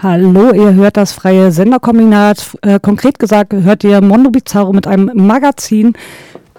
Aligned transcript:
Hallo, 0.00 0.52
ihr 0.52 0.74
hört 0.74 0.96
das 0.96 1.10
freie 1.10 1.50
Senderkombinat. 1.50 2.56
Äh, 2.62 2.78
konkret 2.78 3.18
gesagt 3.18 3.52
hört 3.52 3.82
ihr 3.82 4.00
Mondo 4.00 4.30
Bizarro 4.30 4.72
mit 4.72 4.86
einem 4.86 5.10
Magazin. 5.26 5.94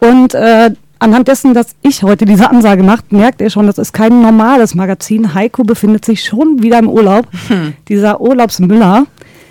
Und 0.01 0.33
äh, 0.33 0.71
anhand 0.99 1.29
dessen, 1.29 1.53
dass 1.53 1.67
ich 1.81 2.03
heute 2.03 2.25
diese 2.25 2.49
Ansage 2.49 2.83
macht, 2.83 3.13
merkt 3.13 3.39
ihr 3.39 3.49
schon, 3.49 3.65
das 3.65 3.77
ist 3.77 3.93
kein 3.93 4.21
normales 4.21 4.75
Magazin. 4.75 5.33
Heiko 5.33 5.63
befindet 5.63 6.03
sich 6.03 6.25
schon 6.25 6.61
wieder 6.61 6.79
im 6.79 6.89
Urlaub. 6.89 7.27
Hm. 7.47 7.75
Dieser 7.87 8.19
Urlaubsmüller 8.19 9.05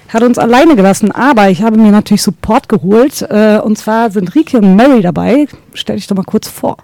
hat 0.09 0.23
uns 0.23 0.37
alleine 0.37 0.77
gelassen, 0.77 1.11
aber 1.11 1.49
ich 1.49 1.62
habe 1.62 1.79
mir 1.79 1.91
natürlich 1.91 2.23
Support 2.23 2.69
geholt. 2.69 3.23
Äh, 3.23 3.59
und 3.65 3.79
zwar 3.79 4.11
sind 4.11 4.35
Rike 4.35 4.59
und 4.59 4.77
Mary 4.77 5.01
dabei. 5.01 5.47
Stell 5.73 5.97
dich 5.97 6.07
doch 6.07 6.17
mal 6.17 6.25
kurz 6.25 6.47
vor. 6.47 6.77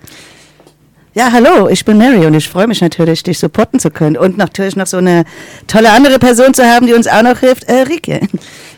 Ja, 1.17 1.31
hallo, 1.31 1.69
ich 1.69 1.85
bin 1.85 1.97
Mary 1.97 2.27
und 2.27 2.35
ich 2.35 2.49
freue 2.49 2.67
mich 2.67 2.81
natürlich, 2.81 3.23
dich 3.23 3.39
supporten 3.39 3.79
zu 3.79 3.93
können 3.93 4.17
und 4.17 4.37
natürlich 4.37 4.75
noch 4.75 4.89
so 4.89 4.97
eine 4.97 5.25
tolle 5.69 5.93
andere 5.93 6.19
Person 6.19 6.55
zu 6.55 6.65
haben, 6.65 6.89
die 6.89 6.93
uns 6.93 7.07
auch 7.07 7.23
noch 7.23 7.39
hilft, 7.39 7.63
äh, 7.65 7.83
Rike. 7.83 8.21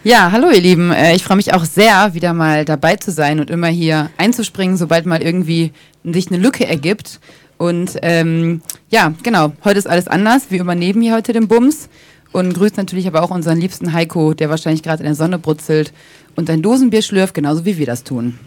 Ja, 0.04 0.30
hallo 0.30 0.50
ihr 0.50 0.60
Lieben, 0.60 0.92
äh, 0.92 1.16
ich 1.16 1.24
freue 1.24 1.38
mich 1.38 1.54
auch 1.54 1.64
sehr, 1.64 2.12
wieder 2.12 2.34
mal 2.34 2.66
dabei 2.66 2.96
zu 2.96 3.10
sein 3.10 3.40
und 3.40 3.48
immer 3.48 3.68
hier 3.68 4.10
einzuspringen, 4.18 4.76
sobald 4.76 5.06
mal 5.06 5.22
irgendwie 5.22 5.72
sich 6.04 6.28
eine 6.28 6.36
Lücke 6.36 6.66
ergibt. 6.66 7.20
Und 7.56 7.92
ähm, 8.02 8.60
ja, 8.90 9.14
genau, 9.22 9.52
heute 9.64 9.78
ist 9.78 9.88
alles 9.88 10.06
anders. 10.06 10.50
Wir 10.50 10.60
übernehmen 10.60 11.00
hier 11.00 11.14
heute 11.14 11.32
den 11.32 11.48
Bums 11.48 11.88
und 12.32 12.52
grüßt 12.52 12.76
natürlich 12.76 13.06
aber 13.06 13.22
auch 13.22 13.30
unseren 13.30 13.58
liebsten 13.58 13.94
Heiko, 13.94 14.34
der 14.34 14.50
wahrscheinlich 14.50 14.82
gerade 14.82 15.02
in 15.02 15.06
der 15.06 15.14
Sonne 15.14 15.38
brutzelt 15.38 15.94
und 16.36 16.50
ein 16.50 16.60
Dosenbier 16.60 17.00
schlürft, 17.00 17.32
genauso 17.32 17.64
wie 17.64 17.78
wir 17.78 17.86
das 17.86 18.04
tun. 18.04 18.38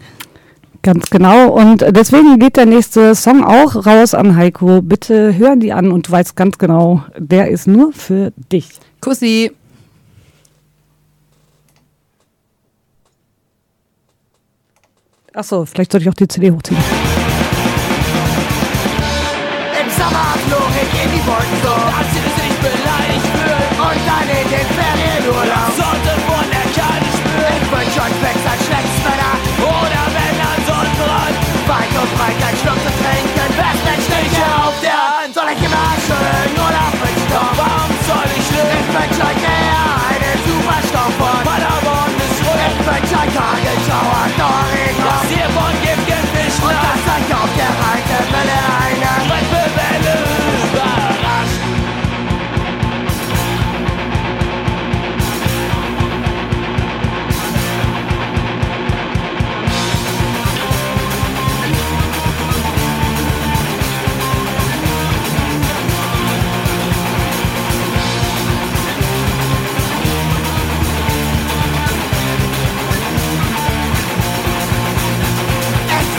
Ganz 0.82 1.10
genau. 1.10 1.50
Und 1.50 1.84
deswegen 1.90 2.38
geht 2.38 2.56
der 2.56 2.64
nächste 2.64 3.14
Song 3.14 3.44
auch 3.44 3.86
raus 3.86 4.14
an 4.14 4.36
Heiko. 4.36 4.80
Bitte 4.80 5.36
hören 5.36 5.60
die 5.60 5.74
an 5.74 5.92
und 5.92 6.08
du 6.08 6.12
weißt 6.12 6.36
ganz 6.36 6.56
genau, 6.56 7.04
der 7.18 7.48
ist 7.48 7.66
nur 7.66 7.92
für 7.92 8.32
dich. 8.50 8.68
Kussi. 9.00 9.52
Achso, 15.34 15.64
vielleicht 15.64 15.92
sollte 15.92 16.04
ich 16.04 16.10
auch 16.10 16.14
die 16.14 16.26
CD 16.26 16.50
hochziehen. 16.50 16.80
Im 19.80 19.90
Sommer 19.90 20.34
flog 20.48 20.70
ich 20.82 21.04
in 21.04 21.10
die 21.10 21.26
Wolken 21.26 21.58
so, 21.62 21.70
als 21.70 22.10
sie 22.10 22.20
sich 22.40 22.56
beleidigt 22.58 23.26
fühlen 23.26 23.70
und 23.80 24.00
dann 24.08 24.28
in 24.28 24.48
den 24.48 24.66
Ferienurlaub. 24.74 25.69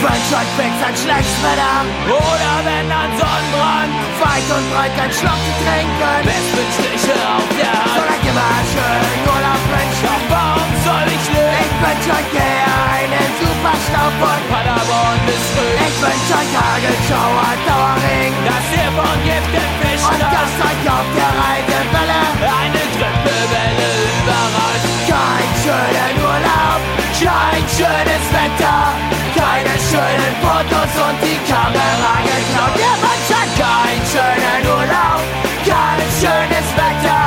Wünsch 0.02 0.30
euch 0.34 0.50
fix 0.58 0.74
ein 0.82 0.96
schlechtes 0.98 1.38
Wetter 1.46 1.78
Oder 2.10 2.54
wenn 2.66 2.86
dann 2.90 3.10
Sonnenbrand 3.14 3.92
Weit 4.22 4.48
und 4.54 4.66
breit 4.70 4.94
kein 4.94 5.10
Schluck 5.10 5.34
zu 5.34 5.52
trinken. 5.62 6.14
Bis 6.22 6.46
mit 6.54 6.68
Striche 6.78 7.16
auf 7.26 7.48
der 7.58 7.74
Hand. 7.74 8.06
Ich 8.22 8.28
immer 8.30 8.54
schön 8.70 9.18
Urlaub 9.26 9.62
wünschen 9.66 10.06
Doch 10.06 10.24
warum 10.30 10.70
soll 10.86 11.06
ich 11.10 11.26
lügen? 11.34 11.58
Ich 11.58 11.74
wünsch 11.82 12.06
euch 12.06 12.30
eher 12.38 12.78
einen 13.02 13.28
super 13.42 13.76
Stau 13.82 14.08
von 14.22 14.38
Paderborn 14.46 15.18
bis 15.26 15.44
Rügen. 15.58 15.78
Ich 15.86 15.96
wünsch 16.02 16.30
euch 16.38 16.52
Hagelschauer, 16.54 17.52
Dauerring. 17.66 18.32
Das 18.46 18.66
hier 18.70 18.90
von 18.94 19.16
Giftenfischen 19.26 20.18
Und 20.18 20.22
dass 20.22 20.54
euch 20.70 20.84
auf 20.86 21.08
der 21.18 21.32
Reitewelle. 21.42 22.22
Eine 22.42 22.82
Grippewelle 22.94 23.90
überrascht. 24.22 24.90
Kein 25.10 25.50
schönen 25.62 26.14
Urlaub 26.22 26.80
Kein 27.18 27.64
schönes 27.74 28.24
Wetter 28.30 29.21
keine 29.52 29.76
schönen 29.90 30.34
Fotos 30.40 30.92
und 30.96 31.18
die 31.20 31.36
Kamera 31.44 32.14
geklaut. 32.24 32.72
Der 32.80 32.96
Mensch 33.04 33.30
hat 33.36 33.50
keinen 33.60 34.04
schönen 34.08 34.64
Urlaub, 34.64 35.20
kein 35.68 36.08
schönes 36.16 36.68
Wetter, 36.72 37.24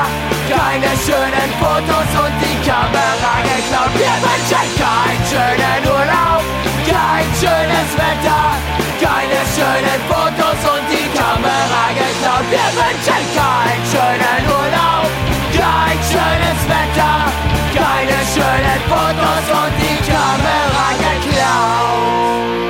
keine 0.50 0.92
schönen 1.06 1.52
Fotos 1.62 2.10
und 2.18 2.36
die 2.42 2.58
Kamera 2.66 3.34
geklaut. 3.46 3.94
Der 4.02 4.18
Mensch 4.26 4.52
hat 4.58 4.72
keinen 4.74 5.22
schönen 5.30 5.82
Urlaub, 5.86 6.42
kein 6.90 7.30
schönes 7.38 7.90
Wetter, 7.94 8.44
keine 9.06 9.42
schönen 9.54 10.02
Fotos 10.10 10.60
und 10.66 10.86
die 10.90 11.10
Kamera 11.14 11.84
geklaut. 11.94 12.48
Mensch 12.50 13.06
hat 13.06 13.28
keinen 13.38 13.84
schönen 13.86 14.42
Urlaub, 14.50 15.10
kein 15.54 15.98
schönes 16.10 16.62
Wetter, 16.74 17.25
keine 17.96 18.20
schönen 18.34 18.82
Fotos 18.90 19.46
und 19.52 19.74
die 19.80 19.98
Kamera 20.10 20.88
geklaut. 21.00 22.65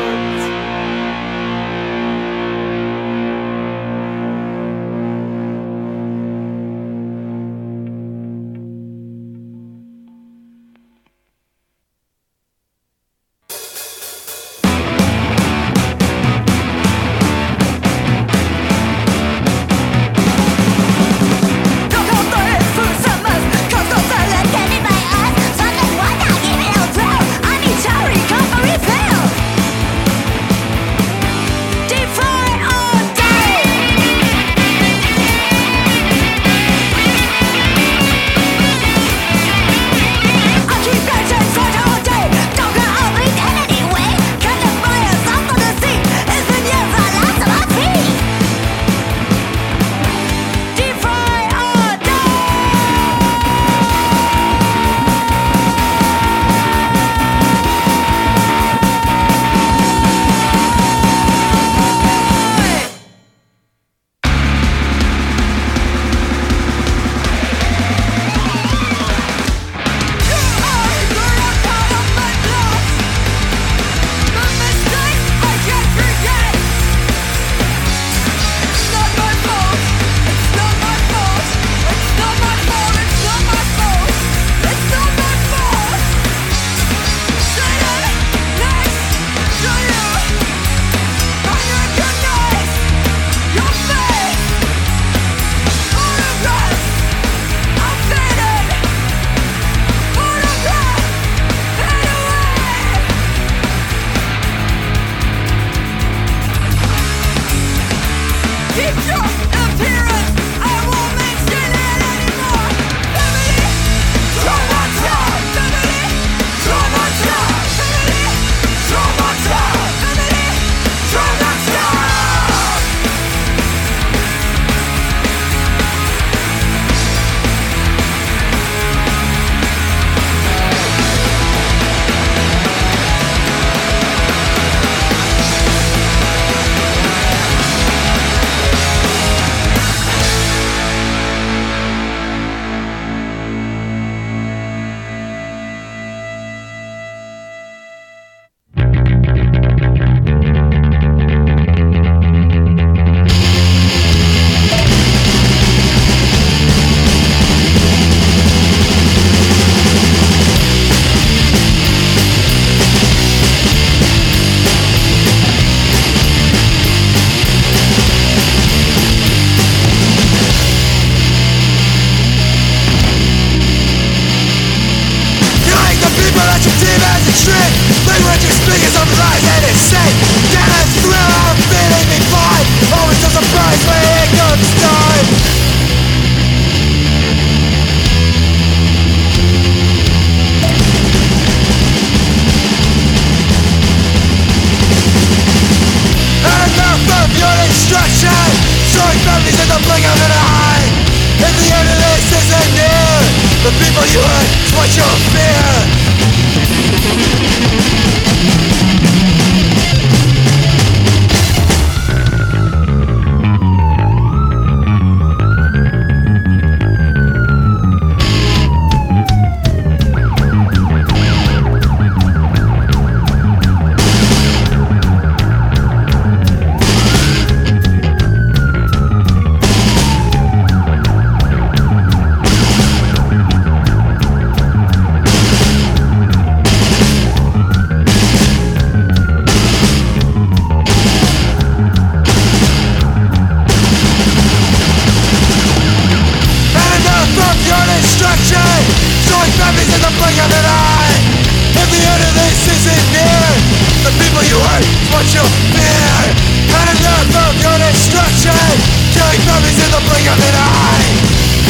People 254.36 254.52
you 254.52 254.60
is 254.60 254.88
what 255.16 255.28
you 255.32 255.44
fear. 255.72 256.20
And 256.68 256.88
enough 256.92 257.36
of 257.40 257.56
your 257.56 257.78
destruction 257.88 258.68
Killing 259.16 259.40
families 259.48 259.80
in 259.80 259.88
the 259.96 260.02
blink 260.12 260.28
of 260.28 260.36
an 260.36 260.56
eye. 260.60 261.08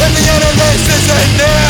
If 0.02 0.10
the 0.18 0.26
end 0.26 0.42
of 0.42 0.54
this 0.58 0.82
isn't 0.82 1.30
near. 1.38 1.70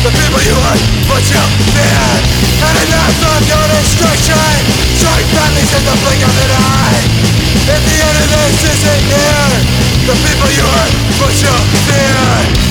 The 0.00 0.08
people 0.16 0.40
you 0.40 0.56
is 0.56 0.80
what 1.12 1.20
you 1.28 1.44
fear. 1.76 2.08
And 2.56 2.76
enough 2.88 3.20
of 3.20 3.40
your 3.52 3.64
destruction 3.68 4.56
Showing 4.96 5.28
families 5.28 5.72
in 5.76 5.84
the 5.84 5.96
blink 6.08 6.24
of 6.24 6.32
an 6.32 6.52
eye. 6.56 7.04
If 7.76 7.82
the 7.84 7.96
end 8.00 8.16
of 8.24 8.28
this 8.32 8.64
isn't 8.64 9.02
near. 9.12 9.44
The 10.08 10.16
people 10.24 10.48
you 10.56 10.68
is 10.88 10.92
what 11.20 11.36
you 11.36 11.52
fear 11.84 12.69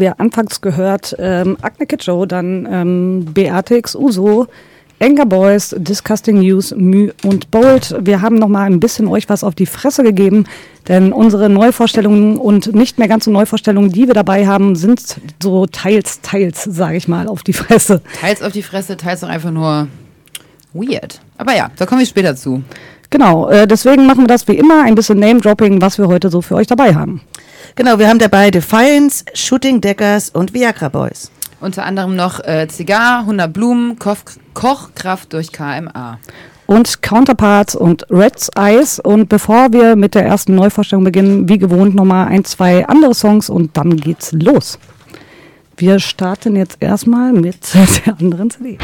haben 0.00 0.06
wir 0.06 0.20
anfangs 0.20 0.62
gehört 0.62 1.14
ähm, 1.18 1.58
Agne 1.60 1.86
Kitschow, 1.86 2.26
dann 2.26 2.66
ähm, 2.70 3.26
Beatrix 3.34 3.94
Uso, 3.94 4.46
Anger 4.98 5.26
Boys, 5.26 5.74
Disgusting 5.76 6.38
News, 6.40 6.74
Müh 6.74 7.10
und 7.22 7.50
Bold. 7.50 7.94
Wir 8.00 8.22
haben 8.22 8.36
noch 8.36 8.48
mal 8.48 8.64
ein 8.64 8.80
bisschen 8.80 9.08
euch 9.08 9.28
was 9.28 9.44
auf 9.44 9.54
die 9.54 9.66
Fresse 9.66 10.02
gegeben, 10.02 10.46
denn 10.88 11.12
unsere 11.12 11.50
Neuvorstellungen 11.50 12.38
und 12.38 12.74
nicht 12.74 12.98
mehr 12.98 13.08
ganz 13.08 13.26
so 13.26 13.30
Neuvorstellungen, 13.30 13.92
die 13.92 14.06
wir 14.06 14.14
dabei 14.14 14.46
haben, 14.46 14.74
sind 14.74 15.20
so 15.42 15.66
teils, 15.66 16.22
teils, 16.22 16.64
sage 16.64 16.96
ich 16.96 17.06
mal, 17.06 17.28
auf 17.28 17.42
die 17.42 17.52
Fresse. 17.52 18.00
Teils 18.18 18.40
auf 18.40 18.52
die 18.52 18.62
Fresse, 18.62 18.96
teils 18.96 19.22
auch 19.22 19.28
einfach 19.28 19.50
nur 19.50 19.88
weird. 20.72 21.20
Aber 21.36 21.54
ja, 21.54 21.70
da 21.76 21.84
komme 21.84 22.02
ich 22.02 22.08
später 22.08 22.34
zu. 22.36 22.62
Genau, 23.10 23.48
äh, 23.48 23.66
deswegen 23.66 24.06
machen 24.06 24.22
wir 24.22 24.28
das 24.28 24.46
wie 24.46 24.56
immer, 24.56 24.84
ein 24.84 24.94
bisschen 24.94 25.18
Name-Dropping, 25.18 25.82
was 25.82 25.98
wir 25.98 26.06
heute 26.06 26.30
so 26.30 26.42
für 26.42 26.54
euch 26.54 26.68
dabei 26.68 26.94
haben. 26.94 27.20
Genau, 27.74 27.98
wir 27.98 28.08
haben 28.08 28.20
dabei 28.20 28.50
Defiance, 28.50 29.24
Shooting 29.34 29.80
Deckers 29.80 30.30
und 30.30 30.54
Viagra 30.54 30.88
Boys. 30.88 31.30
Unter 31.60 31.84
anderem 31.84 32.16
noch 32.16 32.40
äh, 32.44 32.68
Zigar, 32.68 33.20
100 33.20 33.52
Blumen, 33.52 33.98
Koch, 33.98 34.16
Kochkraft 34.54 35.32
durch 35.32 35.52
KMA. 35.52 36.18
und 36.66 37.02
Counterparts 37.02 37.74
und 37.74 38.06
Red's 38.10 38.48
Eyes. 38.56 39.00
Und 39.00 39.28
bevor 39.28 39.72
wir 39.72 39.96
mit 39.96 40.14
der 40.14 40.24
ersten 40.24 40.54
Neuvorstellung 40.54 41.04
beginnen, 41.04 41.48
wie 41.48 41.58
gewohnt 41.58 41.96
nochmal 41.96 42.28
ein, 42.28 42.44
zwei 42.44 42.86
andere 42.86 43.14
Songs 43.14 43.50
und 43.50 43.76
dann 43.76 43.96
geht's 43.96 44.30
los. 44.32 44.78
Wir 45.76 45.98
starten 45.98 46.54
jetzt 46.54 46.76
erstmal 46.80 47.32
mit 47.32 47.74
der 48.06 48.16
anderen 48.18 48.50
CD. 48.50 48.78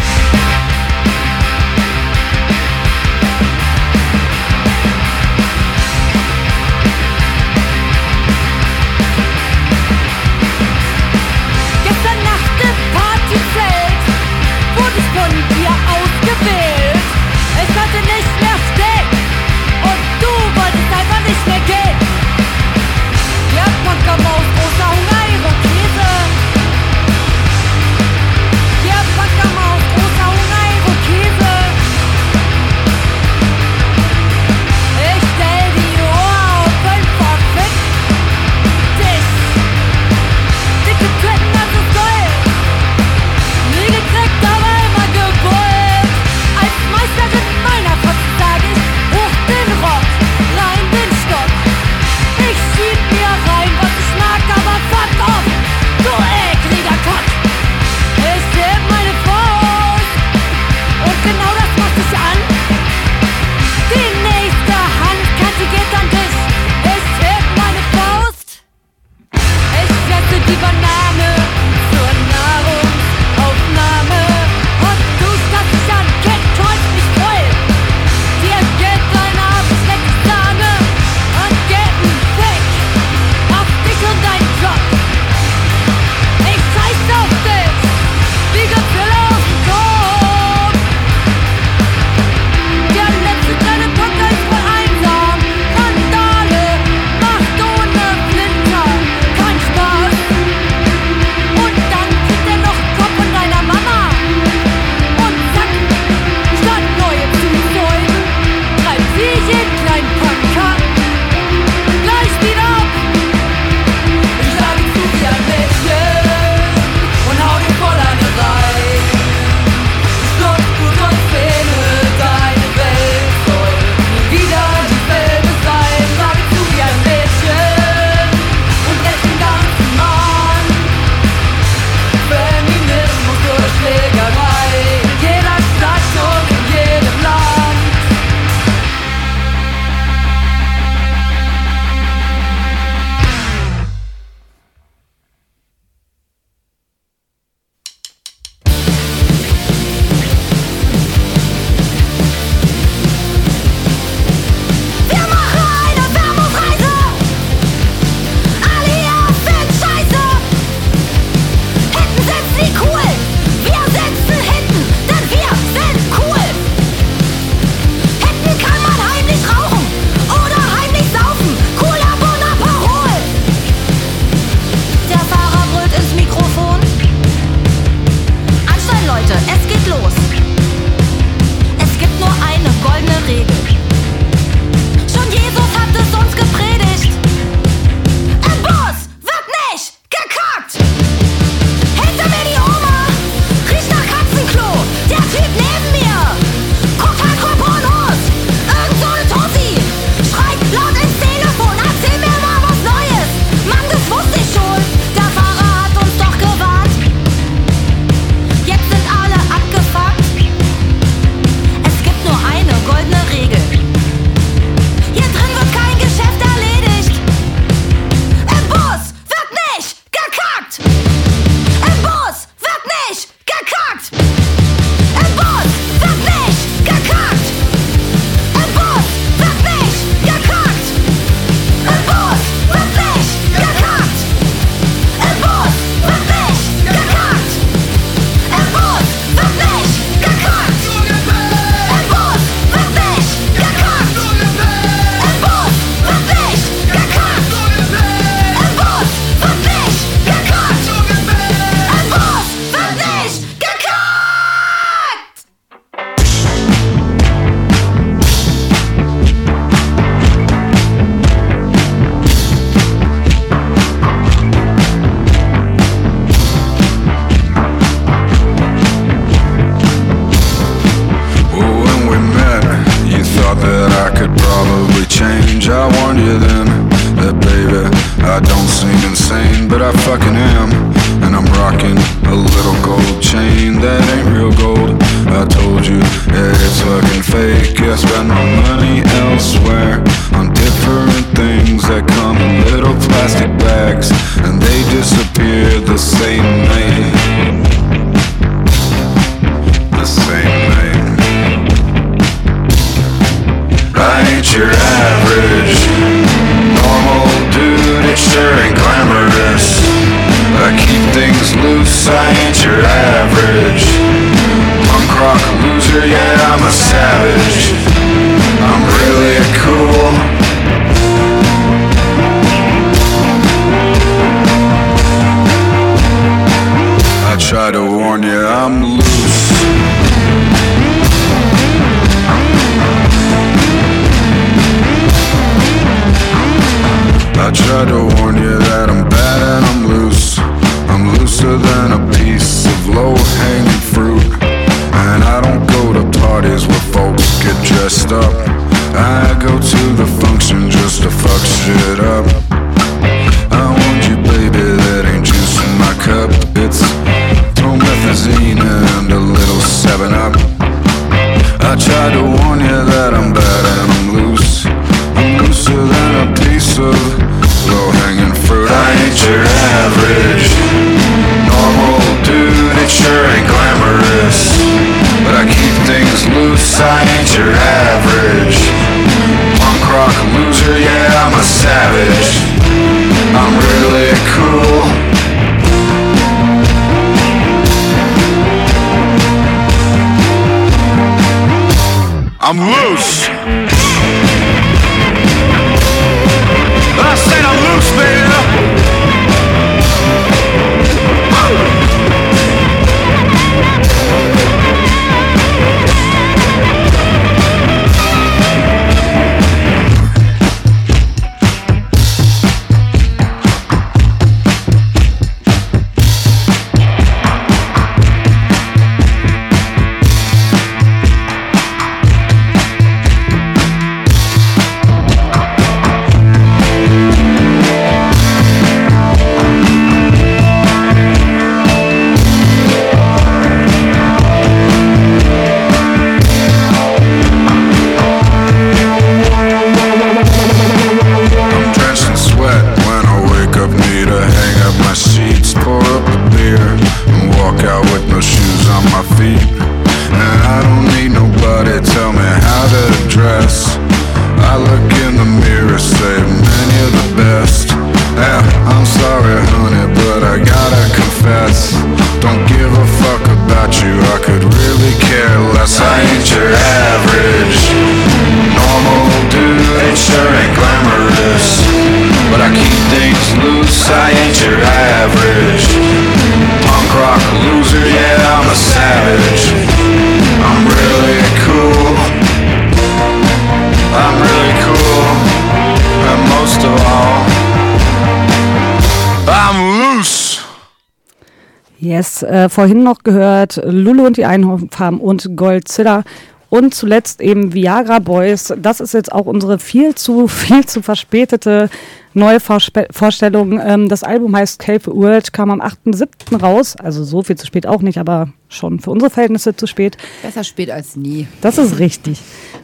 Yes, 491.87 492.25
äh, 492.25 492.49
vorhin 492.49 492.83
noch 492.83 493.05
gehört 493.05 493.61
Lulu 493.65 494.07
und 494.07 494.17
die 494.17 494.25
Einhornfarm 494.25 494.99
und 494.99 495.37
Godzilla 495.37 496.03
und 496.49 496.75
zuletzt 496.75 497.21
eben 497.21 497.55
Viagra 497.55 498.01
Boys. 498.01 498.53
Das 498.61 498.81
ist 498.81 498.93
jetzt 498.93 499.13
auch 499.13 499.27
unsere 499.27 499.61
viel 499.61 499.95
zu, 499.95 500.27
viel 500.27 500.67
zu 500.67 500.83
verspätete 500.83 501.71
neue 502.13 502.41
Vorspe 502.41 502.89
Vorstellung. 502.91 503.61
Ähm, 503.65 503.89
das 503.89 504.03
Album 504.03 504.35
heißt 504.35 504.59
Cave 504.59 504.87
World, 504.87 505.33
kam 505.33 505.49
am 505.49 505.61
8.7. 505.61 506.41
raus. 506.41 506.75
Also 506.75 507.05
so 507.05 507.23
viel 507.23 507.37
zu 507.37 507.47
spät 507.47 507.69
auch 507.69 507.83
nicht, 507.83 507.99
aber 507.99 508.31
schon 508.49 508.81
für 508.81 508.91
unsere 508.91 509.11
Verhältnisse 509.11 509.55
zu 509.55 509.69
spät. 509.69 509.97
Besser 510.23 510.43
spät 510.43 510.73
als 510.73 510.97
nie. 510.97 511.29
Das 511.41 511.57
ist 511.57 511.79
richtig. 511.79 512.21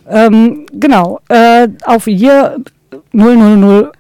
Ähm, 0.09 0.67
genau. 0.73 1.21
Äh, 1.29 1.69
auf 1.85 2.09
Year 2.09 2.57
0001, 3.13 3.93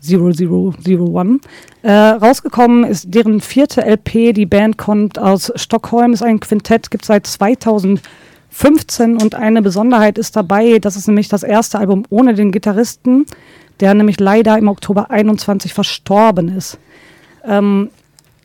0001, 0.00 1.40
äh, 1.82 1.92
rausgekommen 1.92 2.84
ist 2.84 3.14
deren 3.14 3.40
vierte 3.40 3.84
LP. 3.84 4.32
Die 4.32 4.46
Band 4.46 4.78
kommt 4.78 5.18
aus 5.18 5.52
Stockholm, 5.56 6.12
ist 6.12 6.22
ein 6.22 6.40
Quintett, 6.40 6.90
gibt 6.90 7.04
seit 7.04 7.26
2015 7.26 9.16
und 9.20 9.34
eine 9.34 9.62
Besonderheit 9.62 10.18
ist 10.18 10.36
dabei, 10.36 10.78
das 10.78 10.96
ist 10.96 11.08
nämlich 11.08 11.28
das 11.28 11.42
erste 11.42 11.78
Album 11.78 12.04
ohne 12.10 12.34
den 12.34 12.52
Gitarristen, 12.52 13.26
der 13.80 13.94
nämlich 13.94 14.20
leider 14.20 14.56
im 14.58 14.68
Oktober 14.68 15.10
21 15.10 15.74
verstorben 15.74 16.48
ist. 16.48 16.78
Ähm, 17.44 17.90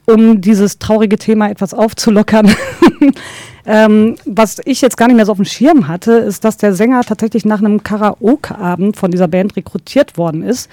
um 0.05 0.41
dieses 0.41 0.79
traurige 0.79 1.17
Thema 1.17 1.49
etwas 1.49 1.73
aufzulockern. 1.73 2.53
ähm, 3.65 4.15
was 4.25 4.59
ich 4.65 4.81
jetzt 4.81 4.97
gar 4.97 5.07
nicht 5.07 5.15
mehr 5.15 5.25
so 5.25 5.31
auf 5.31 5.37
dem 5.37 5.45
Schirm 5.45 5.87
hatte, 5.87 6.13
ist, 6.13 6.43
dass 6.43 6.57
der 6.57 6.73
Sänger 6.73 7.03
tatsächlich 7.03 7.45
nach 7.45 7.59
einem 7.59 7.83
Karaoke-Abend 7.83 8.97
von 8.97 9.11
dieser 9.11 9.27
Band 9.27 9.55
rekrutiert 9.55 10.17
worden 10.17 10.43
ist. 10.43 10.69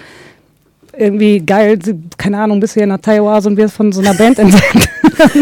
Irgendwie 0.97 1.41
geil, 1.41 1.79
keine 2.19 2.39
Ahnung, 2.39 2.61
bis 2.61 2.75
hier 2.75 2.87
nach 2.87 2.99
Taiwan 2.99 3.45
und 3.47 3.57
wir 3.57 3.69
von 3.69 3.93
so 3.93 4.01
einer 4.01 4.15
Band 4.15 4.39
entdeckt. 4.39 4.89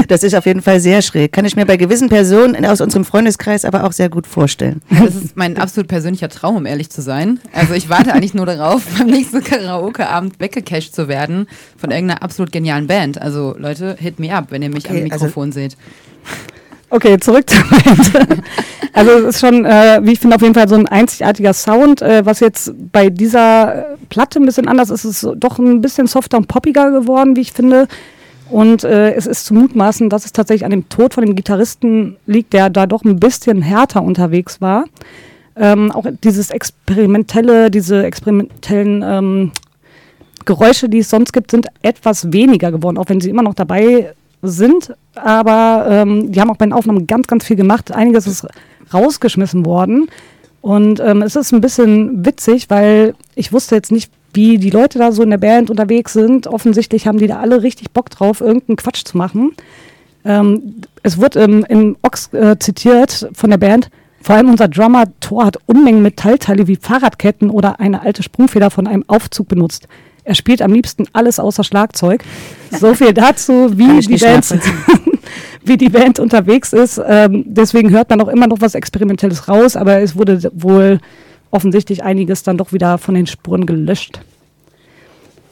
Das 0.08 0.24
ist 0.24 0.34
auf 0.34 0.44
jeden 0.44 0.60
Fall 0.60 0.80
sehr 0.80 1.02
schräg. 1.02 1.30
Kann 1.30 1.44
ich 1.44 1.54
mir 1.54 1.64
bei 1.64 1.76
gewissen 1.76 2.08
Personen 2.08 2.66
aus 2.66 2.80
unserem 2.80 3.04
Freundeskreis 3.04 3.64
aber 3.64 3.84
auch 3.84 3.92
sehr 3.92 4.08
gut 4.08 4.26
vorstellen. 4.26 4.82
Das 4.90 5.14
ist 5.14 5.36
mein 5.36 5.56
absolut 5.56 5.86
persönlicher 5.86 6.28
Traum, 6.28 6.56
um 6.56 6.66
ehrlich 6.66 6.90
zu 6.90 7.00
sein. 7.00 7.38
Also 7.52 7.74
ich 7.74 7.88
warte 7.88 8.12
eigentlich 8.12 8.34
nur 8.34 8.44
darauf, 8.46 8.82
beim 8.98 9.06
nächsten 9.06 9.40
Karaoke-Abend 9.44 10.40
weggecasht 10.40 10.96
zu 10.96 11.06
werden 11.06 11.46
von 11.76 11.92
irgendeiner 11.92 12.24
absolut 12.24 12.50
genialen 12.50 12.88
Band. 12.88 13.22
Also 13.22 13.54
Leute, 13.56 13.96
hit 14.00 14.18
me 14.18 14.34
up, 14.34 14.46
wenn 14.50 14.62
ihr 14.62 14.70
mich 14.70 14.84
Okay, 14.84 15.04
am 15.04 15.12
also- 15.12 15.26
Mikrofon 15.26 15.52
seht. 15.52 15.76
Okay, 16.90 17.18
zurück 17.18 17.48
zur 17.48 17.64
Band. 17.64 18.42
Also 18.94 19.12
es 19.12 19.36
ist 19.36 19.40
schon, 19.40 19.64
äh, 19.64 20.00
wie 20.02 20.12
ich 20.12 20.18
finde, 20.18 20.34
auf 20.34 20.42
jeden 20.42 20.54
Fall 20.54 20.68
so 20.68 20.74
ein 20.74 20.88
einzigartiger 20.88 21.52
Sound. 21.52 22.02
Äh, 22.02 22.26
was 22.26 22.40
jetzt 22.40 22.72
bei 22.90 23.10
dieser 23.10 23.92
äh, 23.92 23.96
Platte 24.08 24.40
ein 24.40 24.46
bisschen 24.46 24.66
anders 24.66 24.90
ist, 24.90 25.04
ist 25.04 25.28
doch 25.36 25.58
ein 25.60 25.80
bisschen 25.80 26.08
softer 26.08 26.38
und 26.38 26.48
poppiger 26.48 26.90
geworden, 26.90 27.36
wie 27.36 27.42
ich 27.42 27.52
finde. 27.52 27.86
Und 28.50 28.82
äh, 28.82 29.12
es 29.12 29.26
ist 29.26 29.44
zu 29.44 29.54
mutmaßen, 29.54 30.08
dass 30.08 30.24
es 30.24 30.32
tatsächlich 30.32 30.64
an 30.64 30.72
dem 30.72 30.88
Tod 30.88 31.14
von 31.14 31.24
dem 31.24 31.36
Gitarristen 31.36 32.16
liegt, 32.26 32.54
der 32.54 32.70
da 32.70 32.86
doch 32.86 33.04
ein 33.04 33.20
bisschen 33.20 33.62
härter 33.62 34.02
unterwegs 34.02 34.60
war. 34.60 34.86
Ähm, 35.54 35.92
auch 35.92 36.06
dieses 36.24 36.50
experimentelle, 36.50 37.70
diese 37.70 38.04
experimentellen 38.04 39.04
ähm, 39.06 39.52
Geräusche, 40.44 40.88
die 40.88 40.98
es 40.98 41.10
sonst 41.10 41.32
gibt, 41.32 41.50
sind 41.52 41.66
etwas 41.82 42.32
weniger 42.32 42.72
geworden, 42.72 42.98
auch 42.98 43.08
wenn 43.08 43.20
sie 43.20 43.30
immer 43.30 43.42
noch 43.42 43.54
dabei 43.54 44.14
sind. 44.42 44.94
Aber 45.14 45.86
ähm, 45.88 46.32
die 46.32 46.40
haben 46.40 46.50
auch 46.50 46.56
bei 46.56 46.66
den 46.66 46.72
Aufnahmen 46.72 47.06
ganz, 47.06 47.26
ganz 47.26 47.44
viel 47.44 47.56
gemacht. 47.56 47.92
Einiges 47.92 48.26
ist 48.26 48.46
rausgeschmissen 48.92 49.66
worden. 49.66 50.08
Und 50.60 51.00
ähm, 51.00 51.22
es 51.22 51.36
ist 51.36 51.52
ein 51.52 51.60
bisschen 51.60 52.24
witzig, 52.24 52.68
weil 52.68 53.14
ich 53.34 53.52
wusste 53.52 53.74
jetzt 53.74 53.92
nicht, 53.92 54.10
wie 54.34 54.58
die 54.58 54.70
Leute 54.70 54.98
da 54.98 55.12
so 55.12 55.22
in 55.22 55.30
der 55.30 55.38
Band 55.38 55.70
unterwegs 55.70 56.12
sind. 56.12 56.46
Offensichtlich 56.46 57.06
haben 57.06 57.18
die 57.18 57.26
da 57.26 57.38
alle 57.38 57.62
richtig 57.62 57.92
Bock 57.92 58.10
drauf, 58.10 58.40
irgendeinen 58.40 58.76
Quatsch 58.76 59.04
zu 59.04 59.16
machen. 59.16 59.52
Ähm, 60.24 60.82
es 61.02 61.20
wird 61.20 61.36
ähm, 61.36 61.64
im 61.68 61.96
Ox 62.02 62.32
äh, 62.34 62.58
zitiert 62.58 63.28
von 63.32 63.50
der 63.50 63.58
Band, 63.58 63.90
vor 64.20 64.36
allem 64.36 64.50
unser 64.50 64.68
Drummer 64.68 65.04
Thor 65.20 65.46
hat 65.46 65.58
Unmengen 65.66 66.02
Metallteile 66.02 66.66
wie 66.66 66.76
Fahrradketten 66.76 67.50
oder 67.50 67.80
eine 67.80 68.02
alte 68.02 68.22
Sprungfeder 68.22 68.70
von 68.70 68.86
einem 68.86 69.04
Aufzug 69.06 69.48
benutzt. 69.48 69.88
Er 70.28 70.34
spielt 70.34 70.60
am 70.60 70.74
liebsten 70.74 71.06
alles 71.14 71.40
außer 71.40 71.64
Schlagzeug. 71.64 72.22
So 72.70 72.92
viel 72.92 73.14
dazu, 73.14 73.78
wie 73.78 74.00
die, 74.00 74.18
Band, 74.18 74.44
wie 75.64 75.78
die 75.78 75.88
Band 75.88 76.18
unterwegs 76.18 76.74
ist. 76.74 77.00
Ähm, 77.02 77.44
deswegen 77.46 77.88
hört 77.88 78.10
man 78.10 78.20
auch 78.20 78.28
immer 78.28 78.46
noch 78.46 78.60
was 78.60 78.74
Experimentelles 78.74 79.48
raus, 79.48 79.74
aber 79.74 80.02
es 80.02 80.16
wurde 80.16 80.50
wohl 80.52 81.00
offensichtlich 81.50 82.02
einiges 82.02 82.42
dann 82.42 82.58
doch 82.58 82.74
wieder 82.74 82.98
von 82.98 83.14
den 83.14 83.26
Spuren 83.26 83.64
gelöscht. 83.64 84.20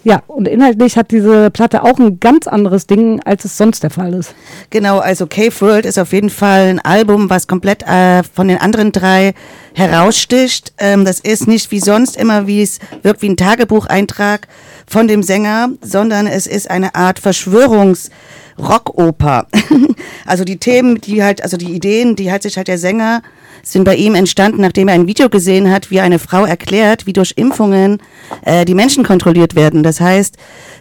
Ja, 0.07 0.23
und 0.29 0.47
inhaltlich 0.47 0.97
hat 0.97 1.11
diese 1.11 1.51
Platte 1.51 1.83
auch 1.83 1.99
ein 1.99 2.21
ganz 2.21 2.47
anderes 2.47 2.87
Ding, 2.87 3.21
als 3.25 3.45
es 3.45 3.59
sonst 3.59 3.83
der 3.83 3.91
Fall 3.91 4.15
ist. 4.15 4.37
Genau, 4.71 4.99
also 4.99 5.27
Cave 5.27 5.61
World 5.61 5.85
ist 5.85 5.99
auf 5.99 6.13
jeden 6.13 6.31
Fall 6.31 6.69
ein 6.69 6.79
Album, 6.79 7.29
was 7.29 7.49
komplett 7.49 7.83
äh, 7.83 8.23
von 8.23 8.47
den 8.47 8.59
anderen 8.59 8.93
drei 8.93 9.35
heraussticht. 9.75 10.73
Ähm, 10.79 11.05
das 11.05 11.19
ist 11.19 11.49
nicht 11.49 11.73
wie 11.73 11.81
sonst 11.81 12.17
immer, 12.17 12.47
wie 12.47 12.63
es 12.63 12.79
wirkt 13.03 13.21
wie 13.21 13.31
ein 13.31 13.37
Tagebucheintrag 13.37 14.47
von 14.87 15.09
dem 15.09 15.25
Sänger, 15.25 15.71
sondern 15.81 16.29
es 16.29 16.47
ist 16.47 16.71
eine 16.71 16.95
Art 16.95 17.19
Verschwörungs- 17.19 18.11
Rockoper. 18.59 19.49
also 20.27 20.45
die 20.45 20.57
Themen, 20.57 21.01
die 21.01 21.23
halt, 21.23 21.43
also 21.43 21.57
die 21.57 21.75
Ideen, 21.75 22.17
die 22.17 22.33
hat 22.33 22.43
sich 22.43 22.57
halt 22.57 22.69
der 22.69 22.79
Sänger, 22.79 23.23
sind 23.67 23.85
bei 23.85 23.97
ihm 23.97 24.15
entstanden, 24.15 24.61
nachdem 24.61 24.89
er 24.89 24.95
ein 24.95 25.07
Video 25.09 25.29
gesehen 25.29 25.71
hat, 25.71 25.91
wie 25.91 26.01
eine 26.01 26.19
Frau 26.19 26.45
erklärt, 26.45 27.07
wie 27.07 27.13
durch 27.13 27.33
Impfungen 27.37 27.99
äh, 28.45 28.65
die 28.65 28.75
Menschen 28.75 29.05
kontrolliert 29.05 29.57
werden. 29.57 29.83
Das 29.83 30.01
heißt, 30.01 30.37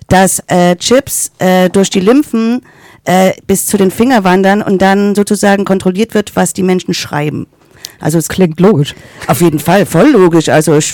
dass 0.08 0.44
äh, 0.48 0.76
Chips 0.76 1.32
äh, 1.40 1.70
durch 1.70 1.90
die 1.90 2.00
Lymphen 2.00 2.62
äh, 3.06 3.34
bis 3.48 3.66
zu 3.66 3.78
den 3.78 3.90
Finger 3.90 4.24
wandern 4.24 4.62
und 4.62 4.82
dann 4.82 5.16
sozusagen 5.16 5.66
kontrolliert 5.66 6.14
wird, 6.14 6.36
was 6.36 6.54
die 6.54 6.64
Menschen 6.64 6.94
schreiben. 6.94 7.48
Also 8.00 8.20
es 8.20 8.28
Klingt 8.28 8.60
logisch. 8.60 8.94
auf 9.28 9.42
jeden 9.42 9.60
Fall, 9.60 9.86
voll 9.86 10.12
logisch. 10.12 10.50
Also 10.50 10.78
ich 10.78 10.94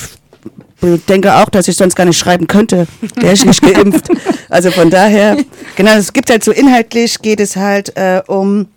denke 1.09 1.35
auch, 1.35 1.49
dass 1.49 1.67
ich 1.67 1.75
sonst 1.75 1.95
gar 1.95 2.05
nicht 2.05 2.17
schreiben 2.17 2.47
könnte. 2.47 2.87
Wäre 3.15 3.33
ich 3.33 3.45
nicht 3.45 3.61
geimpft. 3.61 4.07
Also 4.49 4.71
von 4.71 4.89
daher, 4.89 5.37
genau, 5.75 5.91
es 5.91 6.13
gibt 6.13 6.29
halt 6.29 6.43
so 6.43 6.51
inhaltlich, 6.51 7.21
geht 7.21 7.39
es 7.39 7.55
halt 7.55 7.95
äh, 7.97 8.21
um 8.27 8.67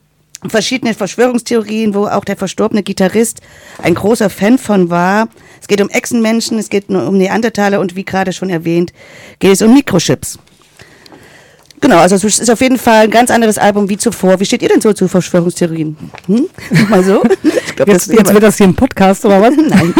verschiedene 0.50 0.94
Verschwörungstheorien, 0.94 1.94
wo 1.94 2.06
auch 2.06 2.24
der 2.24 2.36
verstorbene 2.36 2.82
Gitarrist 2.82 3.40
ein 3.82 3.94
großer 3.94 4.30
Fan 4.30 4.58
von 4.58 4.90
war. 4.90 5.28
Es 5.60 5.68
geht 5.68 5.80
um 5.80 5.88
Echsenmenschen, 5.88 6.58
es 6.58 6.68
geht 6.68 6.90
nur 6.90 7.06
um 7.06 7.16
Neandertaler 7.16 7.80
und 7.80 7.96
wie 7.96 8.04
gerade 8.04 8.32
schon 8.32 8.50
erwähnt, 8.50 8.92
geht 9.38 9.52
es 9.52 9.62
um 9.62 9.72
Mikrochips. 9.72 10.38
Genau, 11.80 11.98
also 11.98 12.14
es 12.14 12.24
ist 12.24 12.50
auf 12.50 12.62
jeden 12.62 12.78
Fall 12.78 13.04
ein 13.04 13.10
ganz 13.10 13.30
anderes 13.30 13.58
Album 13.58 13.90
wie 13.90 13.98
zuvor. 13.98 14.40
Wie 14.40 14.46
steht 14.46 14.62
ihr 14.62 14.70
denn 14.70 14.80
so 14.80 14.92
zu 14.94 15.06
Verschwörungstheorien? 15.06 15.96
Hm? 16.26 16.46
Mal 16.88 17.04
so? 17.04 17.22
Glaub, 17.76 17.88
Jetzt, 17.88 18.10
jetzt 18.10 18.32
wird 18.32 18.42
das 18.42 18.56
hier 18.56 18.68
ein 18.68 18.74
Podcast, 18.74 19.24
oder 19.26 19.42
was? 19.42 19.54
Nein. 19.68 19.94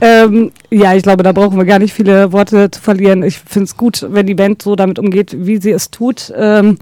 Ähm, 0.00 0.52
ja, 0.70 0.94
ich 0.94 1.02
glaube, 1.02 1.22
da 1.22 1.32
brauchen 1.32 1.56
wir 1.56 1.64
gar 1.64 1.78
nicht 1.78 1.94
viele 1.94 2.32
Worte 2.32 2.70
zu 2.70 2.80
verlieren. 2.80 3.22
Ich 3.22 3.38
finde 3.38 3.64
es 3.64 3.76
gut, 3.76 4.06
wenn 4.08 4.26
die 4.26 4.34
Band 4.34 4.62
so 4.62 4.76
damit 4.76 4.98
umgeht, 4.98 5.34
wie 5.36 5.60
sie 5.60 5.70
es 5.70 5.90
tut. 5.90 6.32
Ähm, 6.36 6.78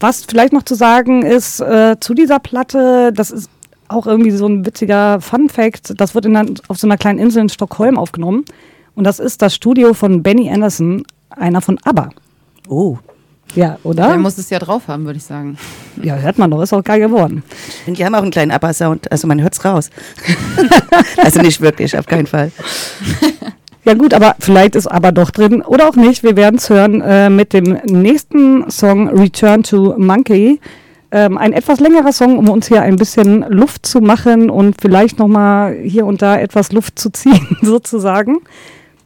was 0.00 0.24
vielleicht 0.24 0.52
noch 0.52 0.62
zu 0.62 0.74
sagen 0.74 1.22
ist 1.22 1.60
äh, 1.60 1.96
zu 2.00 2.14
dieser 2.14 2.38
Platte, 2.38 3.12
das 3.12 3.30
ist 3.30 3.50
auch 3.88 4.06
irgendwie 4.06 4.30
so 4.30 4.46
ein 4.46 4.66
witziger 4.66 5.20
Fun-Fact. 5.20 6.00
Das 6.00 6.14
wird 6.14 6.26
in 6.26 6.36
einer, 6.36 6.52
auf 6.68 6.78
so 6.78 6.86
einer 6.86 6.98
kleinen 6.98 7.18
Insel 7.18 7.42
in 7.42 7.48
Stockholm 7.48 7.98
aufgenommen. 7.98 8.44
Und 8.94 9.04
das 9.04 9.18
ist 9.18 9.42
das 9.42 9.54
Studio 9.54 9.94
von 9.94 10.22
Benny 10.22 10.50
Anderson, 10.50 11.04
einer 11.30 11.60
von 11.60 11.78
ABBA. 11.84 12.10
Oh. 12.68 12.98
Ja, 13.54 13.78
oder? 13.82 14.08
Der 14.08 14.18
muss 14.18 14.36
es 14.36 14.50
ja 14.50 14.58
drauf 14.58 14.88
haben, 14.88 15.06
würde 15.06 15.16
ich 15.16 15.24
sagen. 15.24 15.56
ja, 16.02 16.16
hört 16.16 16.36
man 16.36 16.50
doch, 16.50 16.60
ist 16.60 16.74
auch 16.74 16.84
geil 16.84 17.00
geworden. 17.00 17.42
Und 17.86 17.98
die 17.98 18.04
haben 18.04 18.14
auch 18.14 18.22
einen 18.22 18.30
kleinen 18.30 18.50
ABBA-Sound, 18.50 19.10
also 19.10 19.26
man 19.26 19.40
hört's 19.40 19.64
raus. 19.64 19.90
also 21.16 21.40
nicht 21.40 21.60
wirklich, 21.60 21.96
auf 21.96 22.06
keinen 22.06 22.26
Fall. 22.26 22.52
Ja 23.88 23.94
gut, 23.94 24.12
aber 24.12 24.36
vielleicht 24.38 24.74
ist 24.76 24.86
aber 24.86 25.12
doch 25.12 25.30
drin 25.30 25.62
oder 25.62 25.88
auch 25.88 25.96
nicht. 25.96 26.22
Wir 26.22 26.36
werden 26.36 26.56
es 26.56 26.68
hören 26.68 27.00
äh, 27.00 27.30
mit 27.30 27.54
dem 27.54 27.78
nächsten 27.86 28.70
Song 28.70 29.08
Return 29.08 29.62
to 29.62 29.94
Monkey. 29.96 30.60
Ähm, 31.10 31.38
ein 31.38 31.54
etwas 31.54 31.80
längerer 31.80 32.12
Song, 32.12 32.36
um 32.36 32.50
uns 32.50 32.68
hier 32.68 32.82
ein 32.82 32.96
bisschen 32.96 33.46
Luft 33.48 33.86
zu 33.86 34.02
machen 34.02 34.50
und 34.50 34.76
vielleicht 34.78 35.18
nochmal 35.18 35.74
hier 35.74 36.04
und 36.04 36.20
da 36.20 36.38
etwas 36.38 36.70
Luft 36.70 36.98
zu 36.98 37.08
ziehen, 37.08 37.56
sozusagen. 37.62 38.40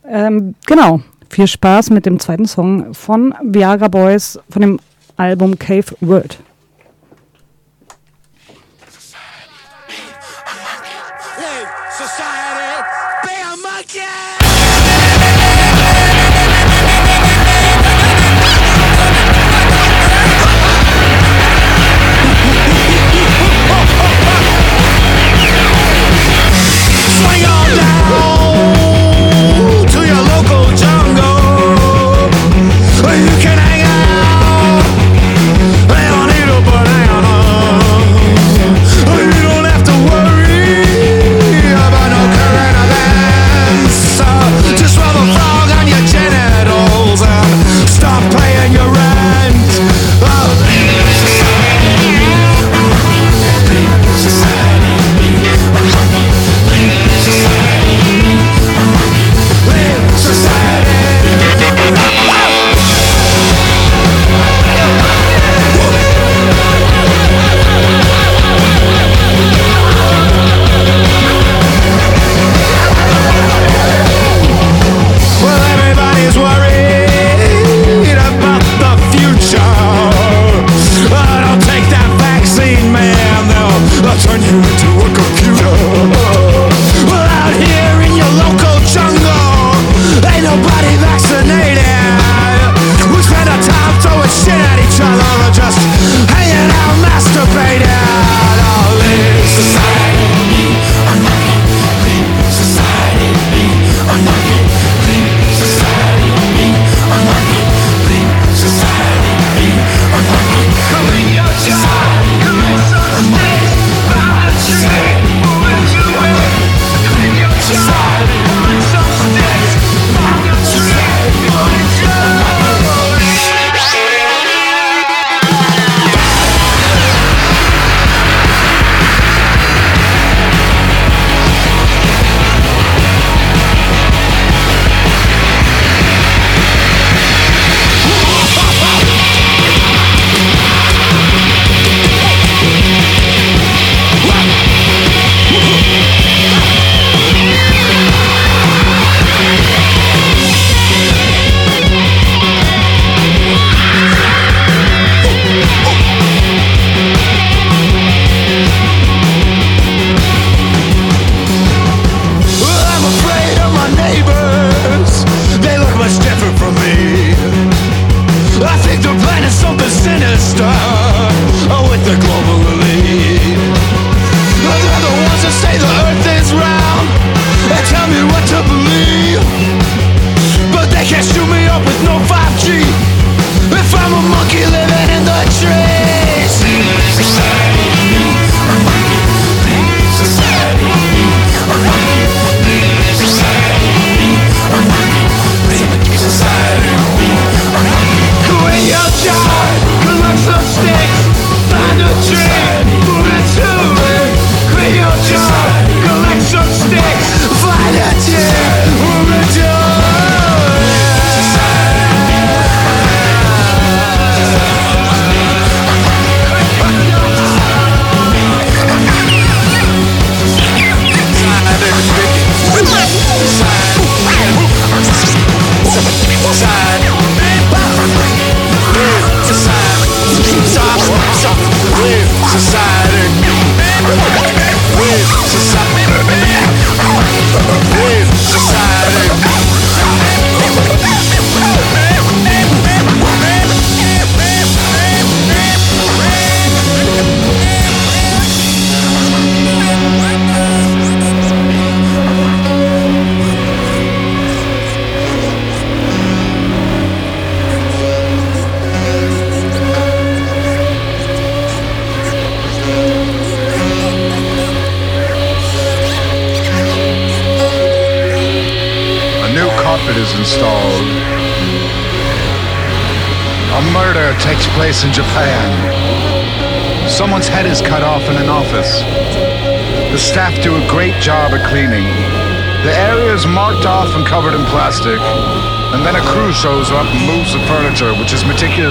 Ähm, 0.05 0.57
genau. 0.67 1.01
Viel 1.31 1.47
Spaß 1.47 1.91
mit 1.91 2.05
dem 2.05 2.19
zweiten 2.19 2.47
Song 2.47 2.93
von 2.93 3.37
Viagra 3.41 3.87
Boys 3.87 4.41
von 4.51 4.63
dem 4.63 4.81
Album 5.17 5.61
Cave 5.61 5.95
World. 6.01 6.41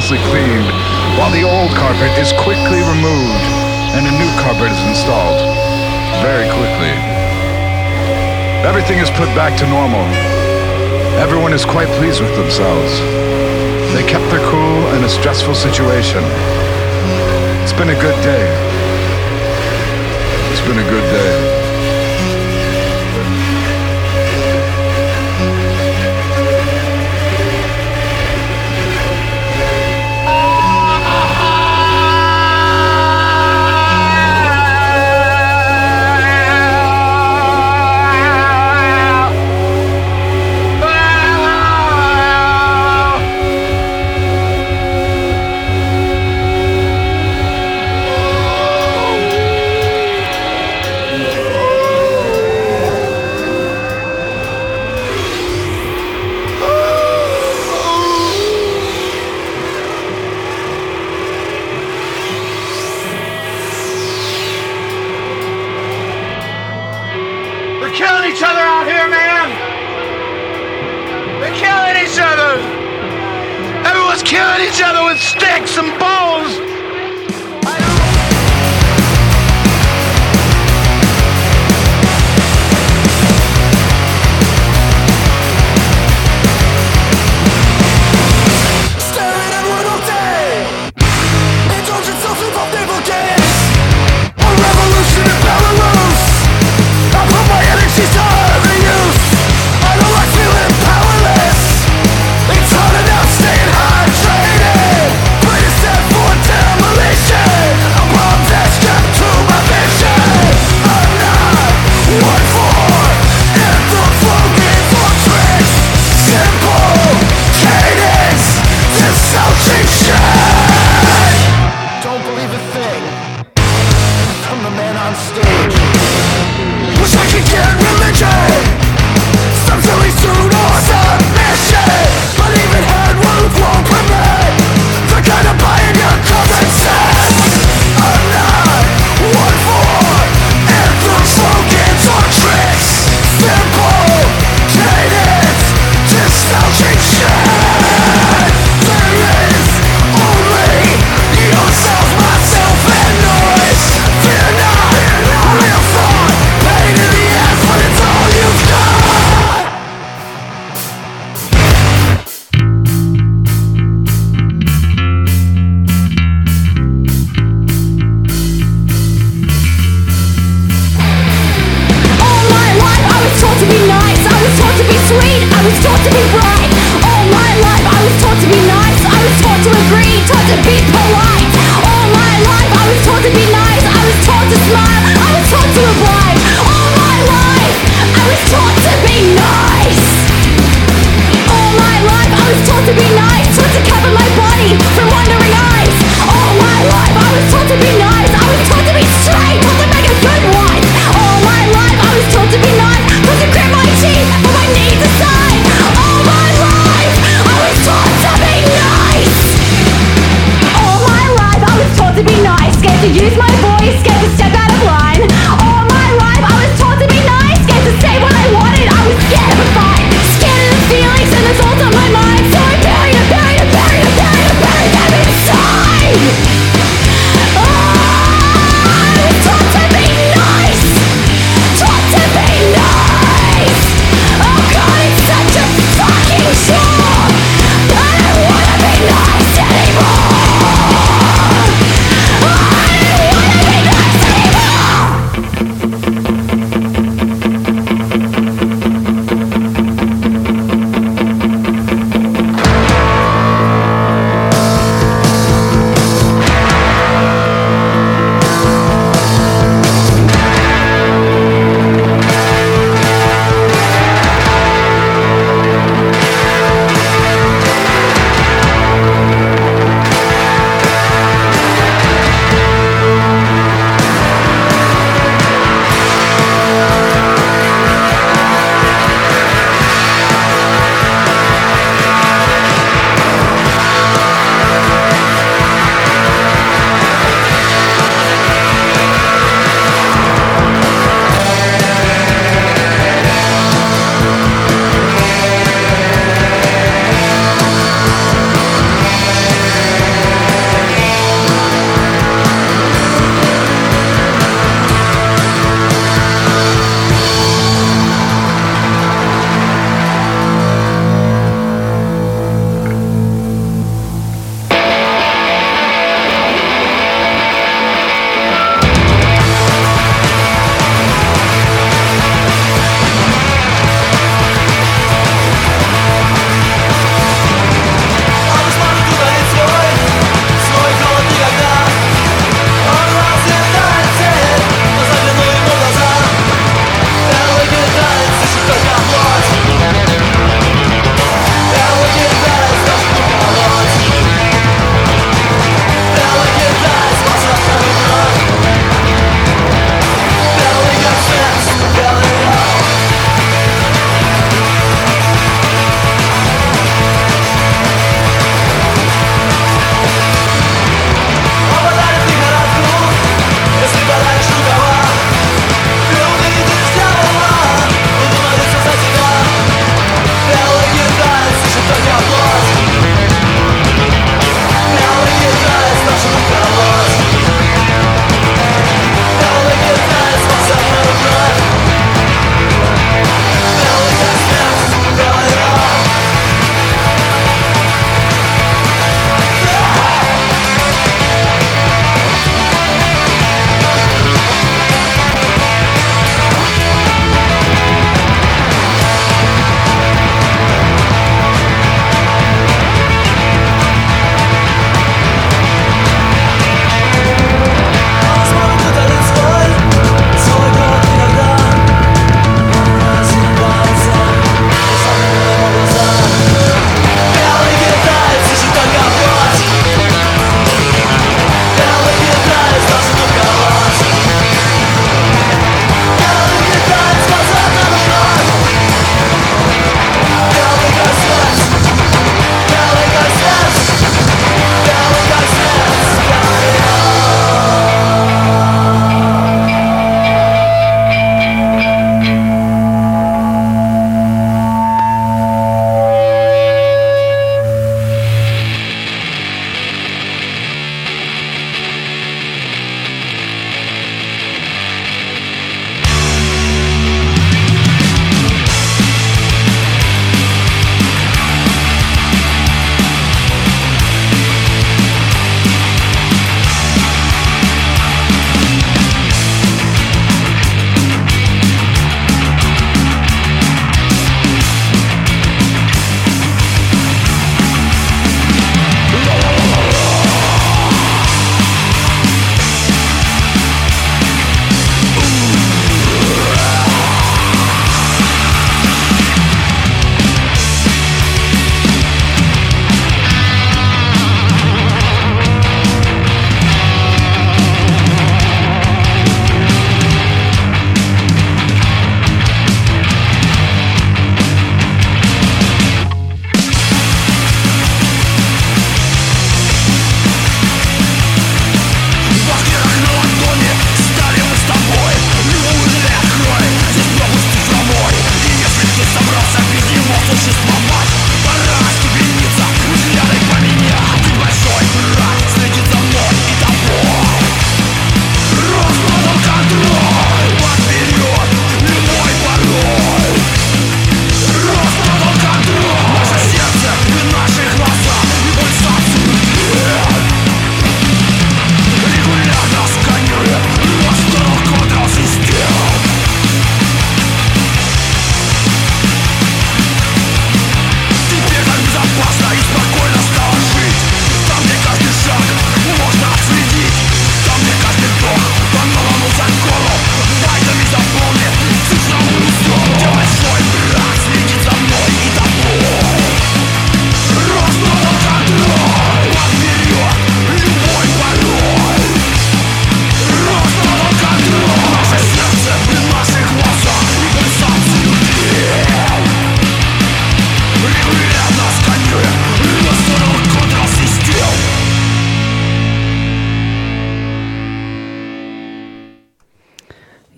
cleaned, 0.09 0.65
while 1.21 1.29
the 1.29 1.43
old 1.45 1.69
carpet 1.77 2.09
is 2.17 2.33
quickly 2.33 2.81
removed 2.81 3.45
and 3.93 4.07
a 4.07 4.13
new 4.17 4.31
carpet 4.41 4.71
is 4.71 4.81
installed. 4.89 5.39
Very 6.25 6.49
quickly. 6.49 6.95
Everything 8.65 8.97
is 8.97 9.09
put 9.11 9.29
back 9.37 9.57
to 9.59 9.67
normal. 9.67 10.01
Everyone 11.21 11.53
is 11.53 11.65
quite 11.65 11.87
pleased 11.99 12.19
with 12.19 12.35
themselves. 12.35 12.97
They 13.93 14.03
kept 14.07 14.25
their 14.31 14.43
cool 14.49 14.95
in 14.97 15.03
a 15.03 15.09
stressful 15.09 15.53
situation. 15.53 16.23
It's 17.61 17.73
been 17.73 17.89
a 17.89 17.99
good 18.01 18.17
day. 18.23 18.45
It's 20.51 20.61
been 20.61 20.79
a 20.79 20.89
good 20.89 21.07
day. 21.13 21.70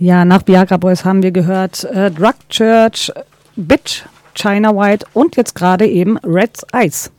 Ja, 0.04 0.26
nach 0.26 0.45
Viagra 0.45 0.76
Boys 0.76 1.06
haben 1.06 1.24
wir 1.24 1.32
gehört 1.32 1.86
äh, 1.86 2.12
Drug 2.12 2.34
Church, 2.49 3.10
Bitch, 3.56 4.01
China 4.34 4.76
White 4.76 5.06
und 5.14 5.38
jetzt 5.38 5.56
gerade 5.56 5.88
eben 5.88 6.18
Red's 6.18 6.66
Eyes. 6.74 7.10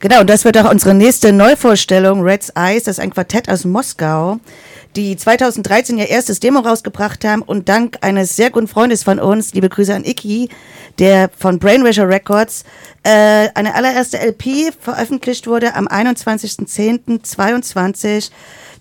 Genau, 0.00 0.20
und 0.20 0.30
das 0.30 0.46
wird 0.46 0.56
auch 0.56 0.70
unsere 0.70 0.94
nächste 0.94 1.30
Neuvorstellung, 1.30 2.22
Red's 2.22 2.50
Eyes, 2.56 2.84
das 2.84 2.96
ist 2.96 3.04
ein 3.04 3.12
Quartett 3.12 3.50
aus 3.50 3.66
Moskau, 3.66 4.40
die 4.96 5.14
2013 5.14 5.98
ihr 5.98 6.08
erstes 6.08 6.40
Demo 6.40 6.60
rausgebracht 6.60 7.22
haben 7.22 7.42
und 7.42 7.68
dank 7.68 7.98
eines 8.00 8.34
sehr 8.34 8.48
guten 8.48 8.66
Freundes 8.66 9.02
von 9.02 9.20
uns, 9.20 9.52
liebe 9.52 9.68
Grüße 9.68 9.94
an 9.94 10.06
Iki, 10.06 10.48
der 10.98 11.28
von 11.36 11.58
Brainwasher 11.58 12.08
Records, 12.08 12.64
äh, 13.02 13.50
eine 13.54 13.74
allererste 13.74 14.18
LP 14.18 14.72
veröffentlicht 14.80 15.46
wurde 15.46 15.74
am 15.74 15.86
21.10.22, 15.86 18.30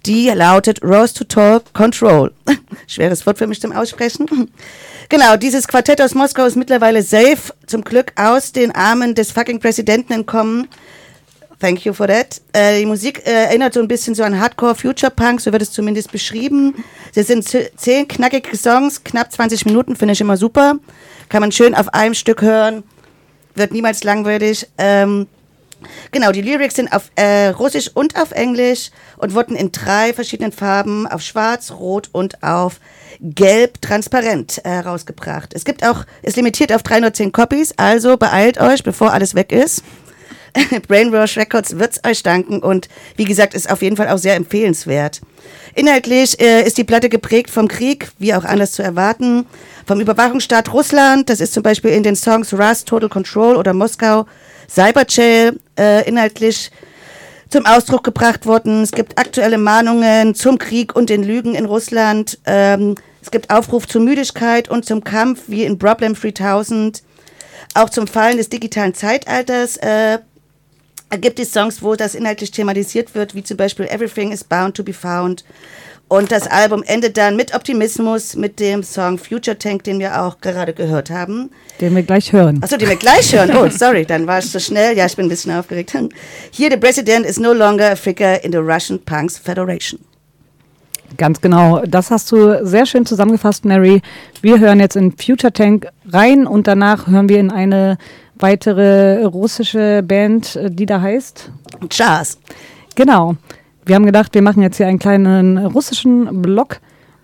die 0.05 0.29
lautet 0.29 0.83
Rose 0.83 1.13
to 1.13 1.23
Talk 1.23 1.73
Control. 1.73 2.31
Schweres 2.87 3.25
Wort 3.25 3.37
für 3.37 3.47
mich 3.47 3.61
zum 3.61 3.71
Aussprechen. 3.71 4.49
Genau, 5.09 5.35
dieses 5.35 5.67
Quartett 5.67 6.01
aus 6.01 6.15
Moskau 6.15 6.45
ist 6.45 6.55
mittlerweile 6.55 7.03
safe, 7.03 7.53
zum 7.67 7.83
Glück 7.83 8.13
aus 8.15 8.53
den 8.53 8.71
Armen 8.73 9.13
des 9.13 9.33
fucking 9.33 9.59
Präsidenten 9.59 10.13
entkommen. 10.13 10.69
Thank 11.59 11.83
you 11.83 11.91
for 11.91 12.07
that. 12.07 12.41
Äh, 12.53 12.79
die 12.79 12.85
Musik 12.85 13.27
äh, 13.27 13.43
erinnert 13.43 13.73
so 13.73 13.81
ein 13.81 13.89
bisschen 13.89 14.15
so 14.15 14.23
an 14.23 14.39
Hardcore 14.39 14.73
Future 14.73 15.11
Punk, 15.11 15.41
so 15.41 15.51
wird 15.51 15.61
es 15.63 15.71
zumindest 15.73 16.13
beschrieben. 16.13 16.85
Es 17.13 17.27
sind 17.27 17.45
zehn 17.45 18.07
knackige 18.07 18.55
Songs, 18.55 19.03
knapp 19.03 19.33
20 19.33 19.65
Minuten, 19.65 19.97
finde 19.97 20.13
ich 20.13 20.21
immer 20.21 20.37
super. 20.37 20.79
Kann 21.27 21.41
man 21.41 21.51
schön 21.51 21.75
auf 21.75 21.93
einem 21.93 22.13
Stück 22.13 22.41
hören, 22.41 22.83
wird 23.53 23.73
niemals 23.73 24.05
langweilig. 24.05 24.65
Ähm, 24.77 25.27
genau, 26.11 26.31
die 26.31 26.41
Lyrics 26.41 26.75
sind 26.75 26.91
auf 26.93 27.11
äh, 27.15 27.47
Russisch 27.47 27.89
und 27.93 28.19
auf 28.19 28.31
Englisch 28.31 28.91
und 29.17 29.33
wurden 29.33 29.55
in 29.55 29.71
drei 29.71 30.13
verschiedenen 30.13 30.51
Farben, 30.51 31.07
auf 31.07 31.21
Schwarz, 31.21 31.71
Rot 31.71 32.09
und 32.11 32.43
auf 32.43 32.79
Gelb 33.19 33.81
transparent 33.81 34.61
äh, 34.63 34.69
herausgebracht. 34.69 35.53
Es 35.53 35.65
gibt 35.65 35.85
auch, 35.85 36.05
ist 36.21 36.37
limitiert 36.37 36.73
auf 36.73 36.83
310 36.83 37.31
Copies, 37.31 37.73
also 37.77 38.17
beeilt 38.17 38.59
euch, 38.59 38.83
bevor 38.83 39.13
alles 39.13 39.35
weg 39.35 39.51
ist. 39.51 39.83
Brainwash 40.87 41.37
Records 41.37 41.77
wird's 41.77 42.01
euch 42.05 42.23
danken 42.23 42.59
und 42.59 42.89
wie 43.15 43.25
gesagt, 43.25 43.53
ist 43.53 43.69
auf 43.69 43.81
jeden 43.81 43.97
Fall 43.97 44.09
auch 44.09 44.17
sehr 44.17 44.35
empfehlenswert. 44.35 45.21
Inhaltlich 45.75 46.39
äh, 46.39 46.63
ist 46.63 46.77
die 46.77 46.83
Platte 46.83 47.09
geprägt 47.09 47.49
vom 47.49 47.67
Krieg, 47.67 48.09
wie 48.19 48.33
auch 48.33 48.43
anders 48.43 48.73
zu 48.73 48.83
erwarten, 48.83 49.45
vom 49.85 49.99
Überwachungsstaat 49.99 50.73
Russland, 50.73 51.29
das 51.29 51.39
ist 51.39 51.53
zum 51.53 51.63
Beispiel 51.63 51.91
in 51.91 52.03
den 52.03 52.15
Songs 52.15 52.53
Rust, 52.53 52.87
Total 52.87 53.09
Control 53.09 53.55
oder 53.55 53.73
Moskau, 53.73 54.25
Cyberjail 54.69 55.59
äh, 55.77 56.07
inhaltlich 56.07 56.71
zum 57.49 57.65
Ausdruck 57.65 58.03
gebracht 58.03 58.45
worden. 58.45 58.81
Es 58.81 58.91
gibt 58.91 59.19
aktuelle 59.19 59.57
Mahnungen 59.57 60.33
zum 60.35 60.57
Krieg 60.57 60.95
und 60.95 61.09
den 61.09 61.23
Lügen 61.23 61.53
in 61.53 61.65
Russland. 61.65 62.39
Ähm, 62.45 62.95
es 63.21 63.29
gibt 63.29 63.49
Aufruf 63.49 63.87
zur 63.87 64.01
Müdigkeit 64.01 64.69
und 64.69 64.85
zum 64.85 65.03
Kampf, 65.03 65.43
wie 65.47 65.63
in 65.63 65.77
Problem 65.77 66.15
3000. 66.15 67.03
Auch 67.73 67.89
zum 67.89 68.07
Fallen 68.07 68.37
des 68.37 68.49
digitalen 68.49 68.93
Zeitalters 68.93 69.77
äh, 69.77 70.19
gibt 71.17 71.39
es 71.39 71.51
Songs, 71.51 71.81
wo 71.81 71.95
das 71.95 72.15
inhaltlich 72.15 72.51
thematisiert 72.51 73.15
wird, 73.15 73.35
wie 73.35 73.43
zum 73.43 73.57
Beispiel 73.57 73.85
Everything 73.85 74.31
is 74.31 74.43
Bound 74.43 74.75
to 74.75 74.83
be 74.83 74.93
Found. 74.93 75.43
Und 76.07 76.29
das 76.29 76.45
Album 76.47 76.83
endet 76.83 77.15
dann 77.15 77.37
mit 77.37 77.55
Optimismus, 77.55 78.35
mit 78.35 78.59
dem 78.59 78.83
Song 78.83 79.17
Future 79.17 79.57
Tank, 79.57 79.85
den 79.85 79.97
wir 79.97 80.21
auch 80.21 80.41
gerade 80.41 80.73
gehört 80.73 81.09
haben. 81.09 81.51
Den 81.79 81.95
wir 81.95 82.03
gleich 82.03 82.33
hören. 82.33 82.61
Achso, 82.61 82.75
die 82.75 82.85
wir 82.85 82.97
gleich 82.97 83.33
hören. 83.33 83.55
Oh, 83.55 83.69
sorry, 83.69 84.05
dann 84.05 84.27
war 84.27 84.39
ich 84.39 84.51
so 84.51 84.59
schnell. 84.59 84.97
Ja, 84.97 85.05
ich 85.05 85.15
bin 85.15 85.27
ein 85.27 85.29
bisschen 85.29 85.53
aufgeregt. 85.53 85.93
Here, 85.93 86.69
the 86.69 86.75
president 86.75 87.25
is 87.25 87.39
no 87.39 87.53
longer 87.53 87.91
a 87.91 87.95
figure 87.95 88.35
in 88.43 88.51
the 88.51 88.57
Russian 88.57 88.99
Punks 88.99 89.37
Federation. 89.37 90.01
Ganz 91.17 91.39
genau. 91.39 91.81
Das 91.87 92.11
hast 92.11 92.29
du 92.31 92.65
sehr 92.65 92.85
schön 92.85 93.05
zusammengefasst, 93.05 93.63
Mary. 93.63 94.01
Wir 94.41 94.59
hören 94.59 94.81
jetzt 94.81 94.97
in 94.97 95.13
Future 95.17 95.53
Tank 95.53 95.87
rein 96.09 96.45
und 96.45 96.67
danach 96.67 97.07
hören 97.07 97.29
wir 97.29 97.39
in 97.39 97.51
eine 97.51 97.97
weitere 98.41 99.23
russische 99.23 100.03
Band, 100.03 100.55
äh, 100.55 100.69
die 100.69 100.85
da 100.85 101.01
heißt. 101.01 101.51
Jazz. 101.89 102.39
Genau. 102.95 103.35
Wir 103.85 103.95
haben 103.95 104.05
gedacht, 104.05 104.33
wir 104.33 104.41
machen 104.41 104.61
jetzt 104.61 104.77
hier 104.77 104.87
einen 104.87 104.99
kleinen 104.99 105.57
russischen 105.57 106.41
Block 106.41 106.79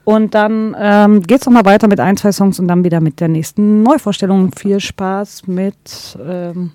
und 0.06 0.34
dann 0.34 0.76
ähm, 0.80 1.22
geht 1.22 1.42
es 1.42 1.46
nochmal 1.46 1.66
weiter 1.66 1.88
mit 1.88 2.00
ein, 2.00 2.18
zwei 2.18 2.32
Songs 2.32 2.60
und 2.60 2.68
dann 2.68 2.84
wieder 2.84 3.02
mit 3.02 3.20
der 3.20 3.28
nächsten 3.28 3.84
Neuvorstellung. 3.84 4.52
Viel 4.54 4.80
Spaß 4.80 5.48
mit 5.48 6.18
ähm, 6.26 6.72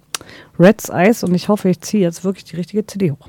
Red's 0.59 0.91
Eyes 0.91 1.25
und 1.25 1.35
ich 1.35 1.49
hoffe, 1.49 1.71
ich 1.71 1.81
ziehe 1.81 2.03
jetzt 2.03 2.25
wirklich 2.25 2.45
die 2.45 2.57
richtige 2.57 2.87
CD 2.87 3.11
hoch. 3.11 3.29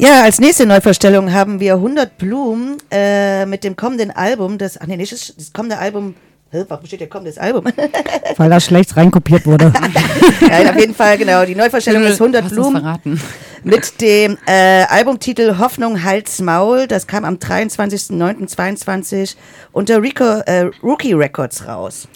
Ja, 0.00 0.22
als 0.22 0.40
nächste 0.40 0.66
Neuverstellung 0.66 1.32
haben 1.32 1.60
wir 1.60 1.74
100 1.74 2.16
Blumen 2.16 2.78
äh, 2.90 3.44
mit 3.44 3.64
dem 3.64 3.76
kommenden 3.76 4.10
Album. 4.10 4.56
Das, 4.56 4.80
ach 4.80 4.86
nee, 4.86 4.96
nicht 4.96 5.12
das, 5.12 5.34
das 5.36 5.52
kommende 5.52 5.78
Album 5.78 6.14
Warum 6.52 6.84
steht 6.84 7.00
der 7.00 7.08
kommendes 7.08 7.38
Album? 7.38 7.64
Weil 8.36 8.50
da 8.50 8.58
schlecht 8.58 8.96
reinkopiert 8.96 9.46
wurde. 9.46 9.72
ja, 10.40 10.68
auf 10.68 10.80
jeden 10.80 10.96
Fall, 10.96 11.16
genau. 11.16 11.44
Die 11.44 11.54
Neuverstellung 11.54 12.02
ist 12.02 12.20
100 12.20 12.48
Blumen. 12.48 12.80
Verraten. 12.80 13.20
Mit 13.62 14.00
dem 14.00 14.36
äh, 14.46 14.82
Albumtitel 14.88 15.58
Hoffnung 15.58 16.02
Hals 16.02 16.40
Maul. 16.40 16.88
Das 16.88 17.06
kam 17.06 17.24
am 17.24 17.36
23.09.22 17.36 19.36
unter 19.70 20.02
Rico, 20.02 20.24
äh, 20.24 20.70
Rookie 20.82 21.12
Records 21.12 21.68
raus. 21.68 22.08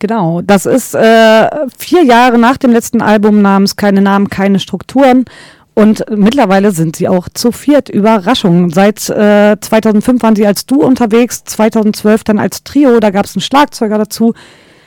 Genau, 0.00 0.42
das 0.42 0.66
ist 0.66 0.94
äh, 0.94 1.48
vier 1.78 2.04
Jahre 2.04 2.36
nach 2.36 2.58
dem 2.58 2.72
letzten 2.72 3.00
Album 3.00 3.40
namens 3.40 3.76
Keine 3.76 4.02
Namen, 4.02 4.28
keine 4.28 4.58
Strukturen. 4.58 5.24
Und 5.78 6.06
mittlerweile 6.10 6.72
sind 6.72 6.96
sie 6.96 7.06
auch 7.06 7.28
zu 7.28 7.52
viert. 7.52 7.90
Überraschung. 7.90 8.70
Seit 8.70 9.10
äh, 9.10 9.56
2005 9.60 10.22
waren 10.22 10.34
sie 10.34 10.46
als 10.46 10.64
Duo 10.64 10.86
unterwegs, 10.86 11.44
2012 11.44 12.24
dann 12.24 12.38
als 12.38 12.64
Trio. 12.64 12.98
Da 12.98 13.10
gab 13.10 13.26
es 13.26 13.36
einen 13.36 13.42
Schlagzeuger 13.42 13.98
dazu. 13.98 14.32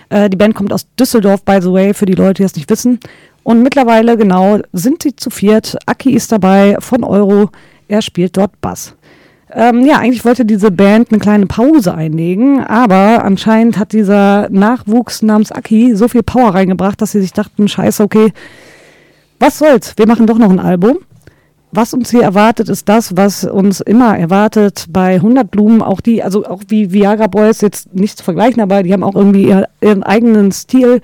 Äh, 0.10 0.32
die 0.32 0.38
Band 0.38 0.56
kommt 0.56 0.74
aus 0.74 0.88
Düsseldorf, 1.00 1.44
by 1.44 1.60
the 1.62 1.72
way, 1.72 1.94
für 1.94 2.08
die 2.08 2.16
Leute, 2.16 2.42
die 2.42 2.44
das 2.44 2.56
nicht 2.56 2.72
wissen. 2.72 3.00
Und 3.44 3.62
mittlerweile, 3.62 4.18
genau, 4.18 4.62
sind 4.74 5.04
sie 5.04 5.16
zu 5.16 5.30
viert. 5.30 5.78
Aki 5.86 6.12
ist 6.16 6.32
dabei 6.32 6.76
von 6.80 7.04
Euro. 7.04 7.52
Er 7.88 8.02
spielt 8.02 8.36
dort 8.36 8.60
Bass. 8.60 8.96
Ähm, 9.52 9.86
ja, 9.86 9.98
eigentlich 9.98 10.26
wollte 10.26 10.44
diese 10.44 10.72
Band 10.72 11.12
eine 11.12 11.20
kleine 11.20 11.46
Pause 11.46 11.94
einlegen, 11.94 12.64
aber 12.64 13.24
anscheinend 13.24 13.78
hat 13.78 13.94
dieser 13.94 14.50
Nachwuchs 14.50 15.22
namens 15.22 15.52
Aki 15.52 15.96
so 15.96 16.08
viel 16.08 16.24
Power 16.24 16.56
reingebracht, 16.56 17.00
dass 17.00 17.12
sie 17.12 17.22
sich 17.22 17.34
dachten, 17.34 17.68
scheiße, 17.68 18.04
okay, 18.04 18.32
was 19.40 19.58
soll's, 19.58 19.94
wir 19.98 20.08
machen 20.08 20.28
doch 20.28 20.38
noch 20.38 20.50
ein 20.50 20.60
Album. 20.60 21.00
Was 21.72 21.94
uns 21.94 22.10
hier 22.10 22.24
erwartet, 22.24 22.68
ist 22.68 22.90
das, 22.90 23.16
was 23.16 23.44
uns 23.44 23.80
immer 23.80 24.18
erwartet 24.18 24.86
bei 24.90 25.16
100 25.16 25.52
Blumen. 25.52 25.84
Auch 25.84 26.02
die, 26.02 26.24
also 26.24 26.46
auch 26.46 26.64
wie 26.68 26.92
Viagra 26.92 27.28
Boys, 27.28 27.62
jetzt 27.62 27.94
nicht 27.94 28.18
zu 28.18 28.24
vergleichen, 28.24 28.62
aber 28.62 28.82
die 28.82 28.92
haben 28.92 29.04
auch 29.04 29.16
irgendwie 29.16 29.48
ihr, 29.48 29.70
ihren 29.80 30.02
eigenen 30.02 30.52
Stil. 30.52 31.00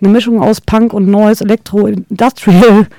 Eine 0.00 0.10
Mischung 0.10 0.42
aus 0.42 0.60
Punk 0.60 0.92
und 0.92 1.08
Noise, 1.08 1.44
Elektro, 1.44 1.86
Industrial. 1.86 2.86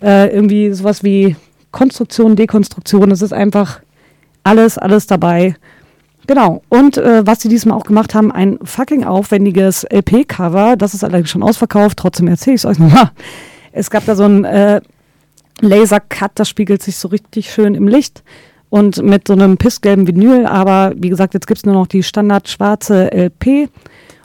Äh, 0.00 0.32
irgendwie 0.32 0.72
sowas 0.72 1.02
wie 1.02 1.34
Konstruktion, 1.72 2.36
Dekonstruktion. 2.36 3.10
Es 3.10 3.20
ist 3.20 3.32
einfach 3.32 3.80
alles, 4.44 4.78
alles 4.78 5.08
dabei. 5.08 5.56
Genau. 6.28 6.62
Und 6.68 6.98
äh, 6.98 7.26
was 7.26 7.40
sie 7.40 7.48
diesmal 7.48 7.76
auch 7.76 7.82
gemacht 7.82 8.14
haben, 8.14 8.30
ein 8.30 8.58
fucking 8.62 9.02
aufwendiges 9.02 9.84
LP-Cover. 9.90 10.76
Das 10.76 10.94
ist 10.94 11.02
allerdings 11.02 11.30
schon 11.30 11.42
ausverkauft. 11.42 11.98
Trotzdem 11.98 12.28
erzähle 12.28 12.54
ich 12.54 12.60
es 12.60 12.64
euch 12.66 12.78
nochmal. 12.78 13.10
Es 13.72 13.90
gab 13.90 14.04
da 14.06 14.14
so 14.14 14.24
ein 14.24 14.44
äh, 14.44 14.80
Laser-Cut, 15.60 16.32
das 16.36 16.48
spiegelt 16.48 16.82
sich 16.82 16.96
so 16.96 17.08
richtig 17.08 17.52
schön 17.52 17.74
im 17.74 17.88
Licht. 17.88 18.22
Und 18.70 19.02
mit 19.02 19.26
so 19.26 19.32
einem 19.32 19.56
pissgelben 19.56 20.06
Vinyl. 20.06 20.44
Aber 20.46 20.92
wie 20.96 21.08
gesagt, 21.08 21.34
jetzt 21.34 21.46
gibt 21.46 21.58
es 21.58 21.64
nur 21.64 21.74
noch 21.74 21.86
die 21.86 22.02
standard 22.02 22.48
schwarze 22.48 23.10
LP. 23.12 23.70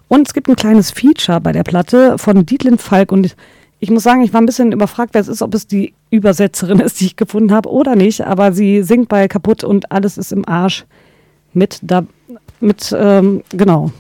Und 0.10 0.28
es 0.28 0.34
gibt 0.34 0.50
ein 0.50 0.56
kleines 0.56 0.92
Feature 0.92 1.40
bei 1.40 1.54
der 1.54 1.64
Platte 1.64 2.18
von 2.18 2.46
Dietlin 2.46 2.78
Falk. 2.78 3.12
Und 3.12 3.36
ich 3.80 3.90
muss 3.90 4.04
sagen, 4.04 4.22
ich 4.22 4.34
war 4.34 4.42
ein 4.42 4.46
bisschen 4.46 4.72
überfragt, 4.72 5.14
wer 5.14 5.22
es 5.22 5.30
ist, 5.30 5.42
ob 5.42 5.54
es 5.56 5.66
die 5.66 5.94
Übersetzerin 6.10 6.80
ist, 6.80 7.00
die 7.00 7.06
ich 7.06 7.16
gefunden 7.16 7.54
habe 7.54 7.70
oder 7.70 7.96
nicht. 7.96 8.22
Aber 8.22 8.52
sie 8.52 8.84
singt 8.84 9.08
bei 9.08 9.28
kaputt 9.28 9.64
und 9.64 9.92
alles 9.92 10.18
ist 10.18 10.34
im 10.34 10.48
Arsch 10.48 10.86
mit 11.54 11.80
da, 11.82 12.06
mit, 12.60 12.94
ähm, 12.98 13.44
genau. 13.52 13.92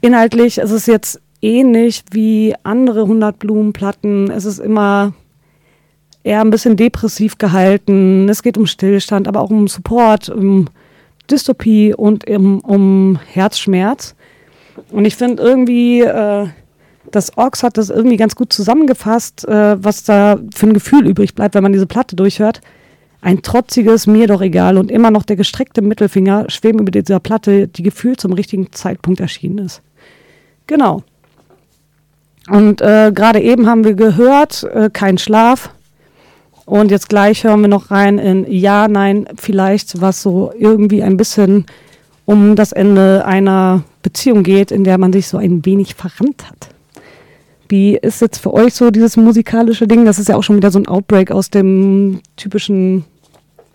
Inhaltlich 0.00 0.58
ist 0.58 0.70
es 0.70 0.86
jetzt 0.86 1.20
ähnlich 1.46 2.02
wie 2.10 2.54
andere 2.64 3.02
100 3.02 3.38
Blumenplatten. 3.38 4.30
Es 4.30 4.44
ist 4.44 4.58
immer 4.58 5.14
eher 6.24 6.40
ein 6.40 6.50
bisschen 6.50 6.76
depressiv 6.76 7.38
gehalten. 7.38 8.28
Es 8.28 8.42
geht 8.42 8.58
um 8.58 8.66
Stillstand, 8.66 9.28
aber 9.28 9.40
auch 9.40 9.50
um 9.50 9.68
Support, 9.68 10.28
um 10.28 10.66
Dystopie 11.30 11.94
und 11.94 12.28
um, 12.28 12.58
um 12.60 13.18
Herzschmerz. 13.32 14.16
Und 14.90 15.04
ich 15.04 15.14
finde 15.14 15.42
irgendwie, 15.42 16.00
äh, 16.00 16.48
das 17.12 17.38
Orks 17.38 17.62
hat 17.62 17.78
das 17.78 17.90
irgendwie 17.90 18.16
ganz 18.16 18.34
gut 18.34 18.52
zusammengefasst, 18.52 19.46
äh, 19.46 19.82
was 19.82 20.02
da 20.02 20.38
für 20.54 20.66
ein 20.66 20.74
Gefühl 20.74 21.06
übrig 21.06 21.34
bleibt, 21.34 21.54
wenn 21.54 21.62
man 21.62 21.72
diese 21.72 21.86
Platte 21.86 22.16
durchhört. 22.16 22.60
Ein 23.20 23.42
trotziges, 23.42 24.08
mir 24.08 24.26
doch 24.26 24.42
egal 24.42 24.78
und 24.78 24.90
immer 24.90 25.12
noch 25.12 25.22
der 25.22 25.36
gestreckte 25.36 25.80
Mittelfinger 25.80 26.50
schweben 26.50 26.80
über 26.80 26.90
dieser 26.90 27.20
Platte, 27.20 27.68
die 27.68 27.82
gefühlt 27.82 28.20
zum 28.20 28.32
richtigen 28.32 28.72
Zeitpunkt 28.72 29.20
erschienen 29.20 29.58
ist. 29.58 29.80
Genau. 30.66 31.02
Und 32.48 32.80
äh, 32.80 33.12
gerade 33.14 33.40
eben 33.40 33.66
haben 33.66 33.84
wir 33.84 33.94
gehört, 33.94 34.64
äh, 34.64 34.90
kein 34.92 35.18
Schlaf. 35.18 35.70
Und 36.64 36.90
jetzt 36.90 37.08
gleich 37.08 37.44
hören 37.44 37.60
wir 37.60 37.68
noch 37.68 37.90
rein 37.90 38.18
in 38.18 38.50
Ja, 38.50 38.88
Nein, 38.88 39.26
vielleicht, 39.36 40.00
was 40.00 40.22
so 40.22 40.52
irgendwie 40.56 41.02
ein 41.02 41.16
bisschen 41.16 41.66
um 42.24 42.56
das 42.56 42.72
Ende 42.72 43.24
einer 43.24 43.84
Beziehung 44.02 44.42
geht, 44.42 44.72
in 44.72 44.84
der 44.84 44.98
man 44.98 45.12
sich 45.12 45.28
so 45.28 45.38
ein 45.38 45.64
wenig 45.64 45.94
verrannt 45.94 46.48
hat. 46.48 46.68
Wie 47.68 47.96
ist 47.96 48.20
jetzt 48.20 48.38
für 48.38 48.52
euch 48.52 48.74
so 48.74 48.90
dieses 48.90 49.16
musikalische 49.16 49.86
Ding? 49.86 50.04
Das 50.04 50.18
ist 50.18 50.28
ja 50.28 50.36
auch 50.36 50.42
schon 50.42 50.56
wieder 50.56 50.70
so 50.70 50.78
ein 50.78 50.88
Outbreak 50.88 51.30
aus 51.30 51.50
dem 51.50 52.20
typischen 52.36 53.04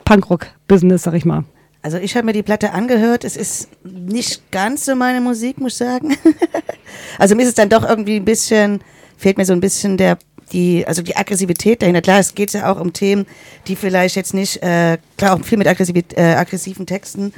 Punkrock-Business, 0.05 1.03
sag 1.03 1.13
ich 1.13 1.25
mal. 1.25 1.43
Also 1.81 1.97
ich 1.97 2.15
habe 2.15 2.25
mir 2.25 2.33
die 2.33 2.43
Platte 2.43 2.73
angehört. 2.73 3.23
Es 3.23 3.35
ist 3.35 3.69
nicht 3.83 4.51
ganz 4.51 4.85
so 4.85 4.95
meine 4.95 5.19
Musik, 5.19 5.59
muss 5.59 5.73
ich 5.73 5.77
sagen. 5.77 6.15
also 7.17 7.35
mir 7.35 7.43
ist 7.43 7.49
es 7.49 7.55
dann 7.55 7.69
doch 7.69 7.87
irgendwie 7.87 8.17
ein 8.17 8.25
bisschen, 8.25 8.81
fehlt 9.17 9.37
mir 9.37 9.45
so 9.45 9.53
ein 9.53 9.61
bisschen 9.61 9.97
der 9.97 10.17
die, 10.51 10.85
also 10.85 11.01
die 11.01 11.15
Aggressivität 11.15 11.81
dahinter. 11.81 12.01
Klar, 12.01 12.19
es 12.19 12.35
geht 12.35 12.51
ja 12.53 12.71
auch 12.71 12.79
um 12.79 12.93
Themen, 12.93 13.25
die 13.67 13.75
vielleicht 13.75 14.15
jetzt 14.15 14.33
nicht, 14.33 14.61
äh, 14.61 14.97
klar 15.17 15.35
auch 15.35 15.45
viel 15.45 15.57
mit 15.57 15.67
aggressiv, 15.67 15.95
äh, 16.15 16.33
aggressiven 16.33 16.85
Texten 16.85 17.33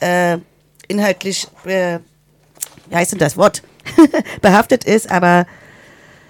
äh, 0.00 0.38
inhaltlich, 0.88 1.46
äh, 1.64 1.98
wie 2.88 2.96
heißt 2.96 3.12
denn 3.12 3.18
das 3.18 3.36
Wort, 3.36 3.62
behaftet 4.40 4.84
ist, 4.84 5.10
aber 5.10 5.46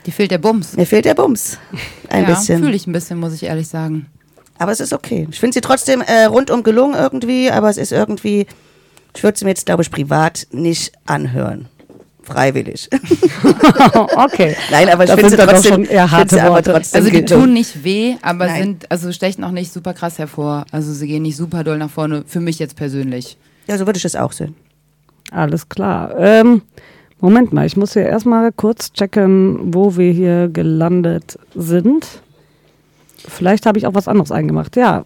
Die 0.06 0.10
fehlt 0.10 0.30
der 0.30 0.38
Bums. 0.38 0.76
mir 0.76 0.86
fehlt 0.86 1.04
der 1.04 1.14
Bums 1.14 1.58
ein 2.08 2.24
ja, 2.24 2.30
bisschen. 2.30 2.60
Fühle 2.60 2.76
ich 2.76 2.86
ein 2.86 2.92
bisschen, 2.92 3.18
muss 3.18 3.34
ich 3.34 3.44
ehrlich 3.44 3.68
sagen. 3.68 4.06
Aber 4.58 4.72
es 4.72 4.80
ist 4.80 4.92
okay. 4.92 5.26
Ich 5.30 5.40
finde 5.40 5.54
sie 5.54 5.60
trotzdem 5.60 6.00
äh, 6.00 6.24
rundum 6.24 6.62
gelungen 6.62 6.94
irgendwie, 6.94 7.50
aber 7.50 7.70
es 7.70 7.76
ist 7.76 7.92
irgendwie, 7.92 8.46
ich 9.14 9.22
würde 9.22 9.36
sie 9.38 9.44
mir 9.44 9.50
jetzt, 9.50 9.66
glaube 9.66 9.82
ich, 9.82 9.90
privat 9.90 10.46
nicht 10.52 10.92
anhören. 11.06 11.68
Freiwillig. 12.24 12.88
okay. 14.16 14.56
Nein, 14.70 14.88
aber 14.88 15.04
ich 15.04 15.10
Das 15.10 15.20
finde 15.20 15.30
sie 15.30 15.36
trotzdem, 15.36 15.72
schon 15.72 15.84
eher 15.84 16.10
harte 16.10 16.42
aber 16.42 16.54
Worte. 16.56 16.72
trotzdem 16.72 17.00
Also 17.04 17.10
die 17.12 17.24
tun 17.24 17.52
nicht 17.52 17.84
weh, 17.84 18.14
aber 18.22 18.46
Nein. 18.46 18.62
sind, 18.62 18.90
also 18.90 19.12
stechen 19.12 19.44
auch 19.44 19.50
nicht 19.50 19.72
super 19.72 19.92
krass 19.92 20.18
hervor. 20.18 20.64
Also 20.72 20.92
sie 20.92 21.06
gehen 21.06 21.22
nicht 21.22 21.36
super 21.36 21.64
doll 21.64 21.78
nach 21.78 21.90
vorne, 21.90 22.24
für 22.26 22.40
mich 22.40 22.58
jetzt 22.58 22.76
persönlich. 22.76 23.36
Ja, 23.66 23.76
so 23.78 23.86
würde 23.86 23.98
ich 23.98 24.04
es 24.04 24.16
auch 24.16 24.32
sehen. 24.32 24.54
Alles 25.30 25.68
klar. 25.68 26.14
Ähm, 26.18 26.62
Moment 27.20 27.52
mal, 27.52 27.66
ich 27.66 27.76
muss 27.76 27.92
hier 27.94 28.06
erstmal 28.06 28.52
kurz 28.52 28.92
checken, 28.92 29.74
wo 29.74 29.96
wir 29.96 30.12
hier 30.12 30.48
gelandet 30.48 31.38
sind. 31.54 32.06
Vielleicht 33.16 33.66
habe 33.66 33.78
ich 33.78 33.86
auch 33.86 33.94
was 33.94 34.08
anderes 34.08 34.30
eingemacht. 34.30 34.76
Ja. 34.76 35.04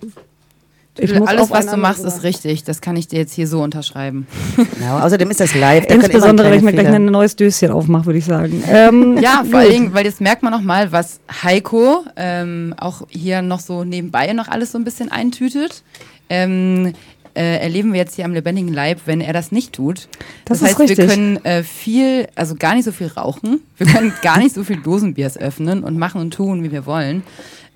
Ich 0.98 1.14
muss 1.14 1.28
Alles, 1.28 1.50
was 1.50 1.66
du 1.66 1.76
machst, 1.76 2.04
ist 2.04 2.22
richtig. 2.22 2.64
Das 2.64 2.80
kann 2.80 2.96
ich 2.96 3.08
dir 3.08 3.18
jetzt 3.18 3.34
hier 3.34 3.46
so 3.46 3.62
unterschreiben. 3.62 4.26
Genau. 4.78 4.98
Außerdem 5.00 5.30
ist 5.30 5.40
das 5.40 5.54
live. 5.54 5.86
da 5.86 5.94
Insbesondere, 5.94 6.50
wenn 6.50 6.58
ich 6.58 6.64
mir 6.64 6.72
gleich 6.72 6.86
ein 6.88 7.06
neues 7.06 7.36
Döschen 7.36 7.70
aufmache, 7.70 8.06
würde 8.06 8.18
ich 8.18 8.24
sagen. 8.24 8.62
Ähm, 8.68 9.18
Ja, 9.22 9.44
vor 9.48 9.62
Dingen, 9.62 9.92
weil 9.92 10.04
jetzt 10.04 10.20
merkt 10.20 10.42
man 10.42 10.52
noch 10.52 10.62
mal, 10.62 10.92
was 10.92 11.20
Heiko 11.42 12.04
ähm, 12.16 12.74
auch 12.78 13.02
hier 13.08 13.42
noch 13.42 13.60
so 13.60 13.84
nebenbei 13.84 14.32
noch 14.32 14.48
alles 14.48 14.72
so 14.72 14.78
ein 14.78 14.84
bisschen 14.84 15.10
eintütet. 15.10 15.82
Ähm, 16.28 16.92
äh, 17.34 17.58
erleben 17.60 17.92
wir 17.92 17.98
jetzt 18.00 18.16
hier 18.16 18.24
am 18.24 18.32
lebendigen 18.34 18.72
Leib, 18.72 19.02
wenn 19.06 19.20
er 19.20 19.32
das 19.32 19.52
nicht 19.52 19.72
tut. 19.72 20.08
Das 20.44 20.58
Das, 20.58 20.70
ist 20.70 20.78
heißt, 20.78 20.98
wir 20.98 21.06
können 21.06 21.44
äh, 21.44 21.62
viel, 21.62 22.26
also 22.34 22.56
gar 22.56 22.74
nicht 22.74 22.84
so 22.84 22.92
viel 22.92 23.06
rauchen. 23.06 23.60
Wir 23.76 23.86
können 23.86 24.12
gar 24.22 24.38
nicht 24.38 24.54
so 24.54 24.64
viel 24.64 24.76
Dosenbiers 24.78 25.36
öffnen 25.36 25.84
und 25.84 25.98
machen 25.98 26.20
und 26.20 26.32
tun, 26.34 26.62
wie 26.64 26.72
wir 26.72 26.84
wollen. 26.84 27.22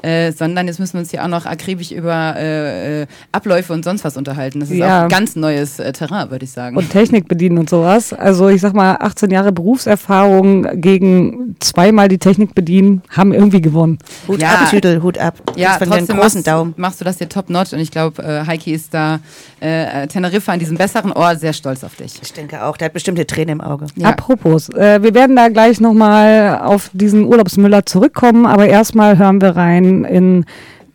Äh, 0.03 0.33
sondern 0.33 0.67
jetzt 0.67 0.81
müssen 0.81 0.95
wir 0.95 1.01
uns 1.01 1.11
hier 1.13 1.23
auch 1.25 1.29
noch 1.29 1.47
akribisch 1.47 1.93
über 1.93 2.35
äh, 2.37 3.03
äh, 3.03 3.07
Abläufe 3.31 3.73
und 3.73 3.85
sonst 3.85 4.05
was 4.05 4.17
unterhalten. 4.17 4.59
Das 4.59 4.69
ist 4.71 4.77
Ja. 4.79 5.05
auch 5.05 5.09
ganz 5.09 5.37
neues 5.37 5.79
äh, 5.79 5.93
Terrain, 5.93 6.29
würde 6.31 6.45
ich 6.45 6.51
sagen. 6.51 6.77
Und 6.77 6.91
Technik 6.91 7.29
bedienen 7.29 7.57
und 7.59 7.71
sowas. 7.71 8.13
Also 8.13 8.49
ich 8.49 8.61
sag 8.61 8.75
mal, 8.75 8.97
18 8.99 9.31
Jahre 9.31 9.53
Berufserfahrung 9.53 10.81
gegen 10.81 11.55
zweimal 11.61 12.09
die 12.09 12.19
Technik 12.19 12.55
bedienen, 12.55 13.03
haben 13.11 13.33
irgendwie 13.33 13.61
gewonnen. 13.61 13.99
Hut 14.27 14.41
Ja. 14.43 14.49
ab, 14.51 14.71
Tüdel, 14.71 15.03
Hut 15.03 15.19
ab. 15.19 15.35
Ja, 15.57 15.75
von 15.79 15.89
trotzdem 15.89 16.17
großen 16.17 16.39
machst, 16.41 16.47
Daumen. 16.49 16.75
machst 16.77 17.01
du 17.01 17.05
das 17.05 17.19
hier 17.19 17.29
top 17.29 17.49
notch 17.51 17.73
und 17.73 17.79
ich 17.79 17.91
glaube, 17.91 18.23
äh, 18.23 18.45
Heiki 18.47 18.73
ist 18.73 18.93
da 18.95 19.21
äh, 19.61 20.07
Teneriffa 20.09 20.53
an 20.53 20.59
diesem 20.59 20.77
besseren 20.77 21.13
Ort 21.13 21.39
sehr 21.41 21.53
stolz 21.53 21.85
auf 21.85 21.95
dich. 21.95 22.15
Ich 22.23 22.33
denke 22.33 22.65
auch, 22.65 22.77
der 22.77 22.87
hat 22.87 22.93
bestimmte 22.93 23.27
Tränen 23.27 23.61
im 23.61 23.61
Auge. 23.61 23.87
Ja. 23.97 24.09
Apropos, 24.09 24.69
äh, 24.71 25.01
wir 25.03 25.15
werden 25.15 25.37
da 25.37 25.49
gleich 25.49 25.81
nochmal 25.81 26.59
auf 26.63 26.91
diesen 26.93 27.25
Urlaubsmüller 27.27 27.87
zurückkommen, 27.87 28.47
aber 28.47 28.67
erstmal 28.67 29.17
hören 29.19 29.41
wir 29.41 29.51
rein 29.57 29.92
in 30.05 30.45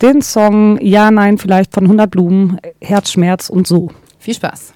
den 0.02 0.22
Song 0.22 0.78
Ja, 0.80 1.10
Nein, 1.10 1.38
vielleicht 1.38 1.72
von 1.72 1.84
100 1.84 2.10
Blumen, 2.10 2.58
Herzschmerz 2.80 3.50
und 3.50 3.66
so. 3.66 3.90
Viel 4.18 4.34
Spaß. 4.34 4.74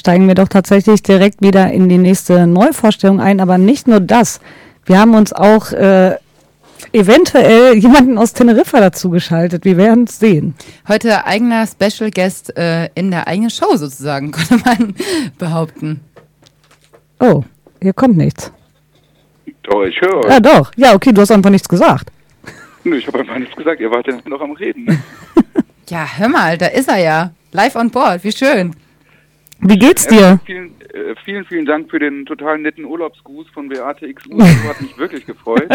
Steigen 0.00 0.26
wir 0.26 0.34
doch 0.34 0.48
tatsächlich 0.48 1.02
direkt 1.02 1.42
wieder 1.42 1.70
in 1.70 1.88
die 1.88 1.98
nächste 1.98 2.46
Neuvorstellung 2.46 3.20
ein, 3.20 3.40
aber 3.40 3.58
nicht 3.58 3.86
nur 3.86 4.00
das. 4.00 4.40
Wir 4.84 4.98
haben 4.98 5.14
uns 5.14 5.32
auch 5.32 5.70
äh, 5.72 6.16
eventuell 6.92 7.74
jemanden 7.76 8.18
aus 8.18 8.32
Teneriffa 8.32 8.80
dazu 8.80 9.10
geschaltet. 9.10 9.64
Wir 9.64 9.76
werden 9.76 10.04
es 10.04 10.18
sehen. 10.18 10.54
Heute 10.88 11.24
eigener 11.26 11.66
Special 11.66 12.10
Guest 12.10 12.56
äh, 12.56 12.88
in 12.94 13.10
der 13.10 13.28
eigenen 13.28 13.50
Show 13.50 13.76
sozusagen, 13.76 14.30
könnte 14.32 14.58
man 14.64 14.94
behaupten. 15.38 16.00
Oh, 17.20 17.44
hier 17.80 17.92
kommt 17.92 18.16
nichts. 18.16 18.50
Doch, 19.62 19.84
ich 19.84 20.00
höre 20.00 20.24
euch. 20.24 20.30
Ja, 20.30 20.40
doch. 20.40 20.72
Ja, 20.76 20.94
okay, 20.94 21.12
du 21.12 21.20
hast 21.20 21.30
einfach 21.30 21.50
nichts 21.50 21.68
gesagt. 21.68 22.10
Nö, 22.82 22.96
Ich 22.96 23.06
habe 23.06 23.20
einfach 23.20 23.38
nichts 23.38 23.54
gesagt, 23.54 23.80
ihr 23.80 23.90
wart 23.90 24.06
ja 24.06 24.14
noch 24.26 24.40
am 24.40 24.52
Reden. 24.52 24.84
Ne? 24.84 24.98
Ja, 25.88 26.06
hör 26.18 26.28
mal, 26.28 26.56
da 26.56 26.66
ist 26.66 26.88
er 26.88 26.98
ja. 26.98 27.30
Live 27.50 27.74
on 27.74 27.90
board, 27.90 28.22
wie 28.22 28.30
schön. 28.30 28.76
Wie 29.60 29.78
geht's 29.78 30.06
dir? 30.06 30.40
Vielen, 30.46 30.80
äh, 30.92 31.14
vielen, 31.24 31.44
vielen 31.44 31.66
Dank 31.66 31.90
für 31.90 31.98
den 31.98 32.24
total 32.26 32.58
netten 32.58 32.84
Urlaubsgruß 32.84 33.48
von 33.52 33.68
Beate 33.68 34.12
XU. 34.12 34.38
Das 34.38 34.48
hat 34.68 34.80
mich 34.80 34.96
wirklich 34.98 35.26
gefreut. 35.26 35.68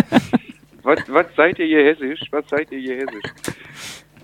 Was, 0.83 0.99
was 1.07 1.25
seid 1.35 1.59
ihr 1.59 1.65
hier 1.65 1.83
hessisch? 1.85 2.21
Was 2.31 2.45
seid 2.49 2.71
ihr 2.71 2.79
hier 2.79 2.97
hessisch? 2.97 3.55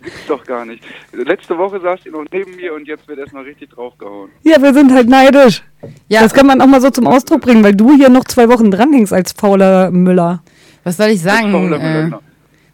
Gibt's 0.03 0.25
doch 0.27 0.43
gar 0.43 0.65
nicht. 0.65 0.83
Letzte 1.13 1.55
Woche 1.57 1.79
saßt 1.79 2.07
ihr 2.07 2.11
noch 2.11 2.25
neben 2.31 2.55
mir 2.55 2.73
und 2.73 2.87
jetzt 2.87 3.07
wird 3.07 3.19
erstmal 3.19 3.43
richtig 3.43 3.69
draufgehauen. 3.69 4.31
Ja, 4.43 4.59
wir 4.61 4.73
sind 4.73 4.91
halt 4.91 5.07
neidisch. 5.07 5.61
Ja, 6.07 6.21
Das 6.21 6.33
kann 6.33 6.47
man 6.47 6.59
auch 6.59 6.65
mal 6.67 6.81
so 6.81 6.89
zum 6.89 7.05
Ausdruck 7.05 7.41
bringen, 7.41 7.63
weil 7.63 7.75
du 7.75 7.95
hier 7.95 8.09
noch 8.09 8.23
zwei 8.23 8.49
Wochen 8.49 8.71
dranhängst 8.71 9.13
als 9.13 9.31
fauler 9.33 9.91
Müller. 9.91 10.41
was 10.83 10.97
soll 10.97 11.09
ich 11.09 11.21
sagen? 11.21 11.51
Fauler 11.51 11.79
Äh, 11.79 12.03
Müller. 12.03 12.21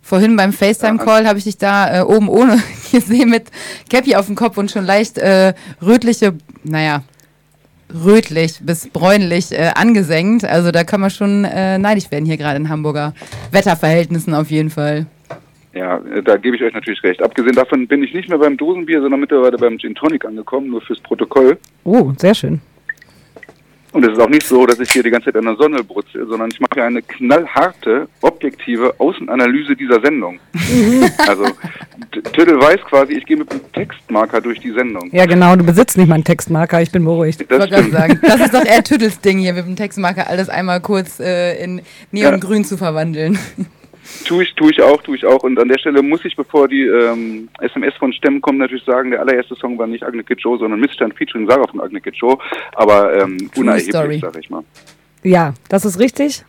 Vorhin 0.08 0.38
beim 0.38 0.54
FaceTime-Call 0.54 1.28
habe 1.28 1.38
ich 1.38 1.44
dich 1.44 1.58
da 1.58 2.00
äh, 2.00 2.04
oben 2.04 2.30
ohne 2.30 2.62
gesehen 2.92 3.30
mit 3.30 3.52
Cappy 3.90 4.16
auf 4.16 4.28
dem 4.28 4.36
Kopf 4.36 4.58
und 4.58 4.72
schon 4.72 4.86
leicht 4.86 5.18
äh, 5.18 5.54
rötliche, 5.82 6.34
naja, 6.64 7.04
rötlich 7.94 8.60
bis 8.62 8.88
bräunlich 8.88 9.52
äh, 9.52 9.72
angesenkt. 9.76 10.46
Also 10.46 10.72
da 10.72 10.86
kann 10.86 11.02
man 11.02 11.10
schon 11.10 11.44
äh, 11.44 11.78
neidisch 11.78 12.10
werden 12.10 12.26
hier 12.26 12.38
gerade 12.38 12.58
in 12.58 12.70
Hamburger 12.70 13.14
Wetterverhältnissen 13.52 14.34
auf 14.34 14.50
jeden 14.50 14.70
Fall. 14.70 15.08
Ja, 15.74 15.98
äh, 15.98 16.24
da 16.24 16.38
gebe 16.38 16.56
ich 16.56 16.64
euch 16.64 16.74
natürlich 16.74 17.04
recht. 17.04 17.22
Abgesehen 17.22 17.56
davon 17.56 17.86
bin 17.86 18.02
ich 18.02 18.14
nicht 18.14 18.30
mehr 18.30 18.38
beim 18.38 18.56
Dosenbier, 18.56 19.02
sondern 19.02 19.20
mittlerweile 19.20 19.58
beim 19.58 19.78
Gin 19.78 19.94
Tonic 19.94 20.24
angekommen, 20.24 20.70
nur 20.70 20.82
fürs 20.82 21.02
Protokoll. 21.02 21.58
Oh, 21.84 22.14
sehr 22.18 22.34
schön. 22.34 22.62
Und 23.94 24.04
es 24.06 24.12
ist 24.14 24.20
auch 24.20 24.30
nicht 24.30 24.46
so, 24.46 24.66
dass 24.66 24.80
ich 24.80 24.92
hier 24.92 25.02
die 25.02 25.10
ganze 25.10 25.26
Zeit 25.26 25.38
an 25.38 25.46
der 25.46 25.56
Sonne 25.56 25.82
brutze, 25.84 26.26
sondern 26.28 26.50
ich 26.52 26.60
mache 26.60 26.72
hier 26.76 26.84
eine 26.84 27.02
knallharte, 27.02 28.08
objektive 28.22 28.94
Außenanalyse 29.00 29.76
dieser 29.76 30.02
Sendung. 30.02 30.40
also, 31.28 31.46
T- 32.12 32.22
Tüdel 32.34 32.60
weiß 32.60 32.82
quasi, 32.82 33.14
ich 33.14 33.26
gehe 33.26 33.38
mit 33.38 33.50
einem 33.50 33.62
Textmarker 33.72 34.42
durch 34.42 34.60
die 34.60 34.72
Sendung. 34.72 35.10
Ja, 35.14 35.26
genau, 35.26 35.56
du 35.56 35.64
besitzt 35.64 35.98
nicht 35.98 36.08
meinen 36.10 36.24
Textmarker, 36.26 36.82
ich 36.82 36.92
bin 36.92 37.06
beruhigt. 37.06 37.42
Ich 37.42 37.48
Das 37.48 37.66
stimmt. 37.68 37.92
sagen, 37.94 38.20
das 38.22 38.42
ist 38.42 38.54
doch 38.54 38.66
eher 38.66 38.84
Tüttels 38.84 39.20
Ding 39.22 39.40
hier 39.40 39.54
mit 39.54 39.66
dem 39.66 39.76
Textmarker 39.78 40.28
alles 40.28 40.50
einmal 40.50 40.82
kurz 40.82 41.20
äh, 41.20 41.56
in 41.64 41.82
Neongrün 42.12 42.66
zu 42.66 42.78
verwandeln. 42.78 43.40
Tue 44.26 44.44
ich, 44.44 44.54
tue 44.56 44.72
ich 44.72 44.82
auch, 44.82 45.02
tue 45.02 45.16
ich 45.16 45.26
auch. 45.26 45.44
Und 45.44 45.60
an 45.60 45.68
der 45.68 45.78
Stelle 45.78 46.02
muss 46.02 46.24
ich, 46.26 46.36
bevor 46.36 46.68
die 46.68 46.84
ähm, 46.84 47.50
SMS 47.62 47.96
von 47.96 48.14
Stemmen 48.14 48.42
kommen, 48.42 48.58
natürlich 48.58 48.84
sagen, 48.84 49.12
der 49.12 49.22
allererste 49.22 49.56
Song 49.56 49.78
war 49.78 49.88
nicht 49.88 50.04
Agne 50.04 50.24
Kid 50.24 50.40
Joe, 50.42 50.58
sondern 50.58 50.80
Missstand 50.80 51.16
featuring 51.18 51.48
Sarah 51.48 51.68
von 51.68 51.82
Agne 51.82 52.02
Kid 52.02 52.16
Joe. 52.16 52.38
Aber 52.74 53.22
ähm, 53.22 53.50
unerheblich, 53.56 54.22
sag 54.22 54.38
ich 54.38 54.50
mal. 54.50 54.64
Ja, 55.24 55.54
das 55.70 55.86
ist 55.86 56.00
richtig. 56.00 56.46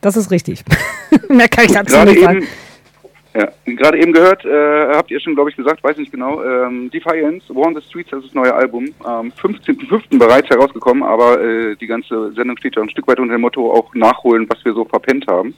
Das 0.00 0.16
ist 0.16 0.30
richtig. 0.30 0.64
Mehr 1.28 1.48
kann 1.48 1.66
ich 1.66 1.72
dazu 1.72 1.96
nicht 2.04 2.20
sagen. 2.20 2.46
ja, 3.34 3.48
gerade 3.66 3.98
eben 3.98 4.12
gehört, 4.12 4.44
äh, 4.44 4.94
habt 4.94 5.10
ihr 5.10 5.20
schon, 5.20 5.34
glaube 5.34 5.50
ich, 5.50 5.56
gesagt, 5.56 5.84
weiß 5.84 5.96
nicht 5.98 6.10
genau, 6.10 6.42
ähm, 6.42 6.90
Defiance, 6.90 7.54
War 7.54 7.66
on 7.66 7.74
the 7.74 7.82
Streets, 7.82 8.10
das 8.10 8.20
ist 8.20 8.28
das 8.28 8.34
neue 8.34 8.54
Album, 8.54 8.88
am 9.04 9.28
15.05. 9.28 10.18
bereits 10.18 10.48
herausgekommen, 10.48 11.02
aber 11.02 11.40
äh, 11.40 11.76
die 11.76 11.86
ganze 11.86 12.32
Sendung 12.32 12.56
steht 12.56 12.76
ja 12.76 12.82
ein 12.82 12.90
Stück 12.90 13.06
weit 13.08 13.20
unter 13.20 13.34
dem 13.34 13.42
Motto 13.42 13.70
auch 13.72 13.94
nachholen, 13.94 14.46
was 14.48 14.64
wir 14.64 14.72
so 14.72 14.84
verpennt 14.84 15.26
haben. 15.26 15.54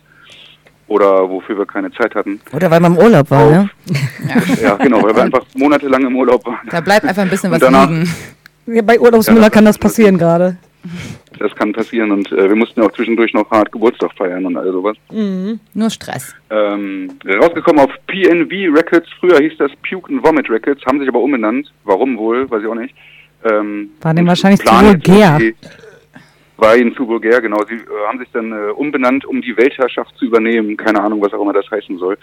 Oder 0.88 1.28
wofür 1.30 1.56
wir 1.59 1.66
keine 1.66 1.90
Zeit 1.92 2.14
hatten. 2.14 2.40
Oder 2.52 2.70
weil 2.70 2.80
man 2.80 2.92
im 2.96 2.98
Urlaub 2.98 3.30
war, 3.30 3.50
ne? 3.50 3.70
Ja, 4.62 4.74
genau, 4.76 5.02
weil 5.02 5.14
wir 5.16 5.22
einfach 5.22 5.44
monatelang 5.54 6.06
im 6.06 6.16
Urlaub 6.16 6.44
waren. 6.46 6.59
Da 6.70 6.80
bleibt 6.80 7.04
einfach 7.06 7.22
ein 7.22 7.30
bisschen 7.30 7.50
was 7.50 7.60
danach- 7.60 7.88
liegen. 7.88 8.09
Ja, 8.66 8.82
bei 8.82 8.98
Urlaubsmüller 9.00 9.50
kann 9.50 9.64
das 9.64 9.78
passieren 9.78 10.18
gerade. 10.18 10.56
Das 11.38 11.54
kann 11.56 11.72
passieren 11.72 12.10
und 12.10 12.30
äh, 12.32 12.48
wir 12.48 12.56
mussten 12.56 12.80
auch 12.82 12.92
zwischendurch 12.92 13.32
noch 13.34 13.50
hart 13.50 13.70
Geburtstag 13.72 14.10
feiern 14.16 14.44
und 14.44 14.56
all 14.56 14.70
sowas. 14.72 14.96
Nur 15.10 15.90
Stress. 15.90 16.34
Ähm, 16.50 17.10
rausgekommen 17.26 17.84
auf 17.84 17.90
PNV 18.09 18.50
Records, 18.76 19.09
früher 19.18 19.38
hieß 19.38 19.52
das 19.59 19.70
Puke 19.88 20.12
and 20.12 20.22
Vomit 20.24 20.50
Records, 20.50 20.84
haben 20.86 20.98
sich 20.98 21.09
aber 21.09 21.20
umbenannt. 21.20 21.72
Warum 21.84 22.16
wohl, 22.18 22.48
weiß 22.50 22.62
ich 22.62 22.68
auch 22.68 22.74
nicht. 22.74 22.94
Ähm, 23.44 23.90
War 24.00 24.14
dem 24.14 24.26
wahrscheinlich 24.26 24.60
zu 24.60 24.72
vulgär. 24.72 25.40
War 26.62 26.76
ihnen 26.76 26.94
zu 26.94 27.09
vulgär, 27.09 27.40
genau. 27.40 27.59
Sie 27.68 27.74
äh, 27.74 28.06
haben 28.06 28.20
sich 28.20 28.28
dann 28.32 28.52
äh, 28.52 28.70
umbenannt, 28.70 29.24
um 29.24 29.43
die 29.43 29.56
Weltherrschaft 29.56 30.16
zu 30.16 30.26
übernehmen. 30.26 30.76
Keine 30.76 31.02
Ahnung, 31.02 31.20
was 31.20 31.32
auch 31.32 31.43
immer 31.43 31.52
das 31.52 31.68
heißen 31.68 31.98
soll. 31.98 32.16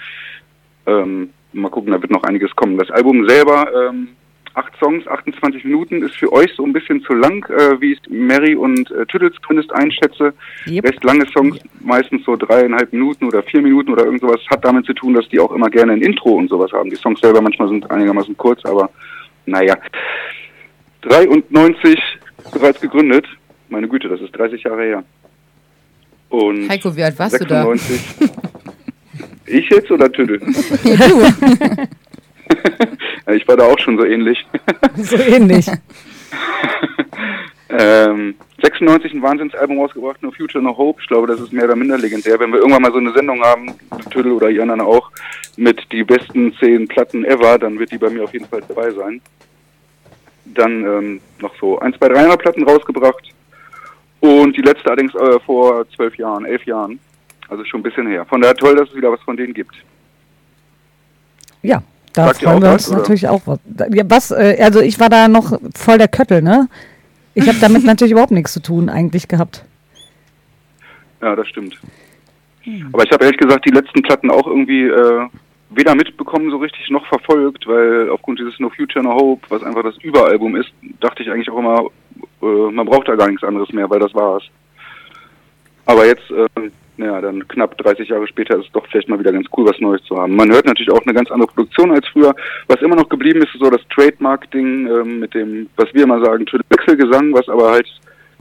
Ähm, 0.86 1.32
mal 1.52 1.70
gucken, 1.70 1.92
da 1.92 2.02
wird 2.02 2.10
noch 2.10 2.24
einiges 2.24 2.56
kommen. 2.56 2.78
Das 2.78 2.90
Album 2.90 3.28
selber, 3.28 3.70
ähm, 3.76 4.08
acht 4.54 4.72
Songs, 4.80 5.06
28 5.10 5.66
Minuten, 5.66 6.04
ist 6.04 6.16
für 6.16 6.32
euch 6.32 6.54
so 6.56 6.64
ein 6.64 6.72
bisschen 6.72 7.02
zu 7.02 7.16
lang, 7.16 7.46
äh, 7.50 7.82
wie 7.82 7.92
ich 7.92 8.00
Mary 8.10 8.56
und 8.56 8.90
äh, 8.92 9.06
Tüdels 9.08 9.36
zumindest 9.46 9.74
einschätze. 9.74 10.34
Yep. 10.68 10.86
Recht 10.86 11.04
lange 11.04 11.26
Songs, 11.34 11.60
meistens 11.82 12.24
so 12.24 12.38
dreieinhalb 12.38 12.94
Minuten 12.94 13.26
oder 13.26 13.44
vier 13.44 13.62
Minuten 13.62 13.92
oder 13.92 14.06
irgend 14.06 14.22
sowas, 14.22 14.40
hat 14.50 14.64
damit 14.64 14.86
zu 14.86 14.94
tun, 14.94 15.16
dass 15.16 15.28
die 15.28 15.42
auch 15.42 15.52
immer 15.52 15.70
gerne 15.70 15.92
ein 15.92 16.02
Intro 16.02 16.36
und 16.36 16.50
sowas 16.50 16.72
haben. 16.72 16.90
Die 16.90 16.96
Songs 16.96 17.20
selber 17.20 17.42
manchmal 17.42 17.68
sind 17.68 17.92
einigermaßen 17.92 18.38
kurz, 18.38 18.64
aber 18.64 18.90
naja. 19.46 19.76
93 21.02 22.00
bereits 22.54 22.80
gegründet. 22.80 23.26
Meine 23.70 23.88
Güte, 23.88 24.10
das 24.10 24.22
ist 24.22 24.36
30 24.36 24.64
Jahre 24.64 24.84
her. 24.84 25.04
Und 26.30 26.70
Heiko, 26.70 26.96
wie 26.96 27.04
alt 27.04 27.18
warst 27.18 27.40
du 27.40 27.46
da? 27.46 27.66
96. 27.66 28.02
Ich 29.52 29.68
jetzt 29.70 29.90
oder 29.90 30.12
Tüdel? 30.12 30.40
Nee, 30.84 30.96
du. 30.96 31.26
Ja, 33.26 33.34
ich 33.34 33.48
war 33.48 33.58
da 33.58 33.66
auch 33.66 33.80
schon 33.80 33.98
so 33.98 34.06
ähnlich. 34.06 34.46
So 34.98 35.18
ähnlich. 35.18 35.66
ähm, 37.70 38.36
96 38.62 39.14
ein 39.14 39.22
Wahnsinnsalbum 39.22 39.80
rausgebracht, 39.80 40.22
No 40.22 40.32
Future, 40.32 40.64
No 40.64 40.78
Hope. 40.78 41.02
Ich 41.02 41.08
glaube, 41.08 41.28
das 41.28 41.40
ist 41.40 41.52
mehr 41.54 41.66
oder 41.66 41.76
minder 41.76 41.98
legendär. 41.98 42.40
Wenn 42.40 42.52
wir 42.52 42.60
irgendwann 42.60 42.82
mal 42.82 42.92
so 42.92 42.98
eine 42.98 43.14
Sendung 43.14 43.42
haben, 43.42 43.74
Tüdel 44.12 44.32
oder 44.34 44.50
ihr 44.50 44.62
anderen 44.62 44.82
auch, 44.82 45.12
mit 45.58 45.92
die 45.92 46.04
besten 46.04 46.54
zehn 46.60 46.88
Platten 46.88 47.26
ever, 47.26 47.58
dann 47.58 47.80
wird 47.80 47.92
die 47.92 47.98
bei 47.98 48.10
mir 48.10 48.24
auf 48.24 48.34
jeden 48.34 48.46
Fall 48.46 48.62
dabei 48.68 48.92
sein. 48.92 49.22
Dann 50.46 50.84
ähm, 50.84 51.22
noch 51.40 51.54
so 51.60 51.80
ein, 51.80 51.94
zwei, 51.94 52.10
dreihundert 52.10 52.40
Platten 52.42 52.64
rausgebracht. 52.64 53.34
Und 54.20 54.58
die 54.58 54.62
letzte 54.62 54.88
allerdings 54.88 55.14
äh, 55.16 55.40
vor 55.40 55.88
zwölf 55.96 56.16
Jahren, 56.18 56.46
elf 56.46 56.66
Jahren. 56.66 57.00
Also 57.48 57.66
schon 57.66 57.80
ein 57.80 57.84
bisschen 57.84 58.08
her. 58.08 58.26
Von 58.26 58.42
daher 58.42 58.56
toll, 58.56 58.76
dass 58.76 58.90
es 58.90 58.96
wieder 58.96 59.12
was 59.12 59.22
von 59.22 59.36
denen 59.36 59.54
gibt. 59.54 59.76
Ja, 61.62 61.82
da 62.14 62.28
Sagt 62.28 62.44
freuen 62.44 62.62
wir 62.62 62.72
uns 62.72 62.90
oder? 62.90 63.00
natürlich 63.00 63.28
auch. 63.28 63.42
Was, 63.46 63.60
ja, 63.92 64.04
was 64.08 64.32
äh, 64.32 64.58
also 64.62 64.82
ich 64.82 65.00
war 65.00 65.10
da 65.10 65.28
noch 65.28 65.60
voll 65.76 65.98
der 65.98 66.08
Köttel, 66.08 66.42
ne? 66.42 66.70
Ich 67.34 67.48
habe 67.48 67.58
damit 67.60 67.84
natürlich 67.86 68.12
überhaupt 68.12 68.32
nichts 68.32 68.54
zu 68.54 68.62
tun 68.62 68.90
eigentlich 68.90 69.28
gehabt. 69.28 69.66
Ja, 71.22 71.36
das 71.36 71.48
stimmt. 71.48 71.80
Aber 72.92 73.04
ich 73.04 73.12
habe 73.12 73.26
ehrlich 73.26 73.40
gesagt 73.40 73.66
die 73.66 73.72
letzten 73.72 74.02
Platten 74.02 74.30
auch 74.30 74.46
irgendwie 74.46 74.84
äh, 74.84 75.28
weder 75.70 75.96
mitbekommen 75.96 76.52
so 76.52 76.58
richtig 76.58 76.90
noch 76.90 77.06
verfolgt, 77.08 77.68
weil 77.68 78.10
aufgrund 78.10 78.40
dieses 78.40 78.60
No 78.60 78.70
Future 78.70 79.04
No 79.04 79.14
Hope, 79.14 79.46
was 79.50 79.64
einfach 79.64 79.84
das 79.84 79.98
Überalbum 79.98 80.56
ist, 80.56 80.72
dachte 81.00 81.24
ich 81.24 81.32
eigentlich 81.32 81.50
auch 81.50 81.58
immer, 81.58 81.86
äh, 82.42 82.72
man 82.72 82.86
braucht 82.86 83.08
da 83.08 83.16
gar 83.16 83.28
nichts 83.28 83.44
anderes 83.44 83.72
mehr, 83.72 83.90
weil 83.90 84.00
das 84.00 84.14
war's. 84.14 84.44
Aber 85.86 86.06
jetzt, 86.06 86.30
äh, 86.32 86.70
naja, 86.98 87.22
dann 87.22 87.48
knapp 87.48 87.78
30 87.78 88.10
Jahre 88.10 88.28
später 88.28 88.58
ist 88.58 88.66
es 88.66 88.72
doch 88.74 88.86
vielleicht 88.88 89.10
mal 89.10 89.20
wieder 89.20 89.32
ganz 89.32 89.48
cool, 89.58 89.66
was 89.66 89.80
Neues 89.80 90.04
zu 90.04 90.18
haben. 90.18 90.36
Man 90.36 90.52
hört 90.52 90.66
natürlich 90.66 90.92
auch 90.92 91.02
eine 91.06 91.14
ganz 91.14 91.32
andere 91.32 91.48
Produktion 91.48 91.92
als 91.92 92.08
früher. 92.10 92.36
Was 92.68 92.82
immer 92.82 92.96
noch 92.96 93.10
geblieben 93.10 93.42
ist, 93.42 93.54
ist 93.54 93.62
so 93.62 93.70
das 93.70 93.82
Trademark-Ding 93.96 94.88
ähm, 94.88 95.20
mit 95.20 95.34
dem, 95.34 95.70
was 95.78 95.94
wir 95.94 96.04
immer 96.04 96.24
sagen, 96.24 96.46
Wechselgesang, 96.70 97.34
was 97.34 97.48
aber 97.48 97.72
halt 97.72 97.88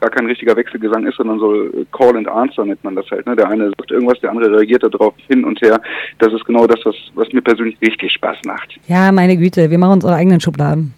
gar 0.00 0.10
kein 0.10 0.26
richtiger 0.26 0.56
Wechselgesang 0.56 1.06
ist, 1.06 1.16
sondern 1.16 1.38
so 1.38 1.64
äh, 1.64 1.86
Call 1.92 2.16
and 2.16 2.28
Answer 2.28 2.64
nennt 2.64 2.82
man 2.84 2.96
das 2.96 3.10
halt. 3.10 3.26
Ne? 3.26 3.36
Der 3.36 3.48
eine 3.48 3.68
sagt 3.70 3.90
irgendwas, 3.90 4.20
der 4.20 4.30
andere 4.30 4.56
reagiert 4.56 4.82
darauf 4.82 5.14
hin 5.28 5.44
und 5.44 5.60
her. 5.60 5.80
Das 6.18 6.32
ist 6.32 6.44
genau 6.44 6.66
das, 6.66 6.80
was, 6.84 6.94
was 7.14 7.32
mir 7.32 7.42
persönlich 7.42 7.76
richtig 7.80 8.12
Spaß 8.12 8.38
macht. 8.44 8.78
Ja, 8.86 9.10
meine 9.12 9.36
Güte, 9.36 9.70
wir 9.70 9.78
machen 9.78 9.94
unsere 9.94 10.14
eigenen 10.14 10.40
Schubladen. 10.40 10.94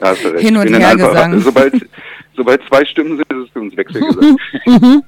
Da 0.00 0.08
hast 0.10 0.24
du 0.24 0.28
recht. 0.28 0.44
Hin 0.46 0.56
und 0.56 0.68
her 0.74 0.96
Gesang. 0.96 1.40
Sobald, 1.40 1.74
sobald 2.36 2.60
zwei 2.68 2.84
Stimmen 2.84 3.16
sind, 3.18 3.30
ist 3.32 3.46
es 3.46 3.50
für 3.52 3.60
uns 3.60 3.76
Wechselgesang. 3.76 4.36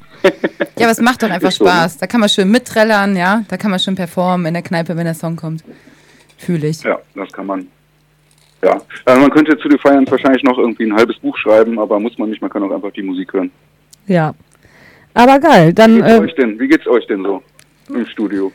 Ja, 0.78 0.86
aber 0.86 0.92
es 0.92 1.00
macht 1.00 1.20
doch 1.22 1.30
einfach 1.30 1.48
Ist 1.48 1.58
so, 1.58 1.64
ne? 1.64 1.70
Spaß. 1.70 1.98
Da 1.98 2.06
kann 2.06 2.20
man 2.20 2.28
schön 2.28 2.48
mitträllern, 2.48 3.16
ja. 3.16 3.42
Da 3.48 3.56
kann 3.56 3.72
man 3.72 3.80
schön 3.80 3.96
performen 3.96 4.46
in 4.46 4.54
der 4.54 4.62
Kneipe, 4.62 4.96
wenn 4.96 5.04
der 5.04 5.14
Song 5.14 5.34
kommt. 5.34 5.64
Fühle 6.38 6.68
ich. 6.68 6.80
ja, 6.82 6.98
das 7.16 7.32
kann 7.32 7.46
man. 7.46 7.66
Ja, 8.64 8.80
also 9.04 9.20
man 9.20 9.30
könnte 9.32 9.58
zu 9.58 9.68
Defiance 9.68 10.08
wahrscheinlich 10.12 10.44
noch 10.44 10.56
irgendwie 10.58 10.84
ein 10.84 10.94
halbes 10.94 11.18
Buch 11.18 11.36
schreiben, 11.36 11.76
aber 11.80 11.98
muss 11.98 12.16
man 12.18 12.30
nicht. 12.30 12.40
Man 12.40 12.50
kann 12.50 12.62
auch 12.62 12.70
einfach 12.70 12.92
die 12.92 13.02
Musik 13.02 13.32
hören. 13.32 13.50
Ja. 14.06 14.32
Aber 15.14 15.40
geil, 15.40 15.70
Wie 15.70 15.74
dann 15.74 15.96
geht's, 15.96 16.08
äh, 16.08 16.18
euch 16.20 16.34
denn? 16.36 16.60
Wie 16.60 16.68
geht's 16.68 16.86
euch 16.86 17.06
denn 17.08 17.22
so 17.24 17.42
im 17.92 18.06
Studio? 18.06 18.52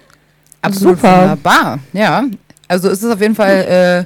Absolut 0.62 0.96
Super. 0.98 1.22
wunderbar. 1.22 1.80
Ja. 1.92 2.24
Also 2.70 2.90
es 2.90 3.04
ist 3.04 3.12
auf 3.12 3.20
jeden 3.22 3.36
Fall 3.36 4.06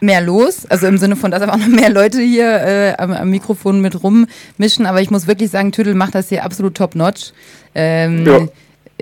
mehr 0.00 0.20
los. 0.20 0.66
Also 0.66 0.86
im 0.86 0.98
Sinne 0.98 1.16
von, 1.16 1.30
dass 1.30 1.42
einfach 1.42 1.56
noch 1.56 1.66
mehr 1.66 1.90
Leute 1.90 2.20
hier 2.20 2.46
äh, 2.48 2.94
am, 2.98 3.12
am 3.12 3.30
Mikrofon 3.30 3.80
mit 3.80 4.02
rummischen. 4.02 4.86
Aber 4.86 5.00
ich 5.00 5.10
muss 5.10 5.26
wirklich 5.26 5.50
sagen, 5.50 5.72
Tüdel 5.72 5.94
macht 5.94 6.14
das 6.14 6.28
hier 6.28 6.44
absolut 6.44 6.74
top-notch. 6.76 7.32
Ähm, 7.74 8.26
Ja. 8.26 8.40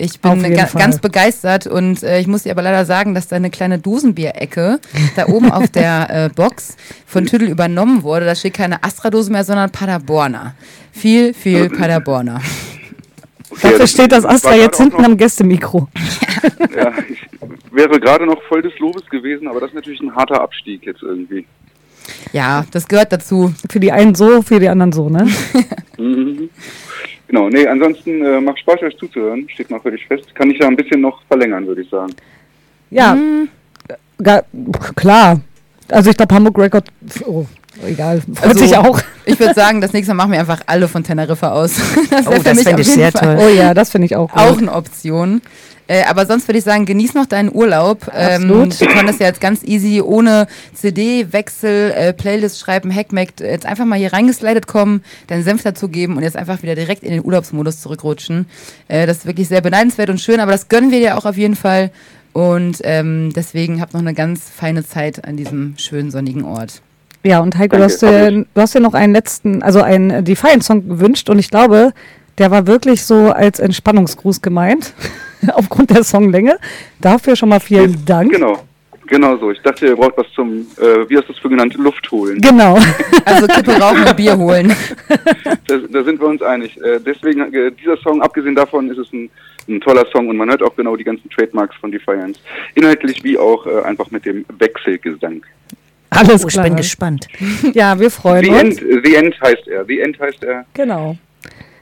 Ich 0.01 0.21
bin 0.21 0.41
jeden 0.41 0.55
ga 0.55 0.65
Fall. 0.65 0.81
ganz 0.81 0.99
begeistert 0.99 1.67
und 1.67 2.03
äh, 2.03 2.21
ich 2.21 2.27
muss 2.27 2.43
dir 2.43 2.53
aber 2.53 2.61
leider 2.61 2.85
sagen, 2.85 3.13
dass 3.13 3.27
deine 3.27 3.49
kleine 3.49 3.79
Dosenbierecke 3.79 4.79
da 5.17 5.27
oben 5.27 5.51
auf 5.51 5.67
der 5.69 6.09
äh, 6.09 6.29
Box 6.33 6.77
von 7.05 7.25
Tüdel 7.25 7.49
übernommen 7.49 8.03
wurde. 8.03 8.25
Da 8.25 8.33
steht 8.33 8.53
keine 8.53 8.81
Astra-Dose 8.81 9.29
mehr, 9.29 9.43
sondern 9.43 9.69
Paderborner. 9.71 10.55
Viel, 10.93 11.33
viel 11.33 11.69
Paderborner. 11.69 12.39
Dafür 13.61 13.87
steht 13.87 14.11
das 14.11 14.25
Astra 14.25 14.55
jetzt 14.55 14.77
hinten 14.77 14.97
noch- 14.97 15.05
am 15.05 15.17
Gästemikro. 15.17 15.87
Ja, 16.75 16.93
ich 17.09 17.19
wäre 17.71 17.99
gerade 17.99 18.25
noch 18.25 18.41
voll 18.43 18.61
des 18.61 18.77
Lobes 18.79 19.05
gewesen, 19.09 19.47
aber 19.47 19.59
das 19.59 19.69
ist 19.69 19.75
natürlich 19.75 19.99
ein 20.01 20.15
harter 20.15 20.39
Abstieg 20.41 20.85
jetzt 20.85 21.01
irgendwie. 21.03 21.45
Ja, 22.31 22.65
das 22.71 22.87
gehört 22.87 23.11
dazu. 23.11 23.53
Für 23.69 23.79
die 23.79 23.91
einen 23.91 24.15
so, 24.15 24.41
für 24.41 24.59
die 24.59 24.69
anderen 24.69 24.91
so, 24.91 25.09
ne? 25.09 25.27
Mhm. 25.97 26.49
Genau, 27.27 27.49
nee, 27.49 27.67
ansonsten 27.67 28.23
äh, 28.23 28.39
macht 28.39 28.59
Spaß, 28.59 28.81
euch 28.83 28.97
zuzuhören, 28.97 29.47
steht 29.49 29.69
mal 29.69 29.79
völlig 29.81 30.05
fest. 30.07 30.33
Kann 30.33 30.49
ich 30.49 30.59
ja 30.59 30.67
ein 30.67 30.75
bisschen 30.77 31.01
noch 31.01 31.21
verlängern, 31.27 31.67
würde 31.67 31.81
ich 31.81 31.89
sagen. 31.89 32.13
Ja, 32.89 33.17
ga, 34.23 34.41
klar. 34.95 35.41
Also 35.89 36.09
ich 36.11 36.17
glaube 36.17 36.33
Hamburg 36.33 36.57
Record, 36.57 36.87
oh, 37.25 37.45
egal, 37.85 38.21
freut 38.21 38.49
Also, 38.49 38.59
sich 38.65 38.77
auch. 38.77 38.99
Ich 39.25 39.39
würde 39.39 39.53
sagen, 39.53 39.81
das 39.81 39.93
nächste 39.93 40.13
Mal 40.13 40.23
machen 40.23 40.31
wir 40.33 40.39
einfach 40.39 40.61
alle 40.65 40.87
von 40.87 41.03
Teneriffa 41.03 41.51
aus. 41.51 41.73
Das 42.09 42.27
Oh, 42.27 42.31
das 42.43 42.67
auf 42.67 42.79
ich 42.79 42.87
sehr 42.87 43.11
Fall 43.11 43.37
toll. 43.37 43.45
Oh 43.45 43.55
ja, 43.55 43.73
das 43.73 43.91
finde 43.91 44.05
ich 44.07 44.15
auch 44.15 44.31
gut. 44.31 44.41
auch 44.41 44.57
eine 44.57 44.73
Option. 44.73 45.41
Äh, 45.89 46.03
aber 46.03 46.27
sonst 46.27 46.47
würde 46.47 46.59
ich 46.59 46.63
sagen, 46.63 46.85
genieß 46.85 47.15
noch 47.15 47.25
deinen 47.25 47.51
Urlaub. 47.51 48.11
Ähm, 48.13 48.43
Absolut. 48.43 48.79
du 48.79 48.85
konntest 48.85 49.19
ja 49.19 49.25
jetzt 49.25 49.41
ganz 49.41 49.63
easy 49.63 50.01
ohne 50.01 50.45
CD-Wechsel, 50.75 51.91
äh, 51.91 52.13
Playlist 52.13 52.59
schreiben, 52.59 52.93
Hackmack, 52.93 53.39
jetzt 53.39 53.65
einfach 53.65 53.85
mal 53.85 53.97
hier 53.97 54.13
reingeslidet 54.13 54.67
kommen, 54.67 55.03
deinen 55.27 55.43
Senf 55.43 55.63
dazugeben 55.63 56.15
und 56.15 56.21
jetzt 56.21 56.37
einfach 56.37 56.61
wieder 56.61 56.75
direkt 56.75 57.01
in 57.03 57.11
den 57.11 57.25
Urlaubsmodus 57.25 57.81
zurückrutschen. 57.81 58.45
Äh, 58.87 59.07
das 59.07 59.17
ist 59.17 59.25
wirklich 59.25 59.47
sehr 59.47 59.61
beneidenswert 59.61 60.11
und 60.11 60.21
schön, 60.21 60.39
aber 60.39 60.51
das 60.51 60.69
gönnen 60.69 60.91
wir 60.91 60.99
dir 60.99 61.17
auch 61.17 61.25
auf 61.25 61.37
jeden 61.37 61.55
Fall. 61.55 61.89
Und 62.33 62.81
ähm, 62.83 63.33
deswegen 63.35 63.81
habt 63.81 63.93
noch 63.93 64.01
eine 64.01 64.13
ganz 64.13 64.43
feine 64.55 64.85
Zeit 64.85 65.25
an 65.25 65.37
diesem 65.37 65.73
schönen 65.77 66.11
sonnigen 66.11 66.43
Ort. 66.45 66.83
Ja, 67.23 67.41
und 67.41 67.57
Heiko, 67.57 67.75
du 67.75 67.83
hast, 67.83 68.01
dir, 68.01 68.31
du 68.31 68.61
hast 68.61 68.75
dir 68.75 68.79
noch 68.79 68.93
einen 68.93 69.13
letzten, 69.13 69.61
also 69.61 69.81
einen 69.81 70.09
äh, 70.09 70.23
Defiant-Song 70.23 70.87
gewünscht 70.87 71.29
und 71.29 71.37
ich 71.37 71.49
glaube, 71.49 71.91
der 72.37 72.49
war 72.51 72.65
wirklich 72.65 73.03
so 73.03 73.31
als 73.31 73.59
Entspannungsgruß 73.59 74.41
gemeint, 74.41 74.93
aufgrund 75.53 75.89
der 75.89 76.03
Songlänge. 76.03 76.57
Dafür 77.01 77.35
schon 77.35 77.49
mal 77.49 77.59
vielen 77.59 78.05
Dank. 78.05 78.31
Genau, 78.31 78.63
genau 79.05 79.37
so. 79.37 79.51
Ich 79.51 79.61
dachte, 79.61 79.87
ihr 79.87 79.95
braucht 79.97 80.17
was 80.17 80.27
zum, 80.33 80.65
äh, 80.77 81.09
wie 81.09 81.17
hast 81.17 81.27
du 81.27 81.33
es 81.33 81.39
für 81.39 81.49
genannt, 81.49 81.73
Luft 81.75 82.09
holen. 82.11 82.39
Genau. 82.41 82.77
Also 83.25 83.45
Kippe 83.47 83.73
rauchen 83.73 84.07
und 84.07 84.17
Bier 84.17 84.37
holen. 84.37 84.73
Da, 85.67 85.77
da 85.77 86.03
sind 86.03 86.19
wir 86.19 86.27
uns 86.27 86.41
einig. 86.41 86.81
Äh, 86.81 86.99
deswegen, 86.99 87.53
äh, 87.53 87.71
dieser 87.71 87.97
Song, 87.97 88.21
abgesehen 88.23 88.55
davon, 88.55 88.89
ist 88.89 88.97
es 88.97 89.11
ein, 89.13 89.29
ein 89.67 89.79
toller 89.81 90.05
Song 90.11 90.29
und 90.29 90.37
man 90.37 90.49
hört 90.49 90.63
auch 90.63 90.75
genau 90.75 90.95
die 90.95 91.03
ganzen 91.03 91.29
Trademarks 91.29 91.75
von 91.75 91.91
Defiance. 91.91 92.39
Inhaltlich 92.73 93.23
wie 93.23 93.37
auch 93.37 93.67
äh, 93.67 93.81
einfach 93.81 94.09
mit 94.09 94.25
dem 94.25 94.45
Wechselgesang. 94.57 95.43
Alles 96.09 96.43
Oh, 96.43 96.47
ich 96.47 96.53
klar. 96.53 96.65
bin 96.65 96.75
gespannt. 96.75 97.27
Ja, 97.73 97.99
wir 97.99 98.09
freuen 98.09 98.43
The 98.43 98.49
uns. 98.51 98.81
End, 98.81 98.81
äh, 98.81 99.01
The 99.03 99.15
End 99.15 99.41
heißt 99.41 99.67
er. 99.67 99.85
The 99.85 99.99
End 99.99 100.19
heißt 100.19 100.43
er 100.43 100.65
Genau. 100.73 101.15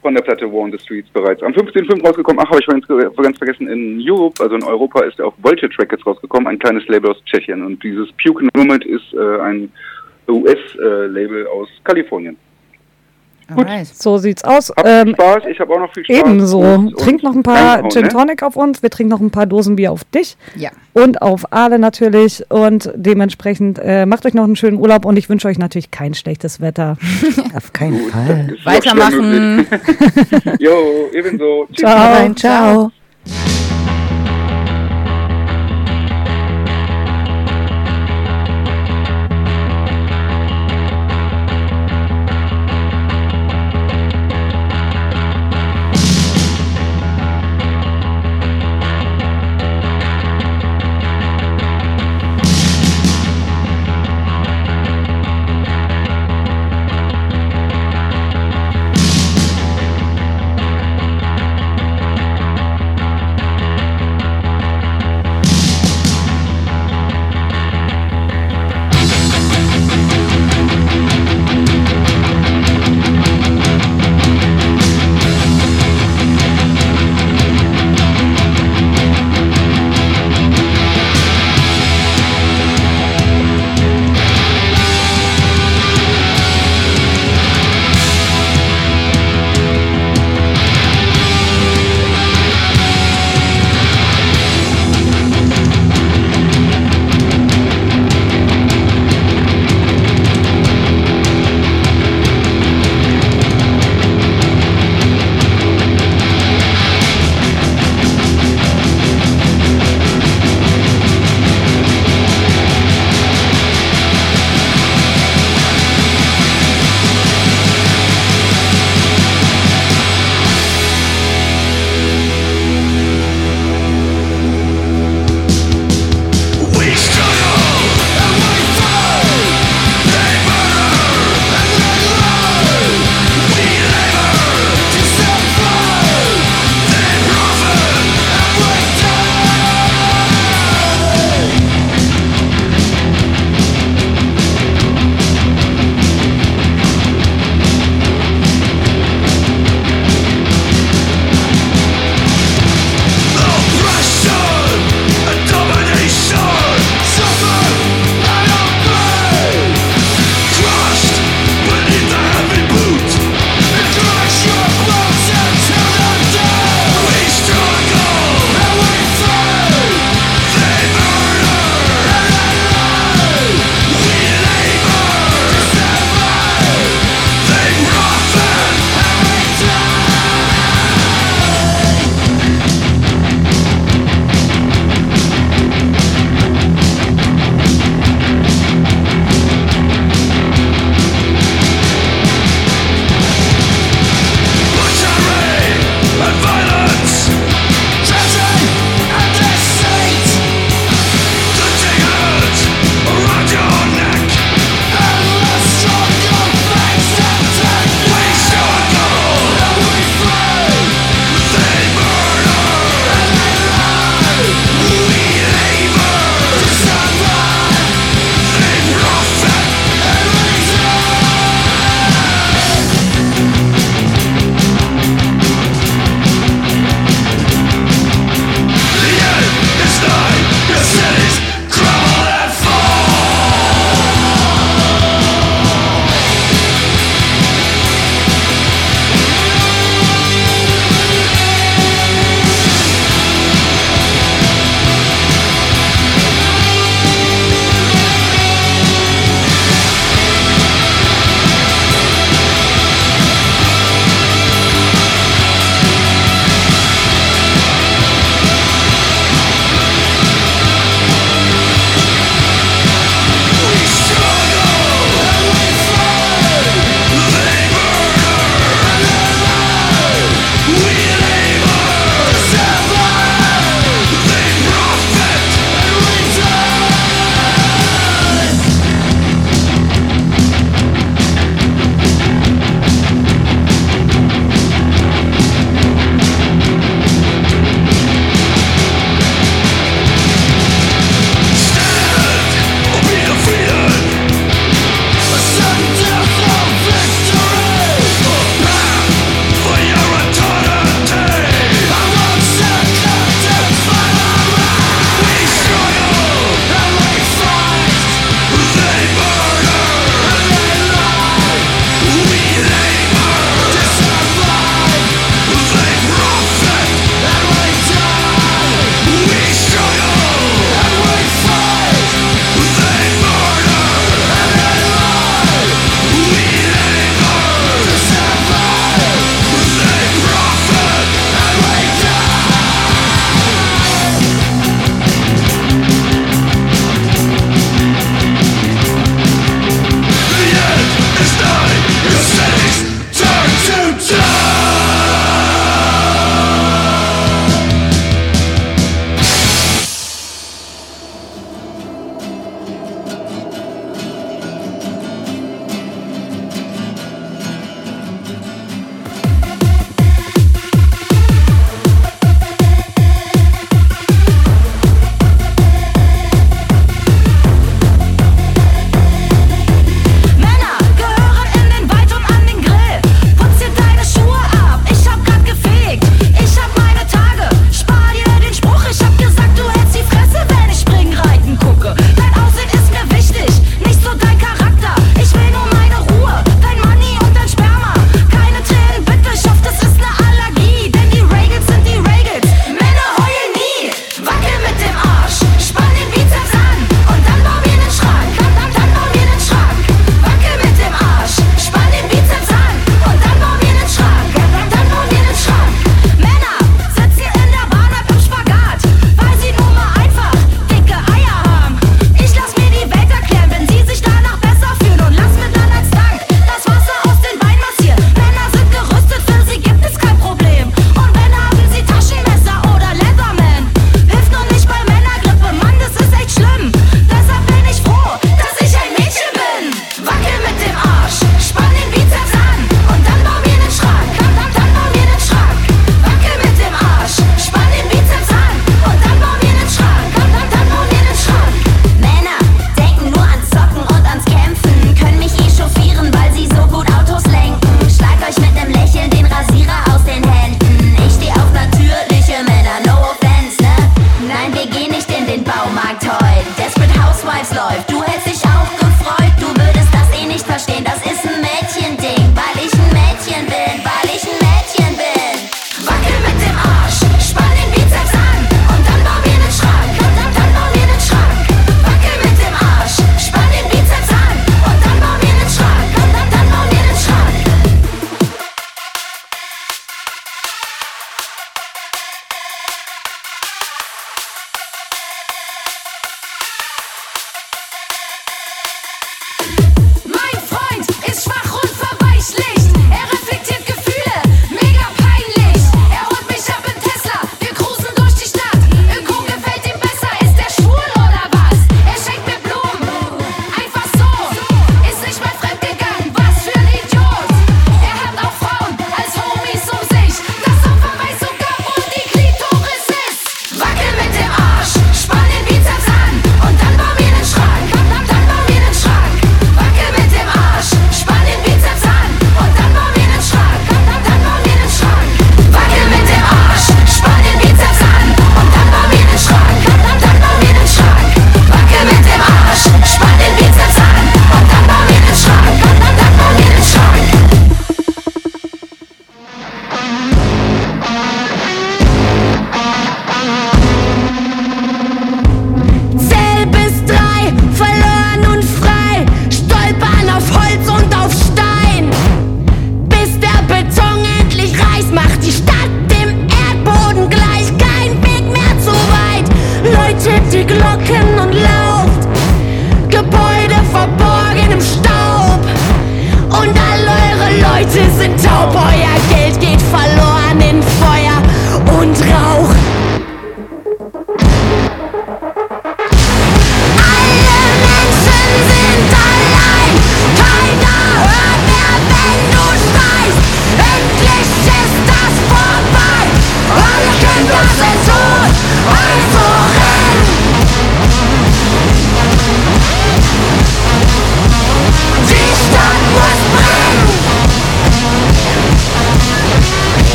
von 0.00 0.14
der 0.14 0.22
Platte 0.22 0.46
War 0.50 0.60
on 0.60 0.72
the 0.72 0.78
Streets 0.78 1.08
bereits. 1.10 1.42
Am 1.42 1.52
15.05. 1.52 2.04
rausgekommen. 2.06 2.40
Ach, 2.44 2.50
habe 2.50 2.60
ich 2.60 2.64
vorhin 2.64 2.82
ganz, 2.86 3.16
ganz 3.16 3.38
vergessen. 3.38 3.68
In 3.68 4.00
Europe, 4.08 4.42
also 4.42 4.54
in 4.56 4.62
Europa, 4.64 5.00
ist 5.04 5.18
er 5.18 5.26
auf 5.26 5.34
Voltage 5.42 5.76
Records 5.78 6.04
rausgekommen. 6.06 6.46
Ein 6.48 6.58
kleines 6.58 6.86
Label 6.88 7.10
aus 7.10 7.22
Tschechien. 7.24 7.62
Und 7.64 7.82
dieses 7.82 8.08
Puke 8.22 8.46
Nomad 8.54 8.84
ist 8.84 9.12
äh, 9.14 9.40
ein 9.40 9.70
US-Label 10.28 11.46
aus 11.48 11.68
Kalifornien. 11.84 12.36
Alright. 13.56 13.86
So 13.86 14.18
sieht's 14.18 14.44
aus. 14.44 14.70
Habt 14.76 14.86
Ähm, 14.86 15.06
viel 15.08 15.14
Spaß, 15.14 15.42
ich 15.50 15.60
habe 15.60 15.74
auch 15.74 15.80
noch 15.80 15.92
viel 15.94 16.04
Spaß. 16.04 16.16
ebenso. 16.18 16.60
Und- 16.60 16.96
Trink 16.98 17.22
und 17.22 17.24
noch 17.24 17.34
ein 17.34 17.42
paar 17.42 17.56
reinhauen, 17.76 17.90
Gin 17.90 18.02
ne? 18.02 18.08
Tonic 18.08 18.42
auf 18.42 18.56
uns. 18.56 18.82
Wir 18.82 18.90
trinken 18.90 19.10
noch 19.10 19.20
ein 19.20 19.30
paar 19.30 19.46
Dosen 19.46 19.76
Bier 19.76 19.92
auf 19.92 20.04
dich. 20.04 20.36
Ja. 20.56 20.70
Und 20.94 21.22
auf 21.22 21.52
Ale 21.52 21.78
natürlich. 21.78 22.44
Und 22.50 22.90
dementsprechend 22.94 23.78
äh, 23.82 24.04
macht 24.06 24.26
euch 24.26 24.34
noch 24.34 24.44
einen 24.44 24.56
schönen 24.56 24.78
Urlaub 24.78 25.04
und 25.04 25.16
ich 25.16 25.28
wünsche 25.28 25.48
euch 25.48 25.58
natürlich 25.58 25.90
kein 25.90 26.14
schlechtes 26.14 26.60
Wetter. 26.60 26.96
Auf 27.56 27.72
keinen 27.72 27.98
Gut, 28.02 28.10
Fall. 28.12 28.56
Weitermachen. 28.64 29.66
Jo, 30.58 31.08
ebenso. 31.12 31.66
Tschüss. 31.72 31.78
Ciao. 31.88 32.34
Ciao. 32.34 32.92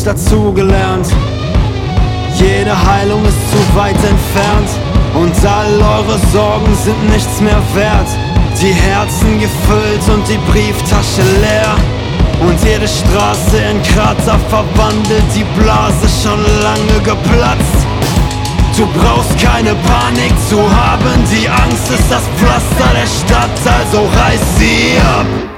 Nicht 0.00 0.06
dazugelernt. 0.06 1.06
Jede 2.38 2.74
Heilung 2.86 3.22
ist 3.24 3.50
zu 3.50 3.76
weit 3.76 3.96
entfernt 3.96 4.70
und 5.14 5.32
all 5.46 5.74
eure 5.74 6.18
Sorgen 6.32 6.74
sind 6.84 7.10
nichts 7.10 7.40
mehr 7.40 7.60
wert. 7.74 8.08
Die 8.62 8.72
Herzen 8.72 9.38
gefüllt 9.38 10.04
und 10.08 10.26
die 10.26 10.38
Brieftasche 10.50 11.22
leer. 11.42 11.74
Und 12.40 12.56
jede 12.64 12.88
Straße 12.88 13.58
in 13.70 13.82
Krater 13.82 14.38
verwandelt, 14.48 15.24
die 15.36 15.44
Blase 15.60 16.08
schon 16.22 16.40
lange 16.62 16.98
geplatzt. 17.04 17.80
Du 18.78 18.86
brauchst 18.98 19.38
keine 19.38 19.74
Panik 19.74 20.32
zu 20.48 20.58
haben, 20.58 21.12
die 21.30 21.46
Angst 21.46 21.90
ist 21.90 22.10
das 22.10 22.22
Pflaster 22.38 22.90
der 22.94 23.06
Stadt, 23.06 23.78
also 23.78 24.08
reiß 24.16 24.40
sie 24.56 24.98
ab. 25.18 25.49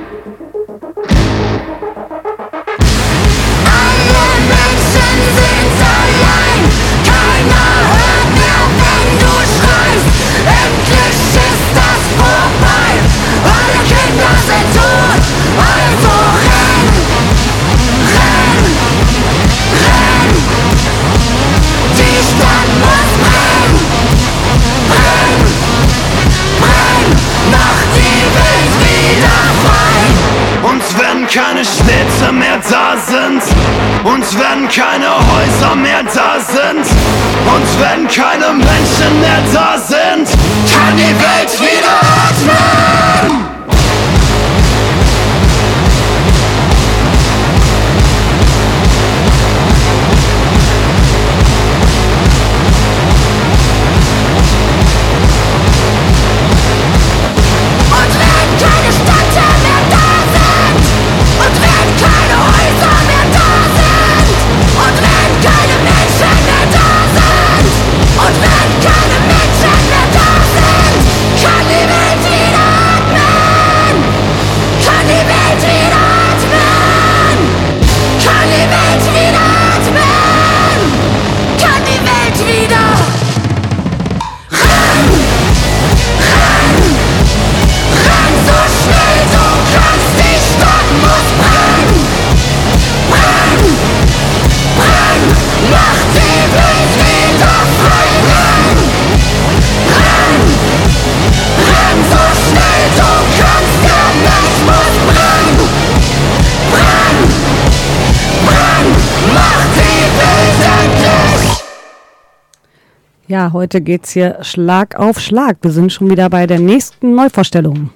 Heute 113.51 113.81
geht's 113.81 114.13
hier 114.13 114.39
Schlag 114.43 114.95
auf 114.95 115.19
Schlag. 115.19 115.57
Wir 115.63 115.73
sind 115.73 115.93
schon 115.93 116.09
wieder 116.11 116.31
bei 116.31 116.47
der 116.47 116.61
nächsten 116.61 117.15
Neuvorstellung. 117.15 117.91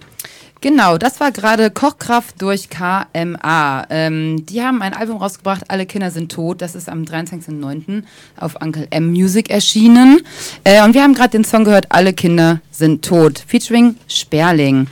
Genau, 0.61 0.99
das 0.99 1.21
war 1.21 1.31
gerade 1.31 1.71
Kochkraft 1.71 2.41
durch 2.43 2.71
KMA. 2.71 3.87
Ähm, 3.91 4.45
die 4.47 4.63
haben 4.63 4.83
ein 4.83 4.95
Album 4.95 5.19
rausgebracht, 5.19 5.65
Alle 5.69 5.87
Kinder 5.87 6.11
sind 6.11 6.33
tot. 6.33 6.63
Das 6.63 6.75
ist 6.75 6.89
am 6.89 7.03
23.09. 7.03 8.03
auf 8.41 8.57
Uncle 8.61 8.89
M 8.91 9.13
Music 9.13 9.51
erschienen. 9.51 10.23
Äh, 10.65 10.83
und 10.83 10.95
wir 10.95 11.03
haben 11.03 11.15
gerade 11.15 11.31
den 11.31 11.45
Song 11.45 11.65
gehört, 11.65 11.87
Alle 11.91 12.15
Kinder 12.15 12.61
sind 12.71 13.05
tot, 13.05 13.39
featuring 13.47 13.97
Sperling. 14.09 14.89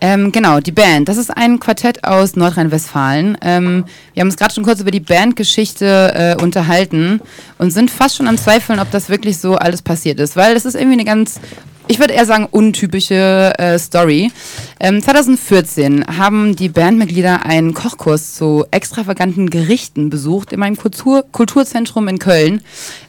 Ähm, 0.00 0.30
genau, 0.30 0.60
die 0.60 0.72
Band. 0.72 1.08
Das 1.08 1.16
ist 1.16 1.30
ein 1.30 1.58
Quartett 1.58 2.04
aus 2.04 2.36
Nordrhein-Westfalen. 2.36 3.38
Ähm, 3.40 3.84
wir 4.12 4.20
haben 4.20 4.28
uns 4.28 4.36
gerade 4.36 4.52
schon 4.52 4.64
kurz 4.64 4.80
über 4.80 4.90
die 4.90 5.00
Bandgeschichte 5.00 6.36
äh, 6.38 6.42
unterhalten 6.42 7.20
und 7.58 7.70
sind 7.70 7.90
fast 7.90 8.16
schon 8.16 8.28
am 8.28 8.36
Zweifeln, 8.36 8.78
ob 8.78 8.90
das 8.90 9.08
wirklich 9.08 9.38
so 9.38 9.56
alles 9.56 9.80
passiert 9.80 10.20
ist, 10.20 10.36
weil 10.36 10.54
es 10.54 10.66
ist 10.66 10.74
irgendwie 10.74 10.94
eine 10.94 11.04
ganz 11.04 11.40
ich 11.88 11.98
würde 12.00 12.14
eher 12.14 12.26
sagen, 12.26 12.48
untypische 12.50 13.52
äh, 13.58 13.78
Story. 13.78 14.32
Ähm, 14.80 15.02
2014 15.02 16.18
haben 16.18 16.56
die 16.56 16.68
Bandmitglieder 16.68 17.46
einen 17.46 17.74
Kochkurs 17.74 18.34
zu 18.34 18.64
extravaganten 18.70 19.50
Gerichten 19.50 20.10
besucht 20.10 20.52
in 20.52 20.62
einem 20.62 20.76
Kultur 20.76 21.24
Kulturzentrum 21.30 22.08
in 22.08 22.18
Köln. 22.18 22.62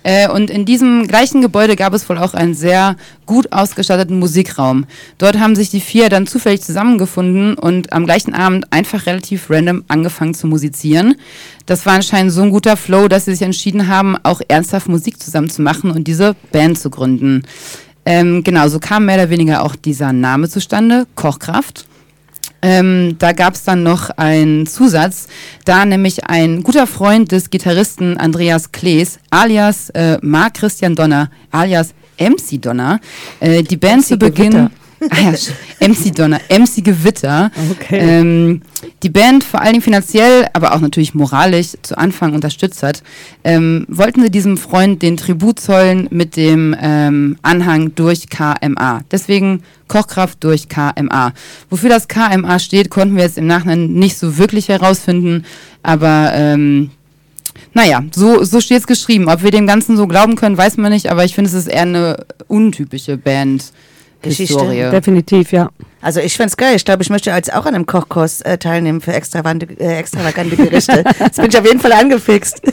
Äh, 0.04 0.30
und 0.30 0.50
in 0.50 0.66
diesem 0.66 1.08
gleichen 1.08 1.42
Gebäude 1.42 1.76
gab 1.76 1.94
es 1.94 2.08
wohl 2.08 2.18
auch 2.18 2.34
einen 2.34 2.54
sehr 2.54 2.96
gut 3.26 3.52
ausgestatteten 3.52 4.20
Musikraum. 4.20 4.86
Dort 5.18 5.40
haben 5.40 5.56
sich 5.56 5.70
die 5.70 5.82
vier 5.82 6.10
dann 6.10 6.28
zufällig 6.28 6.62
zusammengefunden 6.62 7.56
und 7.56 7.92
am 7.94 8.06
gleichen 8.06 8.34
Abend 8.34 8.72
einfach 8.72 9.06
relativ 9.06 9.50
random 9.50 9.84
angefangen 9.88 10.34
zu 10.34 10.48
musizieren. 10.48 11.16
Das 11.66 11.86
war 11.86 11.94
anscheinend 11.94 12.32
so 12.32 12.42
ein 12.44 12.52
guter 12.52 12.78
Flow, 12.78 13.10
dass 13.10 13.26
sie 13.26 13.34
sich 13.34 13.42
entschieden 13.42 13.90
haben, 13.90 14.16
auch 14.24 14.40
ernsthaft 14.48 14.88
Musik 14.88 15.22
zusammen 15.22 15.50
zu 15.50 15.62
machen 15.62 15.92
und 15.92 16.08
diese 16.08 16.36
Band 16.52 16.80
zu 16.80 16.90
gründen. 16.90 17.44
Ähm, 18.10 18.42
genau, 18.42 18.70
so 18.70 18.80
kam 18.80 19.06
mehr 19.06 19.16
oder 19.16 19.30
weniger 19.30 19.64
auch 19.64 19.76
dieser 19.76 20.14
Name 20.14 20.48
zustande, 20.48 21.08
Kochkraft. 21.16 21.86
Ähm, 22.62 23.18
da 23.20 23.34
gab 23.34 23.56
es 23.56 23.66
dann 23.66 23.84
noch 23.84 24.10
einen 24.12 24.66
Zusatz, 24.66 25.28
da 25.66 25.84
nämlich 25.84 26.24
ein 26.24 26.64
guter 26.64 26.88
Freund 26.88 27.34
des 27.34 27.50
Gitarristen 27.50 28.18
Andreas 28.18 28.72
Klees, 28.72 29.20
alias 29.30 29.90
äh, 29.90 30.20
Marc 30.22 30.54
Christian 30.54 30.96
Donner, 30.96 31.30
alias 31.52 31.94
MC 32.18 32.62
Donner, 32.62 33.02
äh, 33.42 33.62
die 33.62 33.76
Band 33.76 34.06
zu 34.06 34.18
Beginn... 34.18 34.52
Gewitter. 34.52 34.72
Ah 35.10 35.32
ja, 35.32 35.88
MC 35.88 36.16
Donner, 36.16 36.40
MC 36.50 36.84
Gewitter. 36.84 37.52
Okay. 37.72 38.00
Ähm, 38.00 38.62
die 39.04 39.10
Band 39.10 39.44
vor 39.44 39.62
allen 39.62 39.74
Dingen 39.74 39.84
finanziell, 39.84 40.48
aber 40.54 40.74
auch 40.74 40.80
natürlich 40.80 41.14
moralisch 41.14 41.74
zu 41.84 41.98
Anfang 41.98 42.34
unterstützt 42.34 42.82
hat, 42.84 43.04
ähm, 43.44 43.86
wollten 43.90 44.22
sie 44.24 44.32
diesem 44.32 44.58
Freund 44.58 45.02
den 45.02 45.18
Tribut 45.18 45.60
zollen 45.60 46.08
mit 46.12 46.36
dem 46.36 46.76
ähm, 46.80 47.38
Anhang 47.42 47.94
durch 47.96 48.30
KMA. 48.30 49.02
Deswegen 49.12 49.64
Kochkraft 49.88 50.44
durch 50.44 50.68
KMA. 50.68 51.34
Wofür 51.70 51.90
das 51.90 52.08
KMA 52.08 52.60
steht, 52.60 52.90
konnten 52.90 53.16
wir 53.16 53.24
jetzt 53.24 53.38
im 53.38 53.48
Nachhinein 53.48 53.94
nicht 53.94 54.18
so 54.18 54.38
wirklich 54.38 54.70
herausfinden, 54.70 55.46
aber 55.84 56.32
ähm, 56.34 56.90
naja, 57.74 58.04
so, 58.12 58.44
so 58.44 58.60
steht 58.60 58.80
es 58.80 58.88
geschrieben. 58.88 59.30
Ob 59.30 59.44
wir 59.44 59.52
dem 59.52 59.68
Ganzen 59.68 59.98
so 59.98 60.08
glauben 60.08 60.36
können, 60.36 60.58
weiß 60.58 60.78
man 60.78 60.92
nicht, 60.92 61.12
aber 61.12 61.26
ich 61.26 61.36
finde, 61.36 61.50
es 61.50 61.54
ist 61.54 61.68
eher 61.68 61.84
eine 61.84 62.26
untypische 62.48 63.18
Band. 63.18 63.66
Geschichte. 64.30 64.60
Historie. 64.60 64.90
Definitiv, 64.92 65.52
ja. 65.52 65.70
Also 66.02 66.20
ich 66.20 66.38
find's 66.38 66.56
geil. 66.56 66.76
Ich 66.76 66.86
glaube, 66.86 67.04
ich 67.04 67.10
möchte 67.10 67.34
als 67.34 67.50
auch 67.50 67.66
an 67.66 67.76
einem 67.76 67.86
Kochkurs 67.86 68.42
äh, 68.42 68.58
teilnehmen 68.58 69.02
für 69.02 69.14
extravagante, 69.14 69.68
äh, 69.80 69.98
extravagante 69.98 70.56
Gerichte. 70.56 71.04
Jetzt 71.20 71.38
bin 71.38 71.50
ich 71.50 71.58
auf 71.58 71.66
jeden 71.66 71.80
Fall 71.80 71.92
angefixt. 71.94 72.62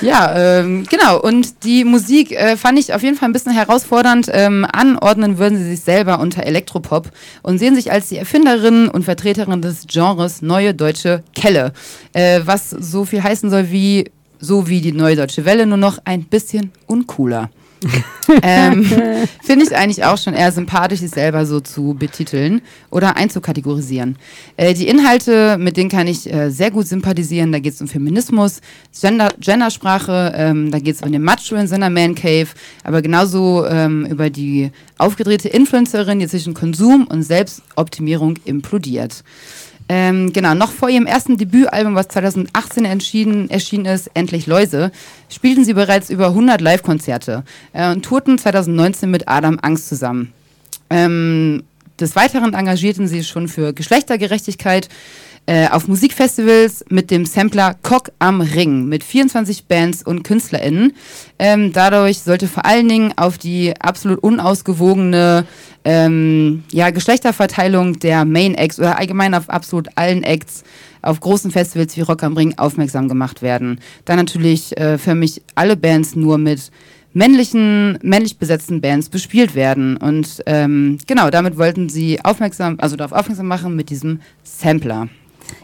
Ja, 0.00 0.58
ähm, 0.58 0.84
genau. 0.90 1.18
Und 1.20 1.64
die 1.64 1.84
Musik 1.84 2.32
äh, 2.32 2.58
fand 2.58 2.78
ich 2.78 2.92
auf 2.92 3.02
jeden 3.02 3.16
Fall 3.16 3.28
ein 3.28 3.32
bisschen 3.32 3.52
herausfordernd. 3.52 4.28
Ähm, 4.32 4.66
anordnen 4.70 5.38
würden 5.38 5.56
sie 5.56 5.64
sich 5.64 5.80
selber 5.80 6.20
unter 6.20 6.42
Elektropop 6.42 7.10
und 7.42 7.58
sehen 7.58 7.74
sich 7.74 7.90
als 7.90 8.08
die 8.08 8.18
Erfinderin 8.18 8.88
und 8.88 9.04
Vertreterin 9.04 9.62
des 9.62 9.86
Genres 9.86 10.42
Neue 10.42 10.74
Deutsche 10.74 11.22
Kelle. 11.34 11.72
Äh, 12.12 12.40
was 12.44 12.68
so 12.70 13.06
viel 13.06 13.22
heißen 13.22 13.48
soll 13.48 13.70
wie 13.70 14.10
so 14.40 14.68
wie 14.68 14.82
die 14.82 14.92
Neue 14.92 15.16
Deutsche 15.16 15.46
Welle, 15.46 15.64
nur 15.64 15.78
noch 15.78 15.98
ein 16.04 16.24
bisschen 16.24 16.70
uncooler. 16.86 17.48
ähm, 18.42 18.84
Finde 19.42 19.64
ich 19.64 19.76
eigentlich 19.76 20.04
auch 20.04 20.18
schon 20.18 20.34
eher 20.34 20.52
sympathisch, 20.52 21.00
sich 21.00 21.10
selber 21.10 21.46
so 21.46 21.60
zu 21.60 21.94
betiteln 21.98 22.62
oder 22.90 23.16
einzukategorisieren. 23.16 24.16
Äh, 24.56 24.74
die 24.74 24.88
Inhalte, 24.88 25.58
mit 25.58 25.76
denen 25.76 25.90
kann 25.90 26.06
ich 26.06 26.32
äh, 26.32 26.50
sehr 26.50 26.70
gut 26.70 26.86
sympathisieren. 26.86 27.52
Da 27.52 27.58
geht 27.58 27.74
es 27.74 27.80
um 27.80 27.88
Feminismus, 27.88 28.60
Gender, 28.98 29.32
Gendersprache, 29.38 30.32
ähm, 30.36 30.70
da 30.70 30.78
geht 30.78 30.96
es 30.96 31.02
um 31.02 31.12
den 31.12 31.22
Macho 31.22 31.54
in 31.56 31.66
seiner 31.66 31.90
Man 31.90 32.14
Cave, 32.14 32.48
aber 32.82 33.02
genauso 33.02 33.66
ähm, 33.66 34.06
über 34.06 34.30
die 34.30 34.70
aufgedrehte 34.98 35.48
Influencerin, 35.48 36.20
die 36.20 36.28
zwischen 36.28 36.54
Konsum 36.54 37.06
und 37.06 37.22
Selbstoptimierung 37.22 38.38
implodiert. 38.44 39.24
Ähm, 39.88 40.32
genau, 40.32 40.54
noch 40.54 40.72
vor 40.72 40.88
ihrem 40.88 41.06
ersten 41.06 41.36
Debütalbum, 41.36 41.94
was 41.94 42.08
2018 42.08 42.84
entschieden, 42.86 43.50
erschienen 43.50 43.84
ist, 43.84 44.10
Endlich 44.14 44.46
Läuse, 44.46 44.90
spielten 45.28 45.64
sie 45.64 45.74
bereits 45.74 46.08
über 46.08 46.28
100 46.28 46.60
Live-Konzerte 46.60 47.44
äh, 47.74 47.90
und 47.90 48.04
tourten 48.04 48.38
2019 48.38 49.10
mit 49.10 49.28
Adam 49.28 49.58
Angst 49.60 49.88
zusammen. 49.88 50.32
Ähm, 50.88 51.64
des 52.00 52.16
Weiteren 52.16 52.54
engagierten 52.54 53.06
sie 53.06 53.22
schon 53.22 53.46
für 53.46 53.72
Geschlechtergerechtigkeit 53.72 54.88
äh, 55.46 55.68
auf 55.68 55.88
Musikfestivals 55.88 56.84
mit 56.88 57.10
dem 57.10 57.26
Sampler 57.26 57.74
Cock 57.82 58.10
am 58.18 58.40
Ring 58.40 58.86
mit 58.86 59.04
24 59.04 59.66
Bands 59.66 60.02
und 60.02 60.22
KünstlerInnen. 60.22 60.94
Ähm, 61.38 61.72
dadurch 61.72 62.20
sollte 62.20 62.48
vor 62.48 62.64
allen 62.64 62.88
Dingen 62.88 63.12
auf 63.16 63.36
die 63.38 63.74
absolut 63.78 64.22
unausgewogene 64.22 65.46
ähm, 65.84 66.64
ja, 66.72 66.90
Geschlechterverteilung 66.90 67.98
der 67.98 68.24
Main 68.24 68.54
Acts 68.54 68.78
oder 68.78 68.98
allgemein 68.98 69.34
auf 69.34 69.50
absolut 69.50 69.88
allen 69.96 70.22
Acts 70.22 70.64
auf 71.02 71.20
großen 71.20 71.50
Festivals 71.50 71.96
wie 71.96 72.00
Rock 72.00 72.22
am 72.22 72.36
Ring 72.36 72.54
aufmerksam 72.56 73.08
gemacht 73.08 73.42
werden. 73.42 73.80
Dann 74.06 74.16
natürlich 74.16 74.76
äh, 74.78 74.96
für 74.96 75.14
mich 75.14 75.42
alle 75.54 75.76
Bands 75.76 76.16
nur 76.16 76.38
mit 76.38 76.70
männlichen, 77.12 77.98
männlich 78.02 78.38
besetzten 78.38 78.80
Bands 78.80 79.08
bespielt 79.08 79.54
werden. 79.54 79.96
Und 79.96 80.42
ähm, 80.46 80.98
genau, 81.06 81.30
damit 81.30 81.58
wollten 81.58 81.88
sie 81.88 82.22
aufmerksam, 82.24 82.76
also 82.78 82.96
darauf 82.96 83.12
aufmerksam 83.12 83.46
machen 83.46 83.76
mit 83.76 83.90
diesem 83.90 84.20
Sampler. 84.42 85.08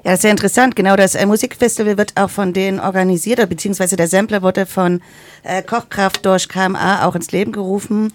Ja, 0.05 0.17
sehr 0.17 0.31
interessant. 0.31 0.77
Genau, 0.77 0.97
das 0.97 1.15
äh, 1.15 1.27
Musikfestival 1.27 1.99
wird 1.99 2.13
auch 2.17 2.31
von 2.31 2.53
denen 2.53 2.81
organisiert, 2.81 3.47
beziehungsweise 3.49 3.97
der 3.97 4.09
Sampler 4.09 4.43
wurde 4.43 4.67
von 4.67 5.03
äh, 5.43 5.63
Kochkraft 5.63 6.25
durch 6.25 6.49
KMA 6.49 7.05
auch 7.05 7.15
ins 7.15 7.33
Leben 7.33 7.53
gerufen. 7.53 8.13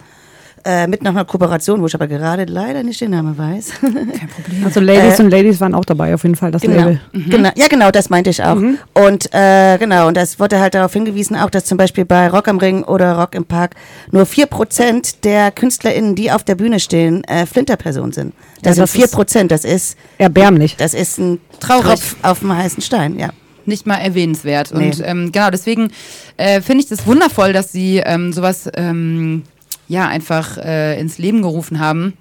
Äh, 0.67 0.87
mit 0.87 1.03
noch 1.03 1.11
einer 1.11 1.25
Kooperation, 1.25 1.79
wo 1.79 1.85
ich 1.85 1.93
aber 1.93 2.07
gerade 2.07 2.45
leider 2.45 2.81
nicht 2.81 2.99
den 2.99 3.11
Namen 3.11 3.37
weiß. 3.37 3.73
Also 4.65 4.79
Ladies 4.79 5.19
Äh, 5.19 5.23
und 5.23 5.29
Ladies 5.29 5.61
waren 5.61 5.75
auch 5.75 5.85
dabei, 5.85 6.13
auf 6.15 6.23
jeden 6.23 6.35
Fall, 6.35 6.49
das 6.51 6.63
Genau. 6.63 6.75
Label. 6.75 6.99
genau. 7.13 7.49
Ja, 7.55 7.67
genau, 7.67 7.91
das 7.91 8.09
meinte 8.09 8.31
ich 8.31 8.41
auch. 8.43 8.57
Und 8.95 9.29
äh, 9.33 9.77
genau, 9.77 10.07
und 10.07 10.17
das 10.17 10.39
wurde 10.39 10.59
halt 10.59 10.73
darauf 10.73 10.91
hingewiesen, 10.93 11.35
auch 11.37 11.51
dass 11.51 11.65
zum 11.65 11.77
Beispiel 11.77 12.03
bei 12.05 12.29
Rock 12.29 12.47
am 12.47 12.57
Ring 12.57 12.83
oder 12.83 13.13
Rock 13.19 13.35
im 13.35 13.45
Park 13.45 13.75
nur 14.11 14.23
4% 14.23 15.17
der 15.23 15.51
KünstlerInnen, 15.51 16.15
die 16.15 16.31
auf 16.31 16.43
der 16.43 16.55
Bühne 16.55 16.79
stehen, 16.79 17.23
äh, 17.25 17.45
Flinterpersonen 17.45 18.11
sind. 18.11 18.33
Das, 18.63 18.77
Ja, 18.77 18.83
das 18.83 18.93
sind 18.93 19.03
ist 19.03 19.13
4%, 19.15 19.47
das 19.47 19.65
ist, 19.65 19.97
Erbärmlich. 20.17 20.77
das 20.77 20.93
ist 20.95 21.19
ein 21.19 21.39
Traurig. 21.59 21.85
Tropf 21.85 22.15
auf 22.23 22.39
dem 22.39 22.55
heißen 22.57 22.81
Stein, 22.81 23.19
ja. 23.19 23.29
nicht 23.67 23.85
mal 23.85 23.97
erwähnenswert. 23.97 24.73
Nee. 24.73 24.85
Und 24.87 25.03
ähm, 25.05 25.31
genau, 25.31 25.49
deswegen 25.51 25.91
äh, 26.37 26.61
finde 26.61 26.83
ich 26.83 26.89
das 26.89 27.05
wundervoll, 27.05 27.53
dass 27.53 27.71
sie 27.71 27.97
ähm, 27.97 28.33
sowas 28.33 28.67
ähm, 28.75 29.43
ja 29.87 30.07
einfach 30.07 30.57
äh, 30.57 30.99
ins 30.99 31.17
Leben 31.17 31.41
gerufen 31.41 31.79
haben. 31.79 32.13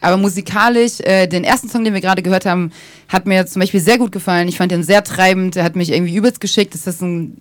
Aber 0.00 0.16
musikalisch, 0.16 1.00
äh, 1.00 1.26
den 1.26 1.44
ersten 1.44 1.68
Song, 1.68 1.84
den 1.84 1.94
wir 1.94 2.00
gerade 2.00 2.22
gehört 2.22 2.46
haben, 2.46 2.70
hat 3.08 3.26
mir 3.26 3.46
zum 3.46 3.60
Beispiel 3.60 3.80
sehr 3.80 3.98
gut 3.98 4.12
gefallen. 4.12 4.48
Ich 4.48 4.56
fand 4.56 4.70
den 4.70 4.82
sehr 4.82 5.02
treibend, 5.02 5.54
der 5.54 5.64
hat 5.64 5.76
mich 5.76 5.90
irgendwie 5.90 6.14
übelst 6.14 6.40
geschickt. 6.40 6.74
Das 6.74 7.02
ein, 7.02 7.36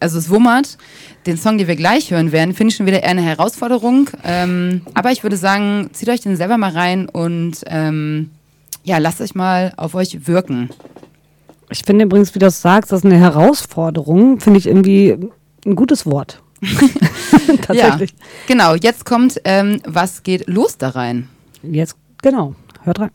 also 0.00 0.18
es 0.18 0.30
wummert. 0.30 0.78
Den 1.26 1.36
Song, 1.36 1.58
den 1.58 1.66
wir 1.66 1.76
gleich 1.76 2.10
hören 2.10 2.32
werden, 2.32 2.54
finde 2.54 2.70
ich 2.70 2.76
schon 2.76 2.86
wieder 2.86 3.02
eher 3.02 3.10
eine 3.10 3.22
Herausforderung. 3.22 4.10
Ähm, 4.22 4.82
aber 4.94 5.12
ich 5.12 5.22
würde 5.22 5.36
sagen, 5.36 5.90
zieht 5.92 6.08
euch 6.08 6.20
den 6.20 6.36
selber 6.36 6.58
mal 6.58 6.70
rein 6.70 7.08
und 7.08 7.62
ähm, 7.66 8.30
ja, 8.84 8.98
lasst 8.98 9.20
euch 9.20 9.34
mal 9.34 9.72
auf 9.76 9.94
euch 9.94 10.26
wirken. 10.26 10.70
Ich 11.70 11.82
finde 11.84 12.04
übrigens, 12.04 12.34
wie 12.34 12.38
du 12.38 12.46
das 12.46 12.60
sagst, 12.60 12.92
das 12.92 13.00
ist 13.00 13.04
eine 13.06 13.18
Herausforderung, 13.18 14.38
finde 14.38 14.58
ich 14.58 14.66
irgendwie 14.66 15.16
ein 15.66 15.74
gutes 15.74 16.06
Wort. 16.06 16.43
Tatsächlich. 17.62 18.10
Ja, 18.10 18.16
genau. 18.46 18.74
Jetzt 18.74 19.04
kommt, 19.04 19.40
ähm, 19.44 19.80
was 19.86 20.22
geht 20.22 20.48
los 20.48 20.78
da 20.78 20.90
rein? 20.90 21.28
Jetzt, 21.62 21.96
genau. 22.22 22.54
Hört 22.82 23.00
rein. 23.00 23.10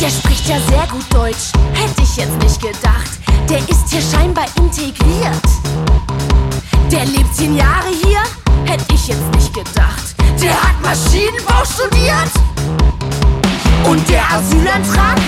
Der 0.00 0.10
spricht 0.10 0.48
ja 0.48 0.60
sehr 0.60 0.86
gut 0.90 1.14
Deutsch, 1.14 1.52
hätte 1.72 2.02
ich 2.02 2.16
jetzt 2.16 2.36
nicht 2.42 2.60
gedacht. 2.60 3.10
Der 3.48 3.58
ist 3.58 3.90
hier 3.90 4.02
scheinbar 4.02 4.46
integriert. 4.56 5.42
Der 6.90 7.04
lebt 7.06 7.34
zehn 7.34 7.56
Jahre 7.56 7.88
hier, 8.02 8.20
hätte 8.64 8.84
ich 8.92 9.08
jetzt 9.08 9.34
nicht 9.34 9.52
gedacht. 9.52 10.14
Der 10.40 10.52
hat 10.52 10.80
Maschinenbau 10.82 11.64
studiert. 11.64 12.30
Und 13.84 14.08
der 14.08 14.22
Asylantrag, 14.32 15.18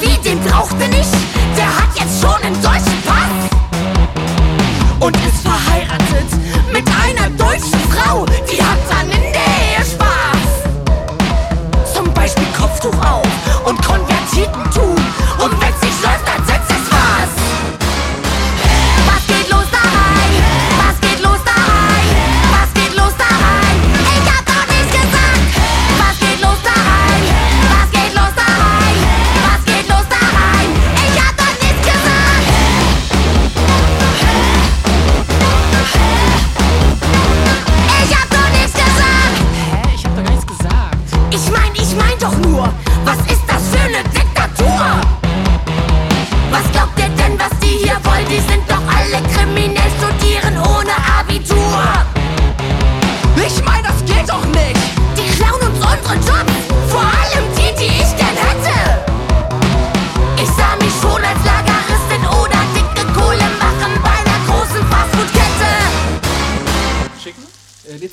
wie 0.00 0.16
den 0.28 0.40
brauchte 0.44 0.88
nicht, 0.88 1.10
der 1.56 1.66
hat 1.66 1.88
jetzt 1.94 2.20
schon 2.20 2.42
einen 2.42 2.60
deutschen 2.62 3.02
Pass. 3.06 3.48
Und 5.00 5.16
ist 5.16 5.42
verheiratet 5.42 6.30
mit 6.72 6.84
einer 6.88 7.30
deutschen 7.30 7.80
Frau, 7.90 8.24
die 8.50 8.62
hat 8.62 8.78
dann 8.88 9.06
in 9.10 9.32
der 9.32 9.48
Ehe 9.76 9.84
Spaß. 9.84 10.48
Zum 11.94 12.12
Beispiel 12.14 12.46
Kopftuch 12.58 12.98
auf 13.04 13.26
und 13.64 13.80
Konvertitentum. 13.84 14.94
Und 14.94 15.07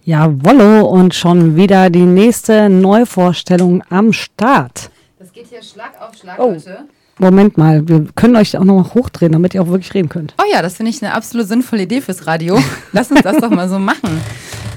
Jawollo, 0.03 0.87
und 0.87 1.13
schon 1.13 1.55
wieder 1.55 1.89
die 1.89 2.05
nächste 2.05 2.69
Neuvorstellung 2.69 3.83
am 3.89 4.13
Start. 4.13 4.89
Das 5.19 5.31
geht 5.31 5.47
hier 5.47 5.61
Schlag 5.61 5.93
auf 6.01 6.15
Schlag, 6.17 6.39
Oh. 6.39 6.51
Leute. 6.53 6.85
Moment 7.19 7.55
mal, 7.55 7.87
wir 7.87 8.07
können 8.15 8.35
euch 8.35 8.57
auch 8.57 8.63
noch 8.63 8.75
mal 8.83 8.93
hochdrehen, 8.95 9.31
damit 9.33 9.53
ihr 9.53 9.61
auch 9.61 9.67
wirklich 9.67 9.93
reden 9.93 10.09
könnt. 10.09 10.33
Oh 10.41 10.45
ja, 10.51 10.63
das 10.63 10.77
finde 10.77 10.89
ich 10.89 11.03
eine 11.03 11.13
absolut 11.13 11.47
sinnvolle 11.47 11.83
Idee 11.83 12.01
fürs 12.01 12.25
Radio. 12.25 12.57
Lass 12.93 13.11
uns 13.11 13.21
das 13.21 13.37
doch 13.37 13.51
mal 13.51 13.69
so 13.69 13.77
machen. 13.77 14.19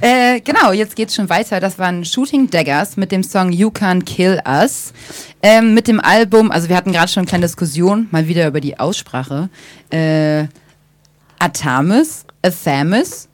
Äh, 0.03 0.41
genau, 0.41 0.73
jetzt 0.73 0.95
geht's 0.95 1.15
schon 1.15 1.31
weiter. 1.31 1.59
Das 1.61 1.79
waren 1.79 2.05
Shooting 2.05 2.51
Daggers 2.51 2.99
mit 2.99 3.13
dem 3.13 3.23
Song 3.23 3.51
You 3.51 3.69
Can't 3.69 4.05
Kill 4.05 4.43
Us. 4.47 4.93
Ähm, 5.43 5.73
mit 5.73 5.89
dem 5.89 6.01
Album, 6.01 6.51
also 6.51 6.69
wir 6.69 6.77
hatten 6.77 6.93
gerade 6.93 7.09
schon 7.09 7.23
eine 7.23 7.29
kleine 7.29 7.47
Diskussion, 7.47 8.09
mal 8.11 8.29
wieder 8.29 8.47
über 8.47 8.61
die 8.61 8.79
Aussprache. 8.79 9.49
Äh, 9.91 10.45
Athamus, 11.39 12.25
Athamus, 12.43 13.29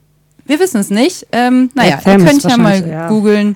wir 0.45 0.59
wissen 0.59 0.79
es 0.79 0.89
nicht. 0.89 1.27
Ähm, 1.31 1.69
naja, 1.73 1.89
ihr 1.89 1.97
Athamus 1.97 2.29
könnt 2.29 2.43
ja 2.43 2.57
mal 2.57 2.87
ja. 2.87 3.07
googeln. 3.07 3.55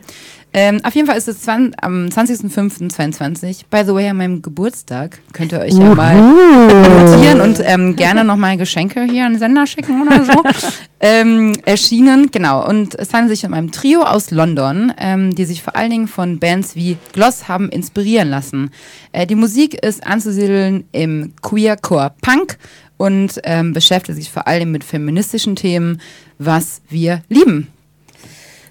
Ähm, 0.58 0.80
auf 0.84 0.96
jeden 0.96 1.06
Fall 1.06 1.18
ist 1.18 1.28
es 1.28 1.46
am 1.50 1.74
20.05.22. 1.82 3.64
By 3.70 3.84
the 3.86 3.94
way, 3.94 4.08
an 4.08 4.16
meinem 4.16 4.42
Geburtstag 4.42 5.20
könnt 5.34 5.52
ihr 5.52 5.60
euch 5.60 5.74
ja 5.74 5.94
mal 5.94 6.16
notieren 6.16 7.42
und 7.42 7.60
ähm, 7.62 7.98
gerne 7.98 8.24
nochmal 8.24 8.56
Geschenke 8.56 9.04
hier 9.04 9.26
an 9.26 9.34
den 9.34 9.40
Sender 9.40 9.68
schicken 9.68 10.02
oder 10.04 10.24
so. 10.24 10.32
ähm, 11.02 11.52
erschienen, 11.66 12.32
genau. 12.32 12.66
Und 12.66 12.96
es 12.96 13.14
handelt 13.14 13.38
sich 13.38 13.46
um 13.46 13.54
ein 13.54 13.74
Trio 13.74 14.04
aus 14.04 14.32
London, 14.32 14.94
ähm, 14.98 15.36
die 15.36 15.44
sich 15.44 15.62
vor 15.62 15.76
allen 15.76 15.90
Dingen 15.90 16.08
von 16.08 16.40
Bands 16.40 16.78
wie 16.78 16.96
Gloss 17.12 17.50
haben 17.50 17.68
inspirieren 17.68 18.30
lassen. 18.30 18.70
Äh, 19.12 19.28
die 19.28 19.36
Musik 19.36 19.74
ist 19.86 20.08
anzusiedeln 20.08 20.86
im 20.94 21.34
Queercore 21.42 22.14
Punk 22.22 22.58
und 22.98 23.40
ähm, 23.44 23.74
beschäftigt 23.74 24.18
sich 24.18 24.32
vor 24.32 24.48
allem 24.48 24.72
mit 24.72 24.84
feministischen 24.84 25.56
Themen, 25.56 26.02
was 26.38 26.82
wir 26.90 27.22
lieben. 27.30 27.68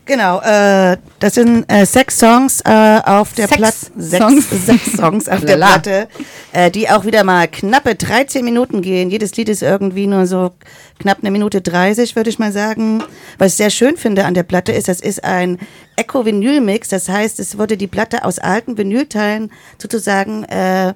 Genau, 0.06 0.40
äh, 0.42 0.98
das 1.18 1.34
sind 1.34 1.64
äh, 1.72 1.86
sechs 1.86 2.18
Songs 2.18 2.60
äh, 2.66 3.00
auf 3.04 3.32
der 3.32 3.46
Platte. 3.46 3.76
Sechs, 3.96 4.22
Songs. 4.22 4.50
sechs 4.66 4.92
Songs 4.92 5.28
auf 5.28 5.42
der. 5.44 5.56
Platte, 5.56 6.08
äh, 6.52 6.70
die 6.70 6.90
auch 6.90 7.06
wieder 7.06 7.24
mal 7.24 7.48
knappe 7.48 7.94
13 7.94 8.44
Minuten 8.44 8.82
gehen. 8.82 9.08
Jedes 9.08 9.34
Lied 9.36 9.48
ist 9.48 9.62
irgendwie 9.62 10.06
nur 10.06 10.26
so 10.26 10.50
knapp 10.98 11.18
eine 11.22 11.30
Minute 11.30 11.62
30, 11.62 12.16
würde 12.16 12.28
ich 12.28 12.38
mal 12.38 12.52
sagen. 12.52 13.02
Was 13.38 13.52
ich 13.52 13.56
sehr 13.56 13.70
schön 13.70 13.96
finde 13.96 14.26
an 14.26 14.34
der 14.34 14.42
Platte 14.42 14.72
ist, 14.72 14.88
das 14.88 15.00
ist 15.00 15.24
ein 15.24 15.58
Echo-Vinyl-Mix. 15.96 16.88
Das 16.88 17.08
heißt, 17.08 17.40
es 17.40 17.56
wurde 17.56 17.78
die 17.78 17.86
Platte 17.86 18.24
aus 18.24 18.38
alten 18.38 18.76
Vinylteilen 18.76 19.50
sozusagen 19.78 20.44
äh, 20.44 20.92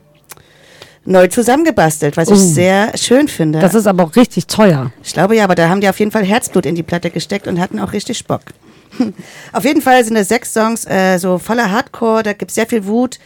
neu 1.09 1.27
zusammengebastelt, 1.29 2.17
was 2.17 2.29
Oh. 2.29 2.35
ich 2.35 2.41
sehr 2.41 2.97
schön 2.97 3.29
finde. 3.29 3.59
Das 3.61 3.75
ist 3.75 3.87
aber 3.87 4.05
auch 4.05 4.17
richtig 4.17 4.47
teuer. 4.47 4.93
Ich 5.03 5.13
glaube 5.13 5.37
ja, 5.37 5.45
aber 5.45 5.55
da 5.55 5.69
haben 5.69 5.81
die 5.81 5.89
auf 5.89 5.99
jeden 5.99 6.11
Fall 6.11 6.25
Herzblut 6.25 6.67
in 6.67 6.75
die 6.75 6.83
Platte 6.83 7.11
gesteckt 7.11 7.47
und 7.49 7.59
hatten 7.61 7.79
auch 7.81 7.93
richtig 7.93 8.27
Bock. 8.27 8.43
Auf 9.53 9.65
jeden 9.65 9.83
Fall 9.83 10.03
sind 10.03 10.17
es 10.17 10.29
sechs 10.29 10.53
Songs, 10.55 10.87
äh, 10.87 11.19
so 11.19 11.37
voller 11.39 11.71
Hardcore, 11.71 12.23
da 12.23 12.33
gibt 12.33 12.51
es 12.51 12.55
sehr 12.55 12.67
viel 12.67 12.87
Wut. 12.87 13.19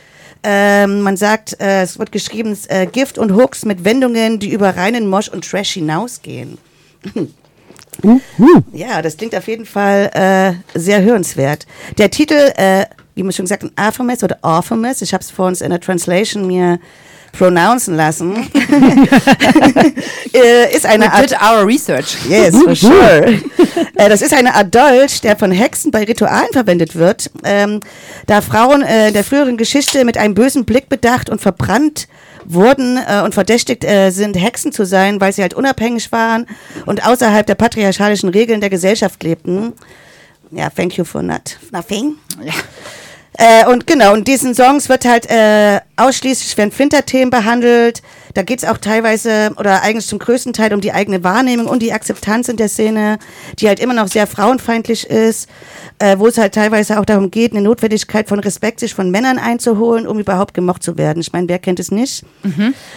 Ähm, 0.43 1.03
man 1.03 1.17
sagt, 1.17 1.61
äh, 1.61 1.83
es 1.83 2.01
wird 2.01 2.11
geschrieben, 2.11 2.59
äh, 2.69 2.87
Gift 2.87 3.17
und 3.17 3.33
Hooks 3.33 3.65
mit 3.65 3.85
Wendungen, 3.85 4.41
die 4.41 4.51
über 4.53 4.77
reinen 4.77 5.07
Mosch 5.07 5.29
und 5.29 5.49
Trash 5.49 5.75
hinausgehen. 5.75 6.59
Ja, 8.73 9.03
das 9.03 9.17
klingt 9.17 9.37
auf 9.37 9.47
jeden 9.47 9.67
Fall 9.67 10.11
äh, 10.75 10.79
sehr 10.79 11.01
hörenswert. 11.03 11.67
Der 11.99 12.11
Titel 12.11 12.53
äh, 12.57 12.87
wie 13.15 13.23
man 13.23 13.33
schon 13.33 13.45
gesagt 13.45 13.63
hat, 13.63 13.73
Aphomis 13.77 14.25
oder 14.25 14.39
Orphemus. 14.43 15.03
Ich 15.03 15.13
habe 15.13 15.23
es 15.23 15.31
vor 15.31 15.47
uns 15.47 15.61
in 15.61 15.71
der 15.71 15.81
Translation 15.81 16.47
mir 16.47 16.79
pronouncen 17.33 17.97
lassen. 17.97 18.49
äh, 20.35 20.75
ist 20.75 20.87
eine 20.87 21.07
We 21.07 21.23
did 21.23 21.33
our 21.41 21.67
research. 21.67 22.17
Yes, 22.29 22.57
for 22.57 22.75
sure. 22.75 23.41
äh, 23.97 24.09
das 24.09 24.23
ist 24.23 24.35
eine 24.35 24.55
Art 24.55 24.75
Dolch, 24.75 25.21
der 25.23 25.37
von 25.37 25.51
Hexen 25.51 25.91
bei 25.91 26.05
Ritualen 26.05 26.53
verwendet 26.53 26.95
wird, 26.95 27.31
ähm, 27.45 27.81
da 28.27 28.41
Frauen 28.43 28.83
äh, 28.83 29.09
in 29.09 29.15
der 29.15 29.25
früheren 29.25 29.57
Geschichte 29.57 30.05
mit 30.05 30.19
einem 30.19 30.35
bösen 30.35 30.65
Blick 30.65 30.89
bedacht 30.89 31.31
und 31.31 31.41
verbrannt 31.41 32.07
wurden 32.45 32.99
äh, 32.99 33.23
und 33.23 33.35
verdächtigt 33.35 33.85
äh, 33.85 34.11
sind, 34.11 34.37
Hexen 34.37 34.73
zu 34.73 34.85
sein, 34.85 35.21
weil 35.21 35.33
sie 35.33 35.43
halt 35.43 35.55
unabhängig 35.55 36.13
waren 36.13 36.47
und 36.87 37.07
außerhalb 37.07 37.47
der 37.47 37.55
patriarchalischen 37.55 38.29
Regeln 38.29 38.61
der 38.61 38.71
Gesellschaft 38.71 39.23
lebten. 39.23 39.73
Ja, 40.51 40.69
thank 40.69 40.97
you 40.99 41.05
for 41.05 41.23
not 41.23 41.57
nothing. 41.71 42.17
Ja. 42.45 42.53
Äh, 43.39 43.67
und 43.67 43.87
genau, 43.87 44.15
in 44.15 44.25
diesen 44.25 44.55
Songs 44.55 44.89
wird 44.89 45.07
halt 45.07 45.29
äh, 45.31 45.81
ausschließlich 45.97 46.57
werden 46.59 46.71
Flinter-Themen 46.71 47.31
behandelt. 47.31 48.03
Da 48.35 48.43
geht's 48.43 48.65
auch 48.65 48.79
teilweise 48.79 49.53
oder 49.59 49.83
eigentlich 49.83 50.07
zum 50.07 50.19
größten 50.19 50.53
Teil 50.53 50.73
um 50.75 50.81
die 50.81 50.93
eigene 50.93 51.25
Wahrnehmung 51.25 51.67
und 51.67 51.83
die 51.83 51.93
Akzeptanz 51.93 52.49
in 52.49 52.57
der 52.57 52.69
Szene, 52.69 53.19
die 53.59 53.69
halt 53.69 53.81
immer 53.81 53.95
noch 53.95 54.09
sehr 54.09 54.27
frauenfeindlich 54.27 55.09
ist, 55.09 55.49
äh, 55.99 56.19
wo 56.19 56.27
es 56.27 56.39
halt 56.39 56.55
teilweise 56.55 56.99
auch 57.01 57.05
darum 57.05 57.31
geht, 57.31 57.53
eine 57.53 57.63
Notwendigkeit 57.63 58.29
von 58.29 58.39
Respekt 58.39 58.81
sich 58.81 58.95
von 58.95 59.11
Männern 59.11 59.39
einzuholen, 59.39 60.07
um 60.07 60.19
überhaupt 60.19 60.53
gemocht 60.55 60.83
zu 60.83 60.99
werden. 60.99 61.21
Ich 61.21 61.33
meine, 61.33 61.49
wer 61.49 61.59
kennt 61.59 61.81
es 61.81 61.91
nicht? 61.91 62.25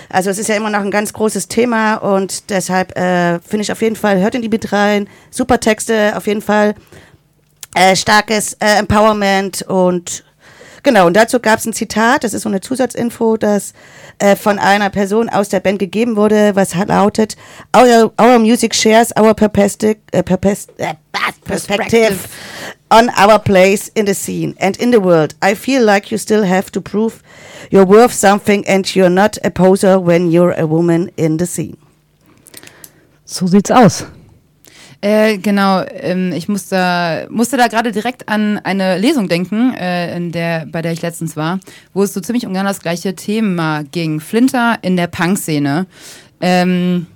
Also 0.10 0.30
es 0.30 0.38
ist 0.38 0.50
ja 0.50 0.56
immer 0.56 0.70
noch 0.70 0.82
ein 0.82 0.92
ganz 0.92 1.14
großes 1.14 1.48
Thema 1.48 1.96
und 1.96 2.50
deshalb 2.50 2.98
äh, 2.98 3.40
finde 3.40 3.64
ich 3.64 3.72
auf 3.72 3.82
jeden 3.82 3.96
Fall, 3.96 4.20
hört 4.20 4.36
in 4.36 4.42
die 4.42 4.50
mit 4.50 4.72
rein, 4.72 5.08
super 5.32 5.60
Texte, 5.60 6.14
auf 6.16 6.28
jeden 6.28 6.42
Fall 6.42 6.76
äh, 7.76 7.96
starkes 7.96 8.54
äh, 8.54 8.80
Empowerment 8.80 9.62
und 9.64 10.25
genau, 10.86 11.08
und 11.08 11.18
dazu 11.18 11.42
gab 11.42 11.60
es 11.60 11.66
ein 11.66 11.74
Zitat, 11.74 12.24
das 12.24 12.34
ist 12.34 12.44
so 12.44 12.50
eine 12.50 12.62
Zusatzinfo, 12.62 13.36
das 13.36 13.74
äh, 14.20 14.38
von 14.38 14.58
einer 14.60 14.90
Person 14.90 15.28
aus 15.28 15.50
der 15.50 15.60
Band 15.60 15.80
gegeben 15.80 16.16
wurde, 16.16 16.56
was 16.56 16.74
lautet, 16.74 17.36
our, 17.76 18.14
our 18.22 18.40
music 18.40 18.74
shares 18.74 19.12
our 19.20 19.34
perspective, 19.34 19.98
äh, 20.14 20.22
perpes- 20.22 20.70
äh, 20.78 20.94
perspective 21.44 22.16
on 22.90 23.10
our 23.10 23.40
place 23.40 23.90
in 23.96 24.06
the 24.08 24.14
scene 24.14 24.56
and 24.60 24.78
in 24.78 24.92
the 24.94 25.04
world. 25.04 25.36
I 25.44 25.56
feel 25.56 25.84
like 25.84 26.12
you 26.12 26.18
still 26.18 26.46
have 26.46 26.72
to 26.72 26.80
prove 26.80 27.22
you're 27.70 27.86
worth 27.86 28.14
something 28.14 28.66
and 28.68 28.86
you're 28.96 29.10
not 29.10 29.38
a 29.44 29.50
poser 29.50 30.00
when 30.00 30.32
you're 30.32 30.58
a 30.58 30.66
woman 30.66 31.12
in 31.18 31.38
the 31.38 31.46
scene. 31.46 31.78
So 33.26 33.48
sieht's 33.48 33.72
aus. 33.72 34.06
Äh, 35.02 35.38
genau, 35.38 35.84
ähm, 35.92 36.32
ich 36.32 36.48
musste, 36.48 37.28
musste 37.30 37.58
da 37.58 37.68
gerade 37.68 37.92
direkt 37.92 38.28
an 38.30 38.60
eine 38.60 38.98
Lesung 38.98 39.28
denken, 39.28 39.74
äh, 39.74 40.16
in 40.16 40.32
der, 40.32 40.66
bei 40.66 40.82
der 40.82 40.92
ich 40.92 41.02
letztens 41.02 41.36
war, 41.36 41.60
wo 41.94 42.04
es 42.04 42.14
so 42.14 42.22
ziemlich 42.22 42.46
um 42.46 42.54
genau 42.54 42.66
das 42.66 42.82
gleiche 42.82 43.16
Thema 43.16 43.84
ging. 43.84 44.20
Flinter 44.20 44.78
in 44.82 44.98
der 44.98 45.08
Punk-Szene. 45.08 45.86
Ähm, 46.42 47.08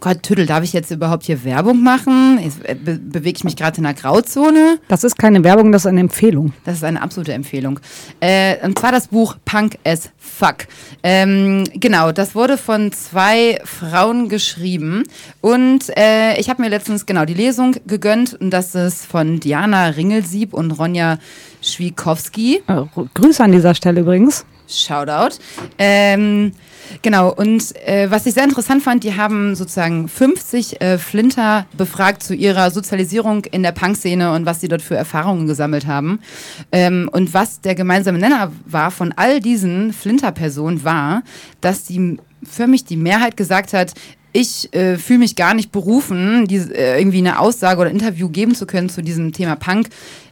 Gott, 0.00 0.22
Tüdel, 0.22 0.44
darf 0.44 0.62
ich 0.62 0.74
jetzt 0.74 0.90
überhaupt 0.90 1.24
hier 1.24 1.42
Werbung 1.44 1.82
machen? 1.82 2.38
Jetzt, 2.42 2.62
äh, 2.64 2.74
be 2.74 2.98
bewege 2.98 3.38
ich 3.38 3.44
mich 3.44 3.56
gerade 3.56 3.78
in 3.78 3.86
einer 3.86 3.94
Grauzone. 3.94 4.78
Das 4.88 5.04
ist 5.04 5.18
keine 5.18 5.42
Werbung, 5.42 5.72
das 5.72 5.82
ist 5.82 5.86
eine 5.86 6.00
Empfehlung. 6.00 6.52
Das 6.64 6.76
ist 6.76 6.84
eine 6.84 7.00
absolute 7.00 7.32
Empfehlung. 7.32 7.80
Äh, 8.20 8.56
und 8.64 8.78
zwar 8.78 8.92
das 8.92 9.08
Buch 9.08 9.36
Punk 9.46 9.78
as 9.84 10.10
Fuck. 10.18 10.66
Ähm, 11.02 11.64
genau, 11.72 12.12
das 12.12 12.34
wurde 12.34 12.58
von 12.58 12.92
zwei 12.92 13.58
Frauen 13.64 14.28
geschrieben. 14.28 15.04
Und 15.40 15.96
äh, 15.96 16.38
ich 16.38 16.50
habe 16.50 16.62
mir 16.62 16.68
letztens 16.68 17.06
genau 17.06 17.24
die 17.24 17.34
Lesung 17.34 17.76
gegönnt. 17.86 18.34
Und 18.34 18.50
das 18.50 18.74
ist 18.74 19.06
von 19.06 19.40
Diana 19.40 19.86
Ringelsieb 19.88 20.52
und 20.52 20.72
Ronja 20.72 21.18
Schwikowski. 21.62 22.62
Äh, 22.66 22.82
Grüße 23.14 23.42
an 23.42 23.52
dieser 23.52 23.74
Stelle 23.74 24.02
übrigens. 24.02 24.44
Shoutout. 24.68 25.36
Ähm, 25.78 26.52
genau, 27.02 27.32
und 27.32 27.74
äh, 27.86 28.10
was 28.10 28.26
ich 28.26 28.34
sehr 28.34 28.44
interessant 28.44 28.82
fand, 28.82 29.04
die 29.04 29.16
haben 29.16 29.54
sozusagen 29.54 30.08
50 30.08 30.80
äh, 30.80 30.98
Flinter 30.98 31.66
befragt 31.76 32.22
zu 32.22 32.34
ihrer 32.34 32.70
Sozialisierung 32.70 33.44
in 33.46 33.62
der 33.62 33.72
Punkszene 33.72 34.32
und 34.32 34.46
was 34.46 34.60
sie 34.60 34.68
dort 34.68 34.82
für 34.82 34.96
Erfahrungen 34.96 35.46
gesammelt 35.46 35.86
haben. 35.86 36.20
Ähm, 36.72 37.08
und 37.12 37.34
was 37.34 37.60
der 37.60 37.74
gemeinsame 37.74 38.18
Nenner 38.18 38.52
war 38.66 38.90
von 38.90 39.12
all 39.16 39.40
diesen 39.40 39.92
Flinter-Personen 39.92 40.84
war, 40.84 41.22
dass 41.60 41.84
die 41.84 42.18
für 42.42 42.66
mich 42.66 42.84
die 42.84 42.96
Mehrheit 42.96 43.36
gesagt 43.36 43.72
hat, 43.72 43.92
ich 44.36 44.72
äh, 44.74 44.98
fühle 44.98 45.20
mich 45.20 45.34
gar 45.34 45.54
nicht 45.54 45.72
berufen, 45.72 46.46
diese, 46.46 46.76
äh, 46.76 46.98
irgendwie 46.98 47.18
eine 47.18 47.38
Aussage 47.38 47.80
oder 47.80 47.90
Interview 47.90 48.28
geben 48.28 48.54
zu 48.54 48.66
können 48.66 48.90
zu 48.90 49.02
diesem 49.02 49.32
Thema 49.32 49.56
Punk, 49.56 49.88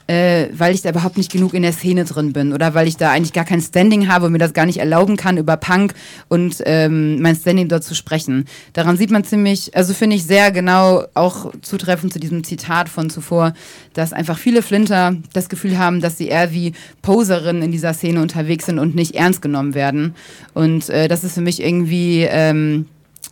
äh, 0.07 0.49
weil 0.53 0.75
ich 0.75 0.83
da 0.83 0.91
überhaupt 0.91 1.17
nicht 1.17 1.33
genug 1.33 1.55
in 1.55 1.63
der 1.63 1.73
Szene 1.73 2.05
drin 2.05 2.33
bin 2.33 2.53
oder 2.53 2.75
weil 2.75 2.87
ich 2.89 2.97
da 2.97 3.11
eigentlich 3.11 3.33
gar 3.33 3.45
kein 3.45 3.61
Standing 3.61 4.09
habe 4.09 4.27
und 4.27 4.33
mir 4.33 4.39
das 4.39 4.53
gar 4.53 4.67
nicht 4.67 4.79
erlauben 4.79 5.17
kann, 5.17 5.39
über 5.39 5.57
Punk 5.57 5.95
und 6.29 6.63
ähm, 6.67 7.21
mein 7.21 7.37
Standing 7.37 7.69
dort 7.69 7.85
zu 7.85 7.95
sprechen. 7.95 8.45
Daran 8.73 8.97
sieht 8.97 9.11
man 9.11 9.25
ziemlich, 9.25 9.75
also 9.77 9.95
finde 9.95 10.17
ich 10.17 10.25
sehr 10.25 10.53
genau 10.53 11.05
auch 11.15 11.53
zutreffend 11.63 12.13
zu 12.13 12.19
diesem 12.19 12.45
Zitat 12.45 12.89
von 12.89 13.11
zuvor, 13.11 13.55
dass 13.95 14.13
einfach 14.13 14.39
viele 14.39 14.63
Flinter 14.63 15.17
das 15.33 15.49
Gefühl 15.49 15.79
haben, 15.79 16.01
dass 16.01 16.19
sie 16.19 16.29
eher 16.29 16.53
wie 16.53 16.73
Poserinnen 17.03 17.63
in 17.63 17.73
dieser 17.73 17.95
Szene 17.95 18.21
unterwegs 18.21 18.67
sind 18.67 18.79
und 18.79 18.95
nicht 18.95 19.15
ernst 19.15 19.41
genommen 19.43 19.75
werden. 19.75 20.15
Und 20.53 20.89
äh, 20.91 21.09
das 21.09 21.25
ist 21.25 21.35
für 21.35 21.41
mich 21.41 21.63
irgendwie 21.63 22.27
ähm, 22.29 22.87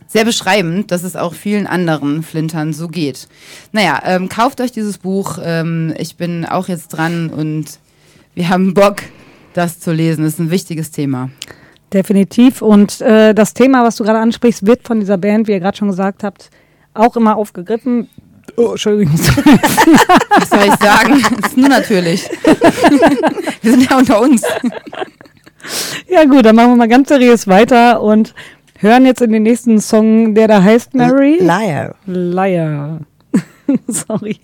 sehr 0.07 0.25
beschreibend, 0.25 0.91
dass 0.91 1.03
es 1.03 1.15
auch 1.15 1.33
vielen 1.33 1.67
anderen 1.67 2.23
Flintern 2.23 2.73
so 2.73 2.87
geht. 2.87 3.27
Naja, 3.71 4.01
ähm, 4.05 4.29
kauft 4.29 4.61
euch 4.61 4.71
dieses 4.71 4.97
Buch. 4.97 5.39
Ähm, 5.43 5.93
ich 5.97 6.17
bin 6.17 6.45
auch 6.45 6.67
jetzt 6.67 6.89
dran 6.89 7.29
und 7.29 7.79
wir 8.35 8.49
haben 8.49 8.73
Bock, 8.73 8.97
das 9.53 9.79
zu 9.79 9.91
lesen. 9.91 10.23
Das 10.23 10.33
ist 10.33 10.39
ein 10.39 10.51
wichtiges 10.51 10.91
Thema. 10.91 11.29
Definitiv. 11.93 12.61
Und 12.61 13.01
äh, 13.01 13.33
das 13.33 13.53
Thema, 13.53 13.83
was 13.83 13.97
du 13.97 14.03
gerade 14.03 14.19
ansprichst, 14.19 14.65
wird 14.65 14.83
von 14.83 14.99
dieser 14.99 15.17
Band, 15.17 15.47
wie 15.47 15.51
ihr 15.51 15.59
gerade 15.59 15.77
schon 15.77 15.89
gesagt 15.89 16.23
habt, 16.23 16.49
auch 16.93 17.15
immer 17.15 17.37
aufgegriffen. 17.37 18.09
Oh, 18.55 18.71
Entschuldigung. 18.71 19.13
Was 19.19 20.49
soll 20.49 20.67
ich 20.67 20.75
sagen? 20.75 21.23
Das 21.41 21.51
ist 21.51 21.57
nur 21.57 21.69
natürlich. 21.69 22.29
wir 23.61 23.71
sind 23.71 23.89
ja 23.89 23.97
unter 23.97 24.21
uns. 24.21 24.43
ja 26.09 26.25
gut, 26.25 26.45
dann 26.45 26.55
machen 26.55 26.71
wir 26.71 26.75
mal 26.75 26.87
ganz 26.87 27.09
seriös 27.09 27.47
weiter 27.47 28.01
und 28.01 28.35
hören 28.83 29.05
jetzt 29.05 29.21
in 29.21 29.31
den 29.31 29.43
nächsten 29.43 29.79
Song, 29.79 30.35
der 30.35 30.47
da 30.47 30.61
heißt 30.61 30.93
Mary. 30.93 31.37
Liar. 31.39 31.95
Liar. 32.05 32.99
Sorry. 33.87 34.37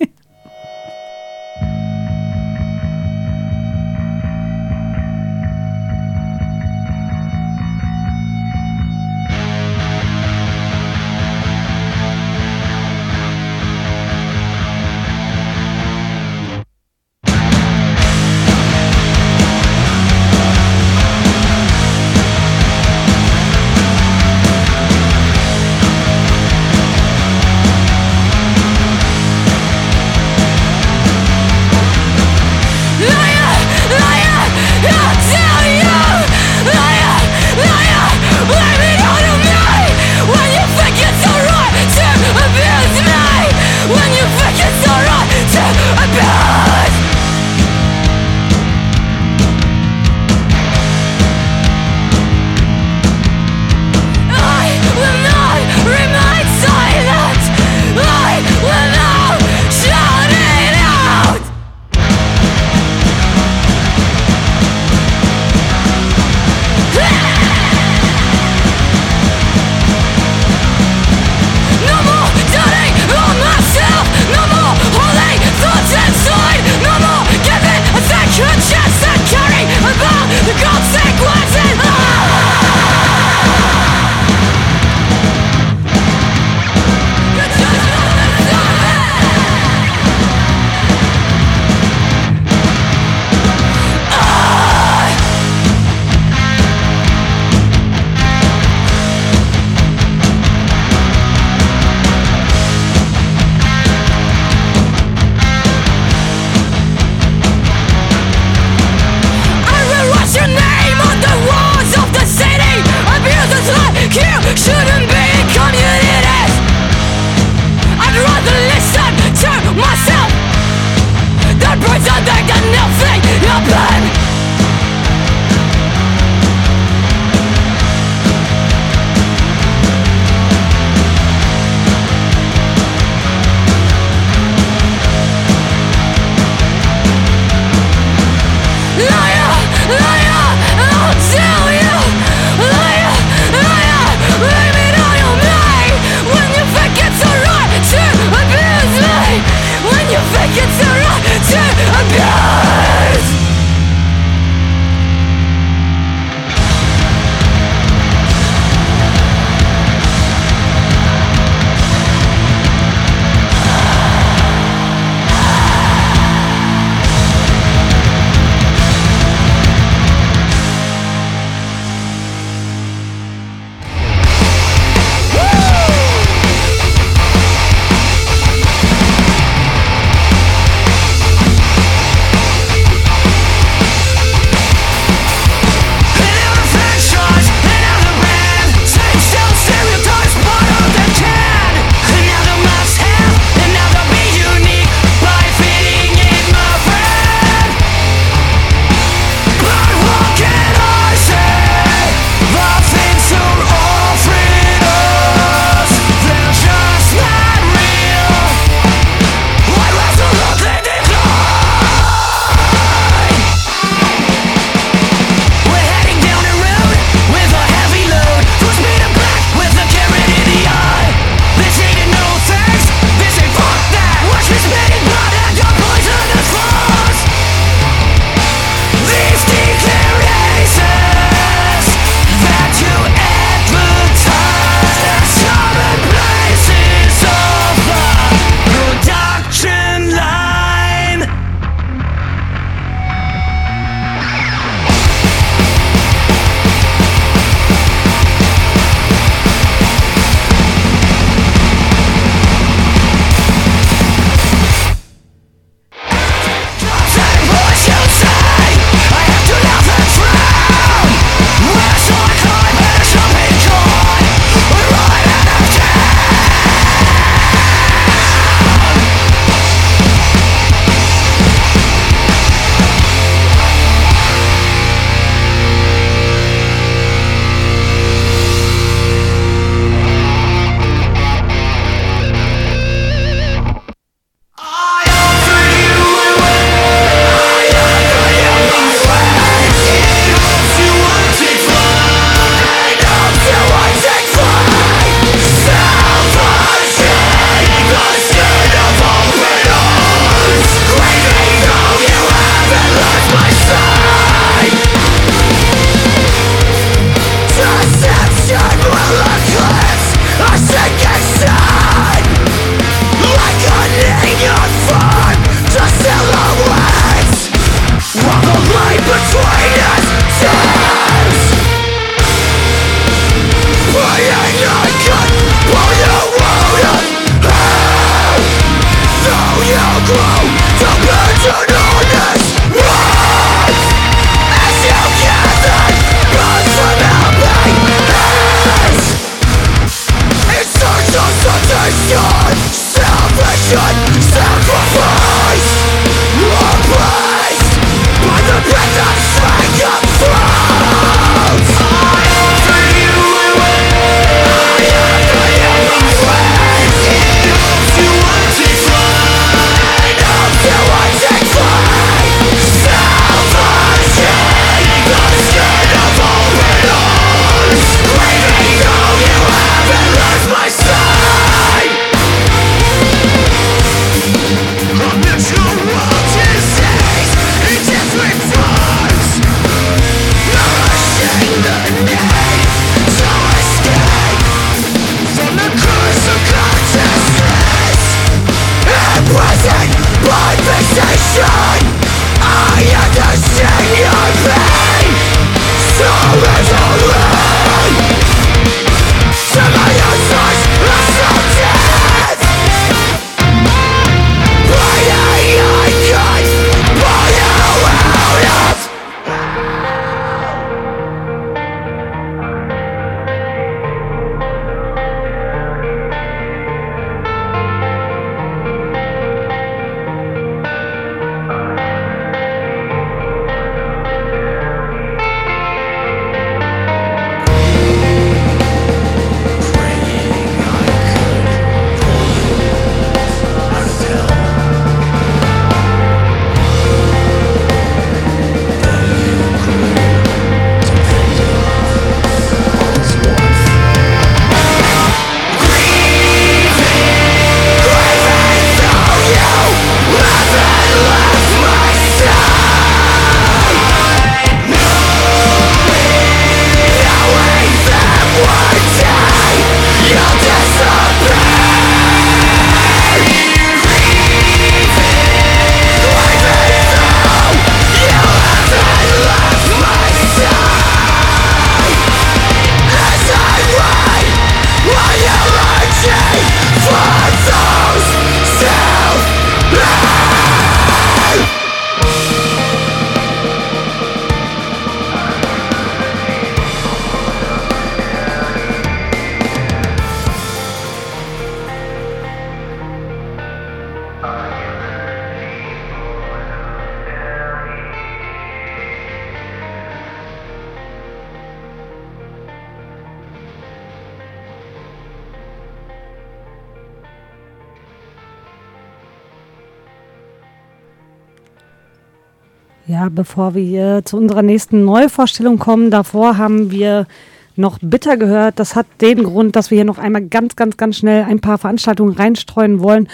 Bevor 513.40 513.56
wir 513.56 513.64
hier 513.64 514.02
zu 514.04 514.18
unserer 514.18 514.42
nächsten 514.42 514.84
Neuvorstellung 514.84 515.60
kommen, 515.60 515.92
davor 515.92 516.38
haben 516.38 516.72
wir 516.72 517.08
noch 517.56 517.80
bitter 517.82 518.18
gehört. 518.18 518.60
Das 518.60 518.76
hat 518.76 518.86
den 519.00 519.24
Grund, 519.24 519.56
dass 519.56 519.72
wir 519.72 519.78
hier 519.78 519.86
noch 519.86 519.98
einmal 519.98 520.24
ganz, 520.24 520.58
ganz, 520.58 520.76
ganz 520.76 520.98
schnell 520.98 521.24
ein 521.24 521.40
paar 521.40 521.58
Veranstaltungen 521.58 522.18
reinstreuen 522.18 522.82
wollen. 522.82 523.08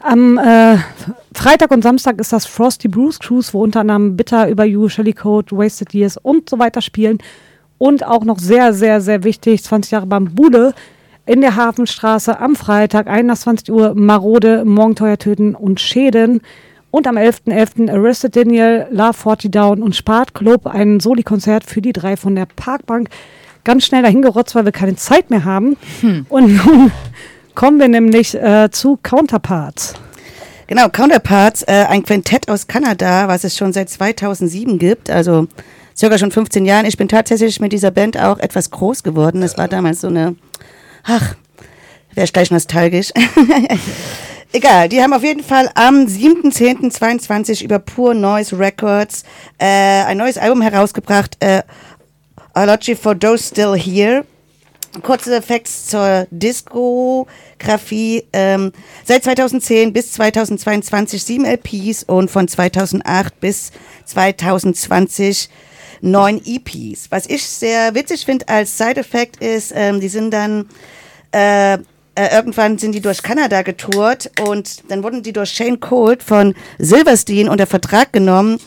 Am 0.00 0.38
äh, 0.38 0.76
Freitag 1.34 1.72
und 1.72 1.82
Samstag 1.82 2.20
ist 2.20 2.32
das 2.32 2.46
Frosty 2.46 2.86
Bruce 2.86 3.18
Cruise, 3.18 3.52
wo 3.52 3.64
unter 3.64 3.80
anderem 3.80 4.16
Bitter 4.16 4.48
über 4.48 4.64
You, 4.64 4.88
Shelly 4.88 5.12
Code, 5.12 5.50
Wasted 5.50 5.92
Years 5.92 6.18
und 6.18 6.48
so 6.48 6.60
weiter 6.60 6.80
spielen. 6.80 7.18
Und 7.78 8.06
auch 8.06 8.24
noch 8.24 8.38
sehr, 8.38 8.72
sehr, 8.72 9.00
sehr 9.00 9.24
wichtig, 9.24 9.64
20 9.64 9.90
Jahre 9.90 10.06
Bambude 10.06 10.72
in 11.26 11.40
der 11.40 11.56
Hafenstraße 11.56 12.38
am 12.38 12.54
Freitag, 12.54 13.08
21 13.08 13.72
Uhr, 13.72 13.96
Marode, 13.96 14.64
Morgenteuer 14.64 15.18
töten 15.18 15.56
und 15.56 15.80
Schäden. 15.80 16.42
Und 16.90 17.06
am 17.06 17.16
11.11. 17.16 17.90
Arrested 17.90 18.34
Daniel, 18.34 18.86
Love 18.90 19.12
40 19.12 19.52
Down 19.52 19.82
und 19.82 19.94
Spart 19.94 20.34
Club, 20.34 20.66
ein 20.66 21.00
Soli-Konzert 21.00 21.64
für 21.64 21.82
die 21.82 21.92
drei 21.92 22.16
von 22.16 22.34
der 22.34 22.46
Parkbank. 22.46 23.10
Ganz 23.64 23.84
schnell 23.84 24.02
dahin 24.02 24.22
gerotzt, 24.22 24.54
weil 24.54 24.64
wir 24.64 24.72
keine 24.72 24.96
Zeit 24.96 25.28
mehr 25.28 25.44
haben. 25.44 25.76
Und 26.28 26.64
nun 26.64 26.90
kommen 27.54 27.78
wir 27.78 27.88
nämlich 27.88 28.34
äh, 28.34 28.70
zu 28.70 28.98
Counterparts. 29.02 29.94
Genau, 30.66 30.88
Counterparts, 30.88 31.62
äh, 31.62 31.86
ein 31.88 32.02
Quintett 32.02 32.48
aus 32.48 32.66
Kanada, 32.66 33.28
was 33.28 33.44
es 33.44 33.56
schon 33.56 33.72
seit 33.72 33.90
2007 33.90 34.78
gibt, 34.78 35.10
also 35.10 35.46
circa 35.96 36.18
schon 36.18 36.30
15 36.30 36.64
Jahren. 36.64 36.86
Ich 36.86 36.96
bin 36.96 37.08
tatsächlich 37.08 37.58
mit 37.60 37.72
dieser 37.72 37.90
Band 37.90 38.18
auch 38.18 38.38
etwas 38.38 38.70
groß 38.70 39.02
geworden. 39.02 39.42
Es 39.42 39.58
war 39.58 39.68
damals 39.68 40.02
so 40.02 40.08
eine, 40.08 40.36
ach, 41.04 41.34
wäre 42.14 42.24
ich 42.24 42.32
gleich 42.32 42.50
nostalgisch. 42.50 43.12
Egal, 44.50 44.88
die 44.88 45.02
haben 45.02 45.12
auf 45.12 45.22
jeden 45.22 45.42
Fall 45.42 45.70
am 45.74 46.06
7.10.22 46.06 47.62
über 47.62 47.78
Pure 47.78 48.14
Noise 48.14 48.58
Records 48.58 49.24
äh, 49.58 49.66
ein 49.66 50.16
neues 50.16 50.38
Album 50.38 50.62
herausgebracht, 50.62 51.36
äh, 51.40 51.62
Ology 52.54 52.96
for 52.96 53.18
Those 53.18 53.48
Still 53.48 53.78
Here. 53.78 54.24
Kurze 55.02 55.42
Facts 55.42 55.88
zur 55.88 56.26
Diskografie. 56.30 58.24
Ähm, 58.32 58.72
seit 59.04 59.24
2010 59.24 59.92
bis 59.92 60.12
2022 60.12 61.22
sieben 61.22 61.44
LPs 61.44 62.04
und 62.04 62.30
von 62.30 62.48
2008 62.48 63.38
bis 63.40 63.70
2020 64.06 65.50
neun 66.00 66.40
EPs. 66.42 67.10
Was 67.10 67.26
ich 67.26 67.46
sehr 67.46 67.94
witzig 67.94 68.24
finde 68.24 68.48
als 68.48 68.78
Side-Effekt 68.78 69.44
ist, 69.44 69.72
ähm, 69.76 70.00
die 70.00 70.08
sind 70.08 70.32
dann 70.32 70.70
äh, 71.32 71.76
äh, 72.18 72.34
irgendwann 72.34 72.78
sind 72.78 72.92
die 72.92 73.00
durch 73.00 73.22
Kanada 73.22 73.62
getourt 73.62 74.30
und 74.44 74.90
dann 74.90 75.04
wurden 75.04 75.22
die 75.22 75.32
durch 75.32 75.50
Shane 75.50 75.78
Colt 75.78 76.24
von 76.24 76.54
Silverstein 76.78 77.48
unter 77.48 77.66
Vertrag 77.66 78.12
genommen. 78.12 78.58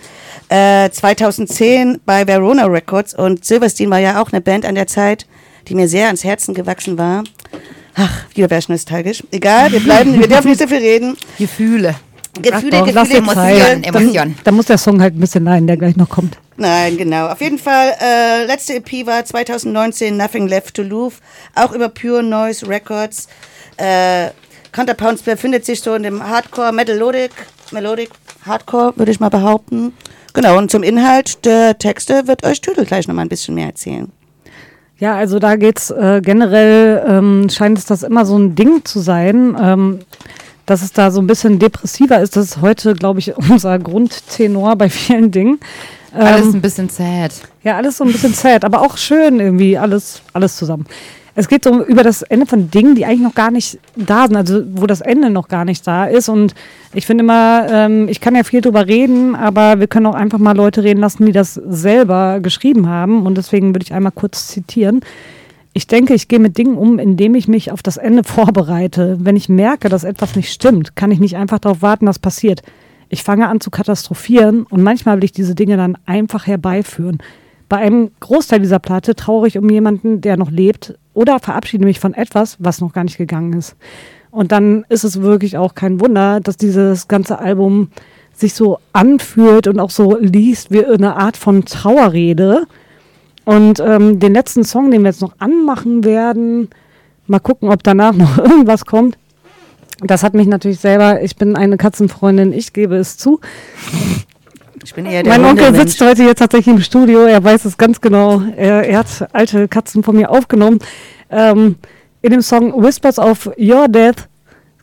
Äh, 0.48 0.90
2010 0.90 2.00
bei 2.06 2.26
Verona 2.26 2.66
Records 2.68 3.14
und 3.14 3.44
Silverstein 3.44 3.90
war 3.90 4.00
ja 4.00 4.22
auch 4.22 4.32
eine 4.32 4.40
Band 4.40 4.66
an 4.66 4.76
der 4.76 4.88
Zeit, 4.88 5.26
die 5.68 5.76
mir 5.76 5.90
sehr 5.90 6.06
ans 6.06 6.24
Herzen 6.24 6.54
gewachsen 6.54 6.98
war. 6.98 7.26
Ach, 7.96 8.24
wieder 8.34 8.50
wäre 8.50 8.60
ich 8.60 8.70
nostalgisch. 8.70 9.22
Egal, 9.32 9.74
wir 9.74 9.82
bleiben, 9.82 10.18
wir 10.18 10.30
dürfen 10.30 10.48
nicht 10.48 10.62
so 10.62 10.68
viel 10.68 10.78
reden. 10.78 11.18
Gefühle. 11.38 11.96
Gefühle, 12.42 12.90
lass 12.94 13.10
Gefühle, 13.10 13.82
Emotionen. 13.84 14.38
Da 14.46 14.52
muss 14.52 14.68
der 14.68 14.78
Song 14.78 15.02
halt 15.02 15.18
ein 15.18 15.20
bisschen 15.20 15.44
leiden, 15.44 15.68
der 15.68 15.76
gleich 15.76 15.98
noch 15.98 16.08
kommt. 16.08 16.38
Nein, 16.62 16.96
genau. 16.96 17.30
Auf 17.30 17.42
jeden 17.42 17.58
Fall, 17.58 17.96
äh, 18.00 18.46
letzte 18.46 18.76
EP 18.76 19.08
war 19.08 19.26
2019 19.26 20.16
Nothing 20.16 20.48
Left 20.48 20.76
to 20.76 20.84
Lose, 20.84 21.16
auch 21.56 21.72
über 21.72 21.90
Pure 21.90 22.22
Noise 22.22 22.68
Records. 22.68 23.28
Äh, 23.78 24.28
Counterpounds 24.72 25.24
befindet 25.24 25.66
sich 25.66 25.82
so 25.82 25.96
in 25.96 26.04
dem 26.04 26.22
Hardcore, 26.22 26.72
Melodic, 26.72 27.32
Melodic 27.72 28.12
Hardcore, 28.46 28.94
würde 28.96 29.12
ich 29.12 29.20
mal 29.20 29.30
behaupten. 29.30 29.94
Genau, 30.34 30.60
und 30.60 30.70
zum 30.70 30.84
Inhalt 30.84 31.44
der 31.46 31.80
Texte 31.80 32.28
wird 32.28 32.46
euch 32.46 32.62
Tüdel 32.62 32.86
gleich 32.86 33.08
nochmal 33.08 33.26
ein 33.26 33.30
bisschen 33.30 33.56
mehr 33.56 33.66
erzählen. 33.66 34.12
Ja, 35.00 35.16
also 35.16 35.40
da 35.40 35.56
geht's 35.56 35.90
äh, 35.90 36.22
generell, 36.24 37.04
ähm, 37.08 37.50
scheint 37.50 37.80
es 37.80 37.86
das 37.86 38.04
immer 38.04 38.24
so 38.24 38.38
ein 38.38 38.54
Ding 38.54 38.86
zu 38.86 39.00
sein, 39.00 39.58
ähm, 39.60 40.02
dass 40.68 40.84
es 40.84 40.94
da 40.94 41.10
so 41.10 41.22
ein 41.22 41.28
bisschen 41.28 41.58
depressiver 41.58 42.20
ist. 42.22 42.36
Das 42.36 42.46
ist 42.46 42.62
heute, 42.62 42.94
glaube 42.94 43.18
ich, 43.18 43.36
unser 43.50 43.80
Grundtenor 43.80 44.76
bei 44.76 44.92
vielen 44.92 45.32
Dingen. 45.32 45.60
Alles 46.14 46.48
Ähm, 46.48 46.56
ein 46.56 46.62
bisschen 46.62 46.90
sad. 46.90 47.32
ja, 47.64 47.78
alles 47.78 47.98
so 47.98 48.04
ein 48.04 48.12
bisschen 48.12 48.34
sad, 48.34 48.66
aber 48.66 48.82
auch 48.82 48.98
schön 48.98 49.40
irgendwie, 49.40 49.78
alles, 49.78 50.22
alles 50.34 50.58
zusammen. 50.58 50.86
Es 51.34 51.48
geht 51.48 51.64
so 51.64 51.84
über 51.86 52.04
das 52.04 52.24
Ende 52.24 52.46
von 52.46 52.70
Dingen, 52.70 52.96
die 52.96 53.06
eigentlich 53.06 53.22
noch 53.22 53.36
gar 53.36 53.52
nicht 53.52 53.80
da 53.96 54.28
sind, 54.28 54.36
also 54.36 54.64
wo 54.74 54.86
das 54.86 55.00
Ende 55.00 55.30
noch 55.30 55.48
gar 55.48 55.64
nicht 55.64 55.88
da 55.88 56.06
ist. 56.06 56.28
Und 56.28 56.54
ich 56.94 57.06
finde 57.06 57.24
immer, 57.24 57.68
ähm, 57.70 58.10
ich 58.10 58.20
kann 58.20 58.36
ja 58.36 58.44
viel 58.44 58.60
drüber 58.60 58.86
reden, 58.86 59.36
aber 59.36 59.80
wir 59.80 59.88
können 59.88 60.08
auch 60.08 60.16
einfach 60.16 60.40
mal 60.40 60.56
Leute 60.56 60.84
reden 60.84 61.00
lassen, 61.00 61.26
die 61.26 61.32
das 61.32 61.54
selber 61.54 62.42
geschrieben 62.42 62.90
haben. 62.90 63.26
Und 63.26 63.38
deswegen 63.38 63.74
würde 63.74 63.84
ich 63.84 63.94
einmal 63.94 64.12
kurz 64.12 64.48
zitieren. 64.48 65.00
Ich 65.72 65.88
denke, 65.88 66.14
ich 66.14 66.28
gehe 66.28 66.40
mit 66.40 66.58
Dingen 66.58 66.76
um, 66.76 67.00
indem 67.00 67.34
ich 67.36 67.48
mich 67.48 67.72
auf 67.72 67.82
das 67.82 67.96
Ende 67.96 68.24
vorbereite. 68.26 69.18
Wenn 69.22 69.38
ich 69.38 69.48
merke, 69.48 69.88
dass 69.88 70.04
etwas 70.04 70.36
nicht 70.36 70.52
stimmt, 70.52 70.98
kann 70.98 71.12
ich 71.12 71.22
nicht 71.22 71.38
einfach 71.38 71.60
darauf 71.60 71.82
warten, 71.82 72.08
dass 72.08 72.20
passiert. 72.20 72.62
Ich 73.14 73.24
fange 73.24 73.50
an 73.50 73.60
zu 73.60 73.72
katastrophieren 73.72 74.64
und 74.64 74.84
manchmal 74.84 75.18
will 75.18 75.26
ich 75.26 75.34
diese 75.34 75.54
Dinge 75.54 75.76
dann 75.76 75.98
einfach 76.06 76.48
herbeiführen. 76.48 77.18
Bei 77.68 77.76
einem 77.76 78.12
Großteil 78.22 78.62
dieser 78.62 78.80
Platte 78.80 79.16
trauere 79.16 79.48
ich 79.48 79.58
um 79.58 79.70
jemanden, 79.70 80.22
der 80.22 80.38
noch 80.38 80.50
lebt 80.50 80.98
oder 81.14 81.40
verabschiede 81.40 81.84
mich 81.84 82.00
von 82.00 82.14
etwas, 82.14 82.56
was 82.60 82.80
noch 82.80 82.94
gar 82.94 83.04
nicht 83.04 83.18
gegangen 83.18 83.52
ist. 83.52 83.76
Und 84.32 84.54
dann 84.54 84.86
ist 84.88 85.04
es 85.04 85.22
wirklich 85.22 85.58
auch 85.58 85.76
kein 85.76 86.00
Wunder, 86.00 86.40
dass 86.40 86.56
dieses 86.56 87.10
ganze 87.10 87.40
Album 87.40 87.90
sich 88.34 88.54
so 88.54 88.80
anfühlt 88.94 89.68
und 89.68 89.82
auch 89.82 89.90
so 89.90 90.18
liest 90.18 90.72
wie 90.72 90.86
eine 90.86 91.18
Art 91.18 91.36
von 91.36 91.66
Trauerrede. 91.66 92.64
Und 93.44 93.82
ähm, 93.82 94.22
den 94.22 94.34
letzten 94.34 94.64
Song, 94.64 94.90
den 94.90 95.02
wir 95.02 95.10
jetzt 95.10 95.22
noch 95.22 95.36
anmachen 95.38 96.06
werden, 96.06 96.70
mal 97.28 97.40
gucken, 97.40 97.68
ob 97.68 97.84
danach 97.84 98.14
noch 98.14 98.38
irgendwas 98.38 98.86
kommt. 98.86 99.18
Das 100.04 100.24
hat 100.24 100.34
mich 100.34 100.48
natürlich 100.48 100.80
selber, 100.80 101.22
ich 101.22 101.36
bin 101.36 101.56
eine 101.56 101.78
Katzenfreundin, 101.78 102.54
ich 102.54 102.74
gebe 102.74 102.96
es 102.96 103.18
zu. 103.18 103.40
Ich 104.84 104.96
bin 104.96 105.06
eher 105.06 105.22
der 105.22 105.38
Mein 105.38 105.46
Onkel 105.46 105.76
sitzt 105.76 106.02
heute 106.02 106.24
hier 106.24 106.36
tatsächlich 106.36 106.76
im 106.76 106.82
Studio, 106.82 107.22
er 107.26 107.44
weiß 107.44 107.66
es 107.66 107.78
ganz 107.78 108.02
genau. 108.02 108.42
Er, 108.58 108.84
er 108.84 109.00
hat 109.00 109.30
alte 109.32 109.68
Katzen 109.68 110.04
von 110.04 110.16
mir 110.16 110.32
aufgenommen. 110.32 110.80
Ähm, 111.30 111.76
in 112.24 112.32
dem 112.32 112.42
Song 112.42 112.82
Whispers 112.82 113.20
of 113.20 113.52
Your 113.60 113.88
Death 113.88 114.28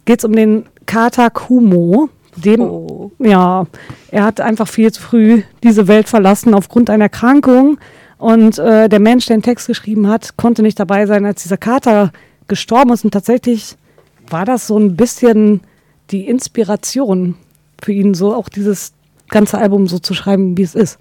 geht 0.04 0.20
es 0.20 0.24
um 0.24 0.34
den 0.34 0.66
Kater 0.86 1.30
Kumo. 1.30 2.08
Dem, 2.36 2.60
Oh. 2.60 3.10
ja, 3.18 3.66
er 4.12 4.22
hat 4.22 4.40
einfach 4.40 4.68
viel 4.68 4.92
zu 4.92 5.02
früh 5.02 5.42
diese 5.64 5.88
Welt 5.88 6.08
verlassen 6.08 6.54
aufgrund 6.54 6.90
einer 6.90 7.04
Erkrankung. 7.04 7.78
Und 8.18 8.58
äh, 8.58 8.88
der 8.88 9.00
Mensch, 9.00 9.26
der 9.26 9.36
den 9.36 9.42
Text 9.42 9.66
geschrieben 9.66 10.06
hat, 10.08 10.36
konnte 10.36 10.62
nicht 10.62 10.78
dabei 10.78 11.06
sein, 11.06 11.26
als 11.26 11.42
dieser 11.42 11.56
Kater 11.56 12.12
gestorben 12.46 12.92
ist. 12.92 13.04
Und 13.04 13.10
tatsächlich 13.10 13.76
war 14.30 14.44
das 14.44 14.66
so 14.66 14.78
ein 14.78 14.96
bisschen 14.96 15.60
die 16.10 16.26
Inspiration 16.26 17.34
für 17.82 17.92
ihn, 17.92 18.14
so 18.14 18.34
auch 18.34 18.48
dieses 18.48 18.92
ganze 19.28 19.58
Album 19.58 19.86
so 19.86 19.98
zu 19.98 20.14
schreiben, 20.14 20.56
wie 20.56 20.62
es 20.62 20.74
ist. 20.74 20.98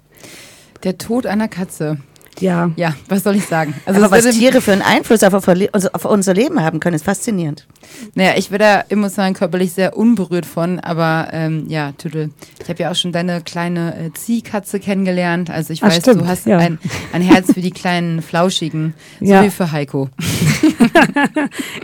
Der 0.82 0.98
Tod 0.98 1.26
einer 1.26 1.48
Katze. 1.48 1.98
Ja. 2.40 2.70
Ja, 2.76 2.94
was 3.08 3.22
soll 3.24 3.36
ich 3.36 3.44
sagen? 3.46 3.74
Also 3.86 4.00
es 4.04 4.10
was 4.10 4.36
Tiere 4.36 4.60
für 4.60 4.72
einen 4.72 4.82
Einfluss 4.82 5.22
auf, 5.22 5.34
auf, 5.34 5.48
auf 5.48 6.04
unser 6.04 6.34
Leben 6.34 6.62
haben 6.62 6.80
können, 6.80 6.94
ist 6.96 7.04
faszinierend. 7.04 7.66
Naja, 8.14 8.32
ich 8.36 8.50
bin 8.50 8.58
da 8.58 8.84
emotional 8.88 9.30
und 9.30 9.36
körperlich 9.38 9.72
sehr 9.72 9.96
unberührt 9.96 10.46
von, 10.46 10.78
aber 10.80 11.28
ähm, 11.32 11.64
ja, 11.68 11.92
Tüdel, 11.92 12.30
ich 12.62 12.68
habe 12.68 12.82
ja 12.82 12.90
auch 12.90 12.94
schon 12.94 13.12
deine 13.12 13.40
kleine 13.40 13.94
äh, 13.98 14.12
Ziehkatze 14.12 14.78
kennengelernt. 14.80 15.50
Also 15.50 15.72
ich 15.72 15.82
Ah, 15.82 15.86
weiß, 15.88 15.96
stimmt, 15.96 16.20
du 16.22 16.26
hast 16.26 16.46
ja. 16.46 16.58
ein, 16.58 16.78
ein 17.12 17.22
Herz 17.22 17.52
für 17.52 17.60
die 17.60 17.70
kleinen 17.70 18.22
Flauschigen, 18.22 18.94
so 19.20 19.26
Ja. 19.26 19.42
wie 19.44 19.50
für 19.50 19.72
Heiko. 19.72 20.08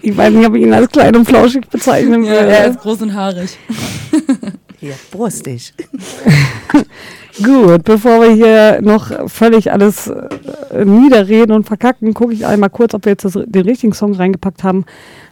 Ich 0.03 0.17
weiß 0.17 0.33
nicht, 0.33 0.47
ob 0.47 0.55
ich 0.55 0.63
ihn 0.63 0.73
als 0.73 0.91
klein 0.91 1.17
und 1.17 1.25
flauschig 1.27 1.67
bezeichnen 1.69 2.23
würde. 2.25 2.51
er 2.53 2.67
ist 2.67 2.81
groß 2.81 3.03
und 3.03 3.15
haarig. 3.15 3.57
Hier, 4.81 4.95
brustig. 5.11 5.73
Gut, 7.43 7.82
bevor 7.82 8.20
wir 8.20 8.31
hier 8.31 8.81
noch 8.81 9.28
völlig 9.28 9.73
alles 9.73 10.06
äh, 10.06 10.85
niederreden 10.85 11.52
und 11.52 11.66
verkacken, 11.66 12.15
gucke 12.15 12.32
ich 12.32 12.47
einmal 12.47 12.70
kurz, 12.70 12.94
ob 12.94 13.06
wir 13.06 13.12
jetzt 13.12 13.27
den 13.35 13.62
richtigen 13.62 13.93
Song 13.93 14.15
reingepackt 14.15 14.62
haben. 14.62 14.85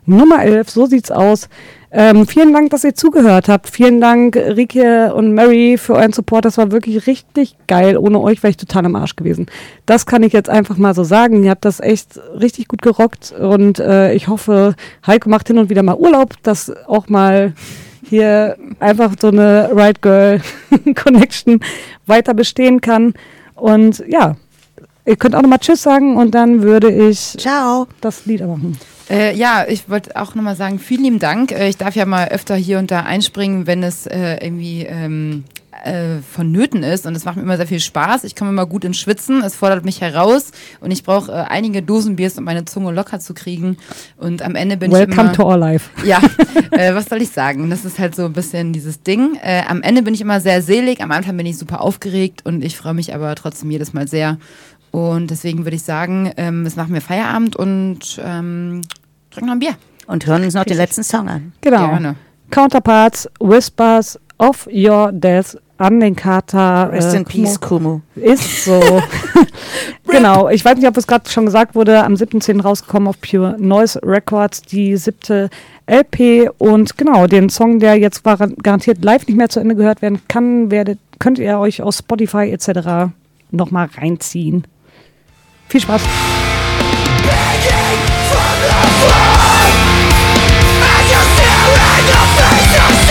Nummer 0.05 0.43
11, 0.43 0.69
so 0.69 0.87
sieht's 0.87 1.13
aus. 1.13 1.49
Ähm, 1.93 2.27
vielen 2.27 2.53
Dank, 2.53 2.71
dass 2.71 2.83
ihr 2.83 2.97
zugehört 2.97 3.49
habt. 3.49 3.69
Vielen 3.69 4.01
Dank, 4.01 4.35
Rike 4.35 5.15
und 5.15 5.35
Mary, 5.35 5.77
für 5.79 5.95
euren 5.95 6.13
Support. 6.13 6.45
Das 6.45 6.59
war 6.59 6.73
wirklich 6.73 7.07
richtig 7.07 7.55
geil. 7.69 7.97
Ohne 7.97 8.19
euch 8.21 8.43
wäre 8.43 8.51
ich 8.51 8.57
total 8.57 8.87
am 8.87 8.97
Arsch 8.97 9.15
gewesen. 9.15 9.47
Das 9.87 10.05
kann 10.05 10.25
ich 10.25 10.33
jetzt 10.33 10.49
einfach 10.49 10.79
mal 10.79 10.95
so 10.95 11.05
sagen. 11.05 11.45
Ihr 11.45 11.51
habt 11.51 11.65
das 11.65 11.79
echt 11.79 12.19
richtig 12.41 12.67
gut 12.67 12.83
gerockt 12.83 13.33
und 13.39 13.79
äh, 13.79 14.13
ich 14.15 14.27
hoffe, 14.27 14.75
Heiko 15.07 15.29
macht 15.29 15.47
hin 15.49 15.59
und 15.59 15.71
wieder 15.71 15.83
mal 15.83 15.97
Urlaub, 15.97 16.35
dass 16.43 16.73
auch 16.87 17.09
mal 17.09 17.53
hier 18.03 18.57
einfach 18.81 19.13
so 19.21 19.29
eine 19.29 19.71
Right 19.73 20.03
Girl 20.03 20.41
Connection 20.95 21.61
weiter 22.07 22.35
bestehen 22.35 22.81
kann. 22.81 23.15
Und 23.55 24.05
ja, 24.09 24.37
ihr 25.05 25.17
könnt 25.17 25.35
auch 25.35 25.43
nochmal 25.43 25.59
Tschüss 25.59 25.83
sagen 25.83 26.17
und 26.17 26.35
dann 26.35 26.63
würde 26.63 26.91
ich 26.91 27.37
Ciao. 27.39 27.87
das 28.01 28.27
Lied 28.27 28.47
machen. 28.47 28.79
Äh, 29.11 29.37
ja, 29.37 29.65
ich 29.69 29.89
wollte 29.89 30.17
auch 30.17 30.35
nochmal 30.35 30.57
sagen, 30.57 30.79
vielen 30.79 31.05
lieben 31.05 31.19
Dank. 31.19 31.53
Äh, 31.53 31.69
ich 31.69 31.77
darf 31.77 31.95
ja 31.95 32.07
mal 32.07 32.29
öfter 32.29 32.55
hier 32.55 32.79
und 32.79 32.91
da 32.91 33.01
einspringen, 33.01 33.67
wenn 33.67 33.83
es 33.83 34.07
äh, 34.07 34.39
irgendwie 34.45 34.87
ähm, 34.89 35.45
äh, 35.85 36.19
vonnöten 36.21 36.83
ist. 36.83 37.07
Und 37.07 37.17
es 37.17 37.25
macht 37.25 37.37
mir 37.37 37.43
immer 37.43 37.57
sehr 37.57 37.67
viel 37.67 37.81
Spaß. 37.81 38.25
Ich 38.25 38.37
komme 38.37 38.51
immer 38.51 38.67
gut 38.67 38.85
ins 38.85 38.99
Schwitzen. 38.99 39.43
Es 39.43 39.55
fordert 39.55 39.85
mich 39.85 40.01
heraus. 40.01 40.53
Und 40.81 40.91
ich 40.91 41.03
brauche 41.03 41.33
äh, 41.33 41.35
einige 41.49 41.83
Dosenbiers, 41.83 42.39
um 42.39 42.45
meine 42.45 42.65
Zunge 42.65 42.93
locker 42.93 43.21
zu 43.21 43.35
kriegen. 43.35 43.77
Und 44.17 44.43
am 44.43 44.55
Ende 44.55 44.77
bin 44.77 44.91
ich 44.91 44.97
Welcome 44.97 45.23
immer... 45.23 45.33
to 45.33 45.45
our 45.45 45.57
life. 45.57 45.91
Ja, 46.05 46.21
äh, 46.73 46.95
was 46.95 47.07
soll 47.07 47.23
ich 47.23 47.31
sagen? 47.31 47.71
Das 47.71 47.85
ist 47.85 47.99
halt 47.99 48.17
so 48.17 48.25
ein 48.25 48.33
bisschen 48.33 48.73
dieses 48.73 49.03
Ding. 49.03 49.37
Äh, 49.43 49.63
am 49.69 49.83
Ende 49.83 50.03
bin 50.03 50.15
ich 50.15 50.21
immer 50.21 50.41
sehr 50.41 50.63
selig, 50.63 51.01
am 51.01 51.13
Anfang 51.13 51.37
bin 51.37 51.47
ich 51.47 51.57
super 51.57 51.81
aufgeregt 51.81 52.45
und 52.45 52.65
ich 52.65 52.77
freue 52.77 52.95
mich 52.95 53.15
aber 53.15 53.35
trotzdem 53.37 53.71
jedes 53.71 53.93
Mal 53.93 54.09
sehr. 54.09 54.39
Und 54.91 55.31
deswegen 55.31 55.65
würde 55.65 55.77
ich 55.77 55.83
sagen, 55.83 56.33
ähm, 56.37 56.67
es 56.67 56.77
machen 56.77 56.93
wir 56.93 57.01
Feierabend 57.01 57.57
und 57.57 58.21
ähm, 58.23 58.83
trinken 59.31 59.47
noch 59.47 59.55
ein 59.55 59.59
Bier. 59.61 59.77
Und 60.07 60.27
hören 60.27 60.45
uns 60.45 60.55
noch 60.55 60.65
den 60.65 60.77
letzten 60.77 61.03
Song 61.05 61.29
an. 61.29 61.53
Genau. 61.61 61.89
Gerne. 61.89 62.17
Counterparts, 62.51 63.29
Whispers 63.41 64.19
of 64.39 64.69
Your 64.71 65.11
Death 65.13 65.57
an 65.83 66.01
den 66.01 66.17
Kater. 66.17 66.91
Äh, 66.93 66.97
Rest 66.97 67.15
äh, 67.15 67.19
in 67.19 67.25
Peace, 67.25 67.61
Kumu. 67.61 68.01
Ist 68.15 68.65
so. 68.65 68.81
genau, 70.09 70.49
ich 70.49 70.65
weiß 70.65 70.77
nicht, 70.77 70.87
ob 70.87 70.97
es 70.97 71.07
gerade 71.07 71.29
schon 71.29 71.47
gesagt 71.47 71.75
wurde, 71.75 72.05
am 72.05 72.15
7.10. 72.15 72.63
rausgekommen 72.63 73.09
auf 73.09 73.21
Pure 73.21 73.57
Noise 73.59 74.01
Records, 74.03 74.63
die 74.63 74.97
siebte 74.97 75.51
LP 75.87 76.51
und 76.59 76.97
genau, 76.97 77.27
den 77.27 77.49
Song, 77.49 77.81
der 77.81 77.97
jetzt 77.97 78.23
garantiert 78.25 79.05
live 79.05 79.27
nicht 79.27 79.37
mehr 79.37 79.49
zu 79.49 79.61
Ende 79.61 79.75
gehört 79.75 80.01
werden 80.01 80.21
kann, 80.29 80.71
werdet, 80.71 80.99
könnt 81.19 81.39
ihr 81.39 81.59
euch 81.59 81.83
aus 81.83 81.99
Spotify 81.99 82.51
etc. 82.51 83.13
nochmal 83.51 83.89
reinziehen. 83.97 84.65
Viel 85.69 85.81
Spaß! 85.81 86.03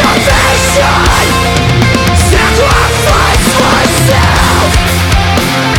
Salvation 0.02 1.11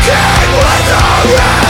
Walking 0.00 0.52
with 0.56 0.86
the 0.88 1.36
rain 1.36 1.69